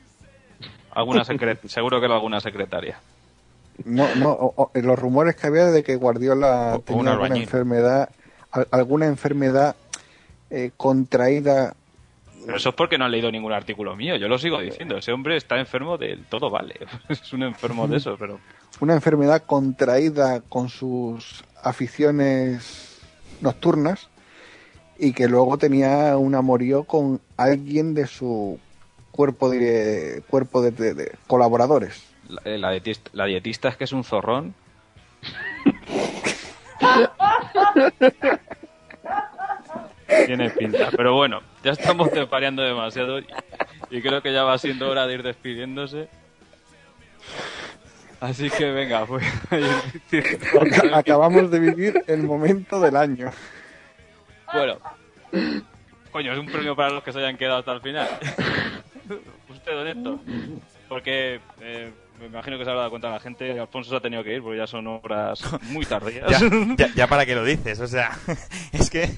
Alguna 0.93 1.25
seguro 1.67 1.99
que 2.01 2.07
era 2.07 2.15
alguna 2.15 2.41
secretaria. 2.41 3.01
No, 3.85 4.15
no, 4.17 4.31
o- 4.31 4.55
o- 4.57 4.71
los 4.75 4.99
rumores 4.99 5.35
que 5.37 5.47
había 5.47 5.67
de 5.67 5.83
que 5.83 5.97
Guardiola 5.97 6.75
O- 6.77 6.81
tenía 6.81 7.01
un 7.03 7.09
alguna 7.09 7.37
enfermedad, 7.37 8.11
al- 8.53 8.69
alguna 8.71 9.07
enfermedad 9.07 9.75
eh, 10.51 10.71
contraída. 10.77 11.75
Pero 12.45 12.57
eso 12.57 12.69
es 12.71 12.75
porque 12.75 12.99
no 12.99 13.05
han 13.07 13.11
leído 13.11 13.31
ningún 13.31 13.53
artículo 13.53 13.97
mío. 13.97 14.17
Yo 14.17 14.29
lo 14.29 14.39
sigo 14.39 14.61
diciendo. 14.61 14.97
Ese 14.97 15.13
hombre 15.13 15.37
está 15.37 15.59
enfermo 15.59 15.97
del 15.99 16.25
todo, 16.27 16.51
vale. 16.51 16.75
Es 17.09 17.33
un 17.33 17.43
enfermo 17.43 17.89
de 17.89 17.97
eso, 17.97 18.17
pero 18.19 18.39
una 18.81 18.95
enfermedad 18.95 19.43
contraída 19.45 20.41
con 20.43 20.69
sus 20.69 21.43
aficiones 21.63 23.01
nocturnas 23.41 24.09
y 25.01 25.13
que 25.13 25.29
luego 25.29 25.59
tenía 25.59 26.17
un 26.17 26.35
amorío 26.35 26.85
con 26.85 27.21
alguien 27.37 27.95
de 27.95 28.07
su 28.07 28.59
cuerpo 29.13 29.51
de 29.51 30.23
cuerpo 30.29 30.63
de, 30.63 30.71
de- 30.71 30.95
de 30.95 31.13
colaboradores. 31.27 32.03
la, 32.29 32.41
eh, 32.45 32.59
la 32.59 32.71
dietista, 32.71 33.11
la 33.15 33.25
dietista 33.25 33.69
es 33.69 33.77
que 33.77 33.85
es 33.85 33.93
un 33.93 34.05
zorrón. 34.05 34.55
Tiene 40.27 40.51
pinta. 40.51 40.91
Pero 40.97 41.15
bueno, 41.15 41.41
ya 41.63 41.73
estamos 41.73 42.11
desvariando 42.11 42.63
demasiado 42.63 43.19
y, 43.21 43.27
y 43.91 44.03
creo 44.03 44.23
que 44.23 44.33
ya 44.33 44.43
va 44.45 44.59
siendo 44.59 44.89
hora 44.91 45.07
de 45.07 45.15
ir 45.15 45.23
despidiéndose. 45.23 46.09
Así 48.21 48.51
que 48.51 48.71
venga, 48.71 49.07
pues. 49.07 49.25
Ac- 49.51 50.91
Acabamos 50.95 51.51
de 51.51 51.59
vivir 51.59 52.03
el 52.07 52.23
momento 52.25 52.81
del 52.81 52.97
año. 52.97 53.31
Bueno. 54.53 54.79
Coño, 56.11 56.33
es 56.33 56.39
un 56.39 56.47
premio 56.47 56.75
para 56.75 56.91
los 56.91 57.03
que 57.05 57.13
se 57.13 57.19
hayan 57.19 57.37
quedado 57.37 57.59
hasta 57.59 57.73
el 57.73 57.81
final. 57.81 58.09
Usted, 59.49 59.73
don 59.73 59.87
Héctor. 59.87 60.19
Porque 60.89 61.41
eh, 61.61 61.93
me 62.21 62.27
imagino 62.27 62.59
que 62.59 62.65
se 62.65 62.71
habrá 62.71 62.81
dado 62.81 62.91
cuenta 62.91 63.11
la 63.11 63.21
gente. 63.21 63.59
Alfonso 63.59 63.91
se 63.91 63.97
ha 63.97 64.01
tenido 64.01 64.25
que 64.25 64.35
ir 64.35 64.43
porque 64.43 64.59
ya 64.59 64.67
son 64.67 64.87
horas 64.89 65.41
muy 65.65 65.87
tardías. 65.87 66.29
ya, 66.29 66.51
ya, 66.77 66.95
ya 66.95 67.07
para 67.07 67.25
qué 67.25 67.35
lo 67.35 67.45
dices, 67.45 67.79
o 67.81 67.87
sea, 67.87 68.11
es 68.73 68.91
que 68.91 69.09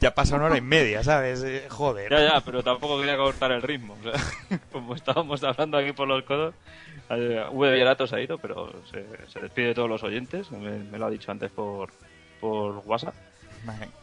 ya 0.00 0.14
pasa 0.14 0.36
una 0.36 0.46
hora 0.46 0.56
y 0.56 0.62
media, 0.62 1.02
¿sabes? 1.02 1.42
Eh, 1.44 1.66
Joder. 1.68 2.10
Ya, 2.10 2.34
ya, 2.34 2.40
pero 2.40 2.62
tampoco 2.62 2.98
quería 2.98 3.16
cortar 3.16 3.52
el 3.52 3.62
ritmo. 3.62 3.96
O 4.00 4.02
sea, 4.02 4.58
como 4.72 4.94
estábamos 4.94 5.42
hablando 5.42 5.78
aquí 5.78 5.92
por 5.92 6.06
los 6.06 6.22
codos, 6.22 6.54
eh, 7.10 7.44
V. 7.50 8.06
Se 8.06 8.16
ha 8.16 8.20
ido, 8.20 8.38
pero 8.38 8.72
se, 8.90 9.04
se 9.28 9.40
despide 9.40 9.68
de 9.68 9.74
todos 9.74 9.90
los 9.90 10.02
oyentes. 10.02 10.50
Me, 10.52 10.78
me 10.78 10.98
lo 10.98 11.06
ha 11.06 11.10
dicho 11.10 11.30
antes 11.32 11.50
por, 11.50 11.90
por 12.40 12.82
WhatsApp. 12.86 13.14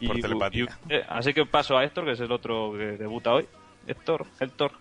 Por 0.05 0.18
Y- 0.18 0.22
telepatía. 0.22 0.66
y- 0.89 0.93
eh, 0.93 1.03
así 1.09 1.34
que 1.34 1.45
paso 1.45 1.78
a 1.78 1.84
Héctor, 1.84 2.05
que 2.05 2.11
es 2.11 2.20
el 2.20 2.32
otro 2.32 2.74
que 2.74 2.97
debuta 2.97 3.34
hoy. 3.34 3.45
Héctor, 3.88 4.26
Héctor. 4.39 4.72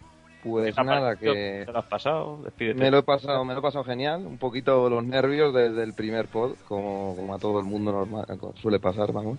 Pues 0.42 0.66
¿qué 0.66 0.72
te 0.72 0.80
ha 0.80 0.84
nada, 0.84 1.16
que- 1.16 1.62
¿Te 1.66 1.72
lo 1.72 1.78
has 1.78 1.84
pasado? 1.86 2.40
Despídete. 2.42 2.80
Me 2.80 2.90
lo 2.90 2.98
he 2.98 3.02
pasado, 3.04 3.44
me 3.44 3.52
lo 3.52 3.60
he 3.60 3.62
pasado 3.62 3.84
genial, 3.84 4.26
un 4.26 4.38
poquito 4.38 4.90
los 4.90 5.04
nervios 5.04 5.54
desde 5.54 5.84
el 5.84 5.94
primer 5.94 6.26
pod, 6.26 6.54
como, 6.66 7.14
como 7.14 7.32
a 7.34 7.38
todo 7.38 7.60
el 7.60 7.64
mundo 7.64 7.92
normal 7.92 8.26
suele 8.60 8.80
pasar, 8.80 9.12
vamos. 9.12 9.38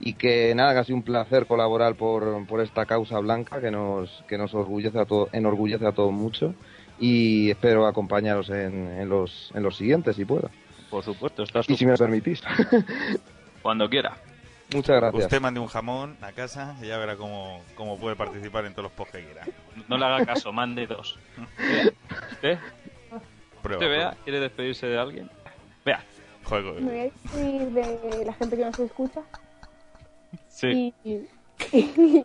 Y 0.00 0.14
que 0.14 0.54
nada, 0.54 0.72
que 0.74 0.78
ha 0.80 0.84
sido 0.84 0.96
un 0.96 1.04
placer 1.04 1.46
colaborar 1.46 1.94
por, 1.94 2.44
por 2.46 2.60
esta 2.60 2.84
causa 2.84 3.18
blanca 3.20 3.60
que 3.60 3.70
nos, 3.70 4.10
que 4.28 4.36
nos 4.36 4.52
orgullece 4.52 4.98
a 4.98 5.06
todos, 5.06 5.32
enorgullece 5.32 5.86
a 5.86 5.92
todos 5.92 6.12
mucho. 6.12 6.54
Y 7.00 7.50
espero 7.50 7.86
acompañaros 7.86 8.50
en, 8.50 8.88
en 9.00 9.08
los, 9.08 9.50
en 9.54 9.62
los 9.62 9.76
siguientes, 9.76 10.16
si 10.16 10.24
puedo. 10.26 10.50
Por 10.90 11.02
supuesto, 11.02 11.44
estás 11.44 11.68
Y 11.70 11.76
si 11.76 11.86
me 11.86 11.96
permitís. 11.96 12.42
cuando 13.62 13.88
quiera. 13.88 14.16
Muchas 14.74 14.96
gracias. 15.00 15.24
Usted 15.24 15.40
mande 15.40 15.60
un 15.60 15.66
jamón 15.66 16.16
a 16.22 16.32
casa 16.32 16.76
y 16.82 16.86
ya 16.86 16.98
verá 16.98 17.16
cómo, 17.16 17.62
cómo 17.74 17.98
puede 17.98 18.16
participar 18.16 18.64
en 18.66 18.72
todos 18.72 18.84
los 18.84 18.92
posts 18.92 19.16
que 19.16 19.24
quiera. 19.24 19.44
No 19.88 19.98
le 19.98 20.04
haga 20.04 20.24
caso, 20.26 20.52
mande 20.52 20.86
dos. 20.86 21.18
Vea, 21.58 21.92
¿Usted? 22.32 22.58
Prueba, 23.62 23.78
¿Usted 23.82 23.90
vea? 23.96 24.16
¿Quiere 24.24 24.40
despedirse 24.40 24.86
de 24.86 24.98
alguien? 24.98 25.30
Vea. 25.84 26.02
Juego. 26.44 26.74
Me 26.74 26.80
voy 26.80 26.98
a 26.98 27.02
despedir 27.04 27.70
de 27.70 28.24
la 28.24 28.32
gente 28.34 28.56
que 28.56 28.64
nos 28.64 28.78
escucha. 28.78 29.20
Sí. 30.48 30.92
Y, 31.04 31.10
y, 31.10 31.28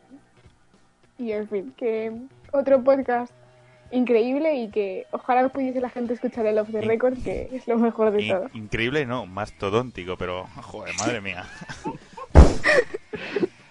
y, 1.20 1.32
en 1.32 1.48
fin, 1.48 1.74
que 1.78 2.12
otro 2.52 2.84
podcast 2.84 3.32
increíble 3.92 4.56
y 4.56 4.70
que 4.70 5.06
ojalá 5.12 5.48
pudiese 5.50 5.80
la 5.80 5.90
gente 5.90 6.14
escuchar 6.14 6.46
el 6.46 6.58
off 6.58 6.70
the 6.72 6.82
record, 6.82 7.18
que 7.24 7.50
es 7.54 7.68
lo 7.68 7.78
mejor 7.78 8.12
de 8.12 8.24
In- 8.24 8.30
todo. 8.30 8.50
increíble, 8.54 9.06
no, 9.06 9.26
mastodóntico, 9.26 10.18
pero 10.18 10.46
joder, 10.64 10.94
madre 10.98 11.22
mía. 11.22 11.46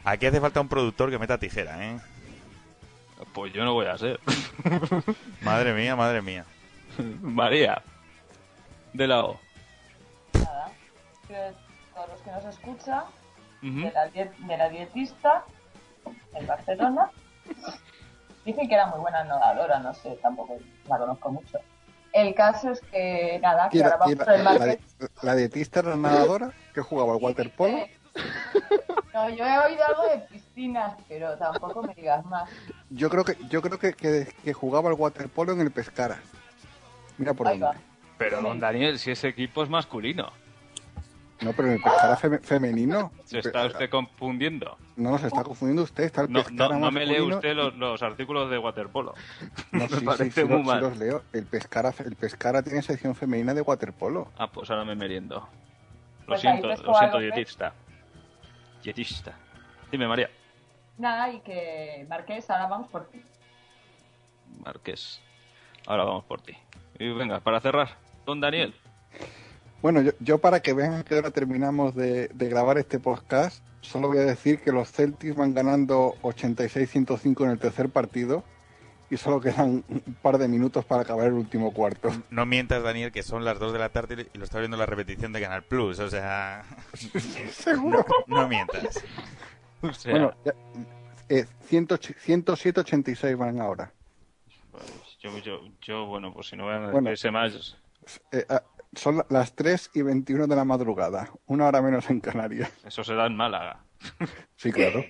Aquí 0.05 0.27
hace 0.27 0.41
falta 0.41 0.61
un 0.61 0.69
productor 0.69 1.11
que 1.11 1.19
meta 1.19 1.39
tijera, 1.39 1.85
¿eh? 1.85 1.99
Pues 3.33 3.53
yo 3.53 3.65
no 3.65 3.73
voy 3.75 3.87
a 3.87 3.99
ser. 3.99 4.21
Madre 5.43 5.73
mía, 5.75 5.97
madre 5.97 6.23
mía. 6.23 6.45
María. 7.21 7.83
De 8.93 9.07
la 9.07 9.25
O. 9.25 9.41
Nada. 10.41 10.71
Que 11.27 11.53
todos 11.95 12.09
los 12.11 12.21
que 12.21 12.31
nos 12.31 12.45
escuchan, 12.45 13.03
de, 13.63 13.91
la 13.93 14.07
die- 14.09 14.31
de 14.47 14.57
la 14.57 14.69
dietista 14.69 15.45
en 16.35 16.47
Barcelona, 16.47 17.11
dicen 18.45 18.69
que 18.69 18.75
era 18.75 18.87
muy 18.87 19.01
buena 19.01 19.25
nadadora, 19.25 19.79
no 19.81 19.93
sé, 19.95 20.17
tampoco 20.23 20.59
la 20.89 20.99
conozco 20.99 21.31
mucho. 21.33 21.59
El 22.13 22.35
caso 22.35 22.71
es 22.71 22.81
que, 22.81 23.39
nada, 23.43 23.69
que 23.69 23.79
¿Y 23.79 23.83
ahora 23.83 23.97
vamos 23.97 24.17
la- 24.27 24.35
el 24.37 24.45
la 24.45 24.51
market. 24.53 24.81
de- 24.99 25.09
la 25.23 25.35
dietista 25.35 25.81
era 25.81 25.97
nadadora 25.97 26.53
que 26.75 26.81
jugaba 26.81 27.13
al 27.13 27.19
waterpolo? 27.21 27.87
No, 29.15 29.29
yo 29.31 29.45
he 29.47 29.59
oído 29.59 29.83
algo 29.87 30.03
de 30.09 30.19
piscinas, 30.31 30.95
pero 31.09 31.37
tampoco 31.37 31.83
me 31.83 31.95
digas 31.95 32.25
más. 32.27 32.49
Yo 32.91 33.09
creo 33.09 33.25
que 33.25 33.37
yo 33.49 33.63
creo 33.63 33.79
que, 33.79 33.95
que, 33.95 34.29
que 34.45 34.53
jugaba 34.53 34.91
al 34.91 34.95
waterpolo 34.97 35.53
en 35.53 35.61
el 35.61 35.71
Pescara. 35.71 36.19
Mira 37.19 37.33
por 37.35 37.49
Ahí 37.49 37.59
dónde. 37.59 37.79
Pero 38.19 38.41
don 38.43 38.61
Daniel, 38.61 38.99
si 38.99 39.11
ese 39.11 39.29
equipo 39.29 39.63
es 39.63 39.69
masculino. 39.71 40.33
No, 41.41 41.53
pero 41.53 41.69
en 41.69 41.75
el 41.75 41.83
Pescara 41.83 42.17
feme- 42.17 42.41
femenino. 42.41 43.13
Se 43.25 43.39
está 43.41 43.67
usted 43.67 43.91
confundiendo. 43.91 44.77
No, 44.97 45.11
no, 45.11 45.19
se 45.19 45.27
está 45.27 45.43
confundiendo 45.45 45.83
usted. 45.83 46.05
Está 46.05 46.23
el 46.23 46.33
No, 46.33 46.43
Pescara 46.43 46.75
no, 46.75 46.87
no 46.87 46.91
me 46.91 47.05
lee 47.05 47.21
usted 47.21 47.55
los, 47.55 47.75
los 47.77 48.03
artículos 48.03 48.51
de 48.51 48.57
waterpolo. 48.59 49.15
No, 49.73 49.81
me 49.89 49.89
sí, 49.89 50.05
parece 50.05 50.43
sí, 50.43 50.47
muy 50.49 50.59
lo- 50.59 50.65
mal. 50.65 50.81
los 50.81 50.97
leo. 50.99 51.23
El 51.35 51.45
Pescara, 51.45 51.93
el 52.05 52.17
Pescara 52.17 52.63
tiene 52.63 52.81
sección 52.83 53.15
femenina 53.15 53.53
de 53.55 53.61
waterpolo. 53.63 54.29
Ah, 54.39 54.47
pues 54.51 54.71
ahora 54.71 54.85
me 54.85 54.95
meriendo. 54.95 55.37
Lo 56.21 56.27
Pues 56.27 56.41
siento, 56.41 56.67
lo 56.69 56.77
siento, 56.95 57.21
¿eh? 57.21 57.45
Dietista. 58.87 59.35
Dime, 59.91 60.07
María. 60.07 60.31
Nada, 60.97 61.33
y 61.33 61.41
que 61.41 62.07
Marqués, 62.09 62.49
ahora 62.49 62.69
vamos 62.69 62.89
por 62.89 63.09
ti. 63.09 63.21
Marqués. 64.65 65.21
Ahora 65.87 66.05
vamos 66.05 66.25
por 66.25 66.41
ti. 66.41 66.57
Y 67.01 67.13
venga, 67.13 67.41
para 67.41 67.61
cerrar, 67.61 67.89
don 68.25 68.41
Daniel. 68.41 68.75
Bueno, 69.83 70.03
yo, 70.03 70.13
yo 70.21 70.39
para 70.39 70.61
que 70.61 70.73
vean 70.73 71.03
que 71.03 71.17
ahora 71.17 71.33
terminamos 71.33 71.97
de, 71.97 72.29
de 72.29 72.49
grabar 72.49 72.79
este 72.79 73.01
podcast, 73.01 73.61
solo 73.81 74.07
voy 74.07 74.19
a 74.19 74.23
decir 74.23 74.61
que 74.61 74.71
los 74.71 74.93
Celtics 74.93 75.35
van 75.35 75.53
ganando 75.53 76.15
86-105 76.23 77.45
en 77.45 77.51
el 77.51 77.59
tercer 77.59 77.91
partido 77.91 78.45
y 79.11 79.17
solo 79.17 79.41
quedan 79.41 79.85
un 79.89 80.17
par 80.23 80.39
de 80.39 80.49
minutos 80.49 80.85
para 80.85 81.03
acabar 81.03 81.27
el 81.29 81.35
último 81.35 81.73
cuarto. 81.73 82.11
No 82.31 82.45
mientas, 82.47 82.83
Daniel, 82.83 83.13
que 83.13 83.23
son 83.23 83.45
las 83.45 83.59
2 83.59 83.73
de 83.73 83.79
la 83.79 83.89
tarde 83.91 84.27
y 84.33 84.39
lo 84.39 84.45
está 84.45 84.59
viendo 84.59 84.77
la 84.77 84.87
repetición 84.87 85.33
de 85.33 85.41
Canal 85.41 85.63
Plus, 85.63 85.99
o 86.01 86.11
sea... 86.11 86.65
Seguro. 87.51 88.05
No, 88.27 88.37
no 88.43 88.49
mientas. 88.49 89.03
O 89.83 89.93
sea, 89.93 90.11
Bueno, 90.13 90.35
ya, 90.45 90.53
eh, 91.29 91.47
100 91.67 91.89
107-86 91.89 93.37
van 93.37 93.61
ahora. 93.61 93.93
Yo, 95.21 95.39
yo, 95.39 95.61
yo, 95.83 96.07
bueno, 96.07 96.33
pues 96.33 96.49
si 96.49 96.57
no 96.57 96.65
voy 96.65 96.75
a 96.75 96.91
Bueno. 96.91 97.11
más. 97.33 97.77
Eh, 98.33 98.45
ah, 98.49 98.63
son 98.95 99.19
la- 99.19 99.27
las 99.31 99.55
3 99.55 99.91
y 99.95 100.03
21 100.03 100.47
de 100.47 100.57
la 100.57 100.65
madrugada, 100.65 101.31
una 101.47 101.67
hora 101.67 101.83
menos 101.83 102.09
en 102.11 102.21
Canarias. 102.21 102.71
Eso 102.85 103.03
se 103.05 103.15
da 103.15 103.27
en 103.27 103.37
Málaga. 103.37 103.81
Sí, 104.57 104.71
claro. 104.73 105.05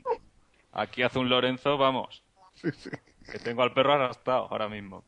Aquí 0.72 1.02
hace 1.02 1.18
un 1.18 1.28
Lorenzo, 1.28 1.76
vamos. 1.78 2.22
Sí, 2.54 2.68
sí. 2.72 2.90
Que 3.30 3.38
tengo 3.38 3.62
al 3.62 3.72
perro 3.72 3.94
arrastrado 3.94 4.48
ahora 4.50 4.68
mismo. 4.68 5.04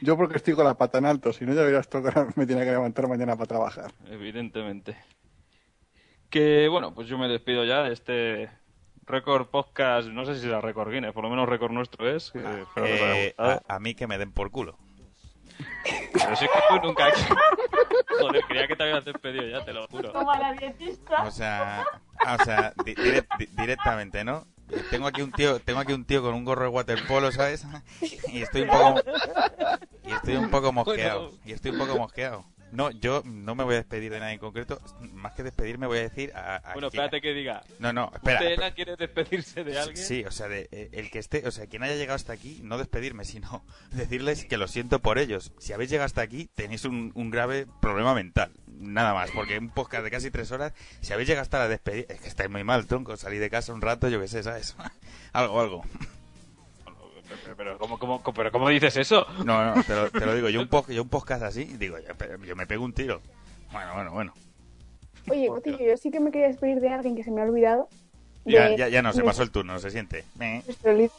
Yo 0.00 0.16
porque 0.16 0.36
estoy 0.36 0.54
con 0.54 0.64
la 0.64 0.74
pata 0.74 0.98
en 0.98 1.06
alto, 1.06 1.32
si 1.32 1.44
no 1.44 1.54
ya 1.54 1.62
verás 1.62 1.88
tú 1.88 2.02
que 2.02 2.10
me 2.36 2.46
tiene 2.46 2.64
que 2.64 2.70
levantar 2.72 3.06
mañana 3.08 3.36
para 3.36 3.46
trabajar. 3.46 3.92
Evidentemente. 4.06 4.96
Que 6.30 6.68
bueno, 6.68 6.94
pues 6.94 7.06
yo 7.08 7.16
me 7.18 7.28
despido 7.28 7.64
ya 7.64 7.82
de 7.82 7.92
este 7.92 8.50
récord 9.06 9.46
podcast. 9.48 10.08
No 10.08 10.24
sé 10.24 10.34
si 10.34 10.40
será 10.40 10.60
récord 10.60 10.90
Guinness, 10.90 11.12
por 11.12 11.22
lo 11.24 11.30
menos 11.30 11.48
récord 11.48 11.70
nuestro 11.72 12.08
es. 12.08 12.32
que 12.32 12.38
espero 12.38 12.66
que 12.74 12.94
os 12.94 13.00
haya 13.00 13.16
Eh, 13.20 13.26
gustado. 13.28 13.62
a, 13.68 13.74
a 13.76 13.78
mí 13.78 13.94
que 13.94 14.06
me 14.06 14.18
den 14.18 14.32
por 14.32 14.50
culo. 14.50 14.76
Pero 16.12 16.34
si 16.36 16.44
es 16.46 16.50
que 16.50 16.58
tú 16.80 16.86
nunca. 16.86 17.06
Joder, 18.18 18.42
creía 18.48 18.66
que 18.66 18.74
te 18.74 18.82
habías 18.82 19.04
despedido 19.04 19.46
ya, 19.46 19.64
te 19.64 19.72
lo 19.72 19.86
juro. 19.86 20.10
Toma 20.10 20.38
la 20.38 20.52
dietista. 20.54 21.22
O 21.22 21.30
sea, 21.30 21.84
ah, 22.26 22.36
o 22.40 22.44
sea 22.44 22.72
di- 22.84 22.94
direct- 22.94 23.36
di- 23.38 23.46
directamente, 23.56 24.24
¿no? 24.24 24.46
Tengo 24.90 25.06
aquí 25.06 25.22
un 25.22 25.32
tío, 25.32 25.60
tengo 25.60 25.80
aquí 25.80 25.92
un 25.92 26.04
tío 26.04 26.22
con 26.22 26.34
un 26.34 26.44
gorro 26.44 26.64
de 26.64 26.70
waterpolo, 26.70 27.30
¿sabes? 27.32 27.64
Y 28.32 28.42
estoy 28.42 28.62
un 28.62 28.68
poco 28.68 29.00
y 30.06 30.12
estoy 30.12 30.36
un 30.36 30.50
poco 30.50 30.72
mosqueado, 30.72 31.32
y 31.44 31.52
estoy 31.52 31.70
un 31.72 31.78
poco 31.78 31.96
mosqueado. 31.96 32.44
No, 32.74 32.90
yo 32.90 33.22
no 33.24 33.54
me 33.54 33.62
voy 33.62 33.74
a 33.74 33.76
despedir 33.78 34.10
de 34.10 34.18
nadie 34.18 34.34
en 34.34 34.40
concreto, 34.40 34.80
más 35.12 35.32
que 35.34 35.44
despedirme 35.44 35.86
voy 35.86 35.98
a 35.98 36.02
decir 36.02 36.32
a, 36.34 36.56
a 36.56 36.72
Bueno, 36.72 36.88
espérate 36.88 37.20
que 37.20 37.32
diga. 37.32 37.62
No, 37.78 37.92
no, 37.92 38.10
espera. 38.12 38.40
¿Usted 38.40 38.74
quiere 38.74 38.96
despedirse 38.96 39.62
de 39.62 39.78
alguien? 39.78 39.96
Sí, 39.96 40.24
o 40.24 40.32
sea, 40.32 40.48
de, 40.48 40.68
eh, 40.72 40.90
el 40.92 41.08
que 41.08 41.20
esté, 41.20 41.46
o 41.46 41.52
sea, 41.52 41.68
quien 41.68 41.84
haya 41.84 41.94
llegado 41.94 42.16
hasta 42.16 42.32
aquí, 42.32 42.60
no 42.64 42.76
despedirme, 42.76 43.24
sino 43.24 43.64
decirles 43.92 44.44
que 44.44 44.56
lo 44.56 44.66
siento 44.66 44.98
por 44.98 45.18
ellos. 45.18 45.52
Si 45.58 45.72
habéis 45.72 45.90
llegado 45.90 46.06
hasta 46.06 46.22
aquí, 46.22 46.50
tenéis 46.56 46.84
un, 46.84 47.12
un 47.14 47.30
grave 47.30 47.68
problema 47.80 48.12
mental. 48.12 48.52
Nada 48.66 49.14
más, 49.14 49.30
porque 49.30 49.56
un 49.56 49.70
podcast 49.70 50.02
de 50.02 50.10
casi 50.10 50.32
tres 50.32 50.50
horas, 50.50 50.72
si 51.00 51.12
habéis 51.12 51.28
llegado 51.28 51.42
hasta 51.42 51.60
la 51.60 51.68
despedida, 51.68 52.12
es 52.12 52.20
que 52.20 52.28
estáis 52.28 52.50
muy 52.50 52.64
mal, 52.64 52.86
tronco. 52.88 53.16
Salí 53.16 53.38
de 53.38 53.50
casa 53.50 53.72
un 53.72 53.82
rato, 53.82 54.08
yo 54.08 54.20
qué 54.20 54.26
sé, 54.26 54.42
¿sabes? 54.42 54.76
algo, 55.32 55.60
algo. 55.60 55.84
Pero, 57.42 57.56
pero, 57.56 57.78
¿cómo, 57.78 57.98
cómo, 57.98 58.22
cómo- 58.22 58.34
pero 58.34 58.52
¿cómo 58.52 58.68
dices 58.68 58.96
eso? 58.96 59.26
No, 59.44 59.74
no, 59.74 59.82
te 59.82 59.94
lo, 59.94 60.10
te 60.10 60.24
lo 60.26 60.34
digo. 60.34 60.48
Yo 60.48 60.60
un, 60.60 60.68
po- 60.68 60.86
yo 60.88 61.02
un 61.02 61.08
podcast 61.08 61.42
así, 61.42 61.64
digo, 61.64 61.96
yo, 61.98 62.44
yo 62.44 62.56
me 62.56 62.66
pego 62.66 62.84
un 62.84 62.92
tiro. 62.92 63.20
Bueno, 63.72 63.94
bueno, 63.94 64.12
bueno. 64.12 64.34
Oye, 65.30 65.48
Cotillo, 65.48 65.78
yo 65.78 65.96
sí 65.96 66.10
que 66.10 66.20
me 66.20 66.30
quería 66.30 66.48
despedir 66.48 66.80
de 66.80 66.90
alguien 66.90 67.16
que 67.16 67.24
se 67.24 67.30
me 67.30 67.40
ha 67.40 67.44
olvidado. 67.44 67.88
Ya, 68.44 68.68
de 68.68 68.76
ya, 68.76 68.88
ya 68.88 69.00
no, 69.02 69.12
se 69.12 69.22
pasó 69.22 69.42
el 69.42 69.50
turno, 69.50 69.78
se 69.78 69.90
siente. 69.90 70.24
Nuestro 70.36 70.92
líder- 70.92 71.10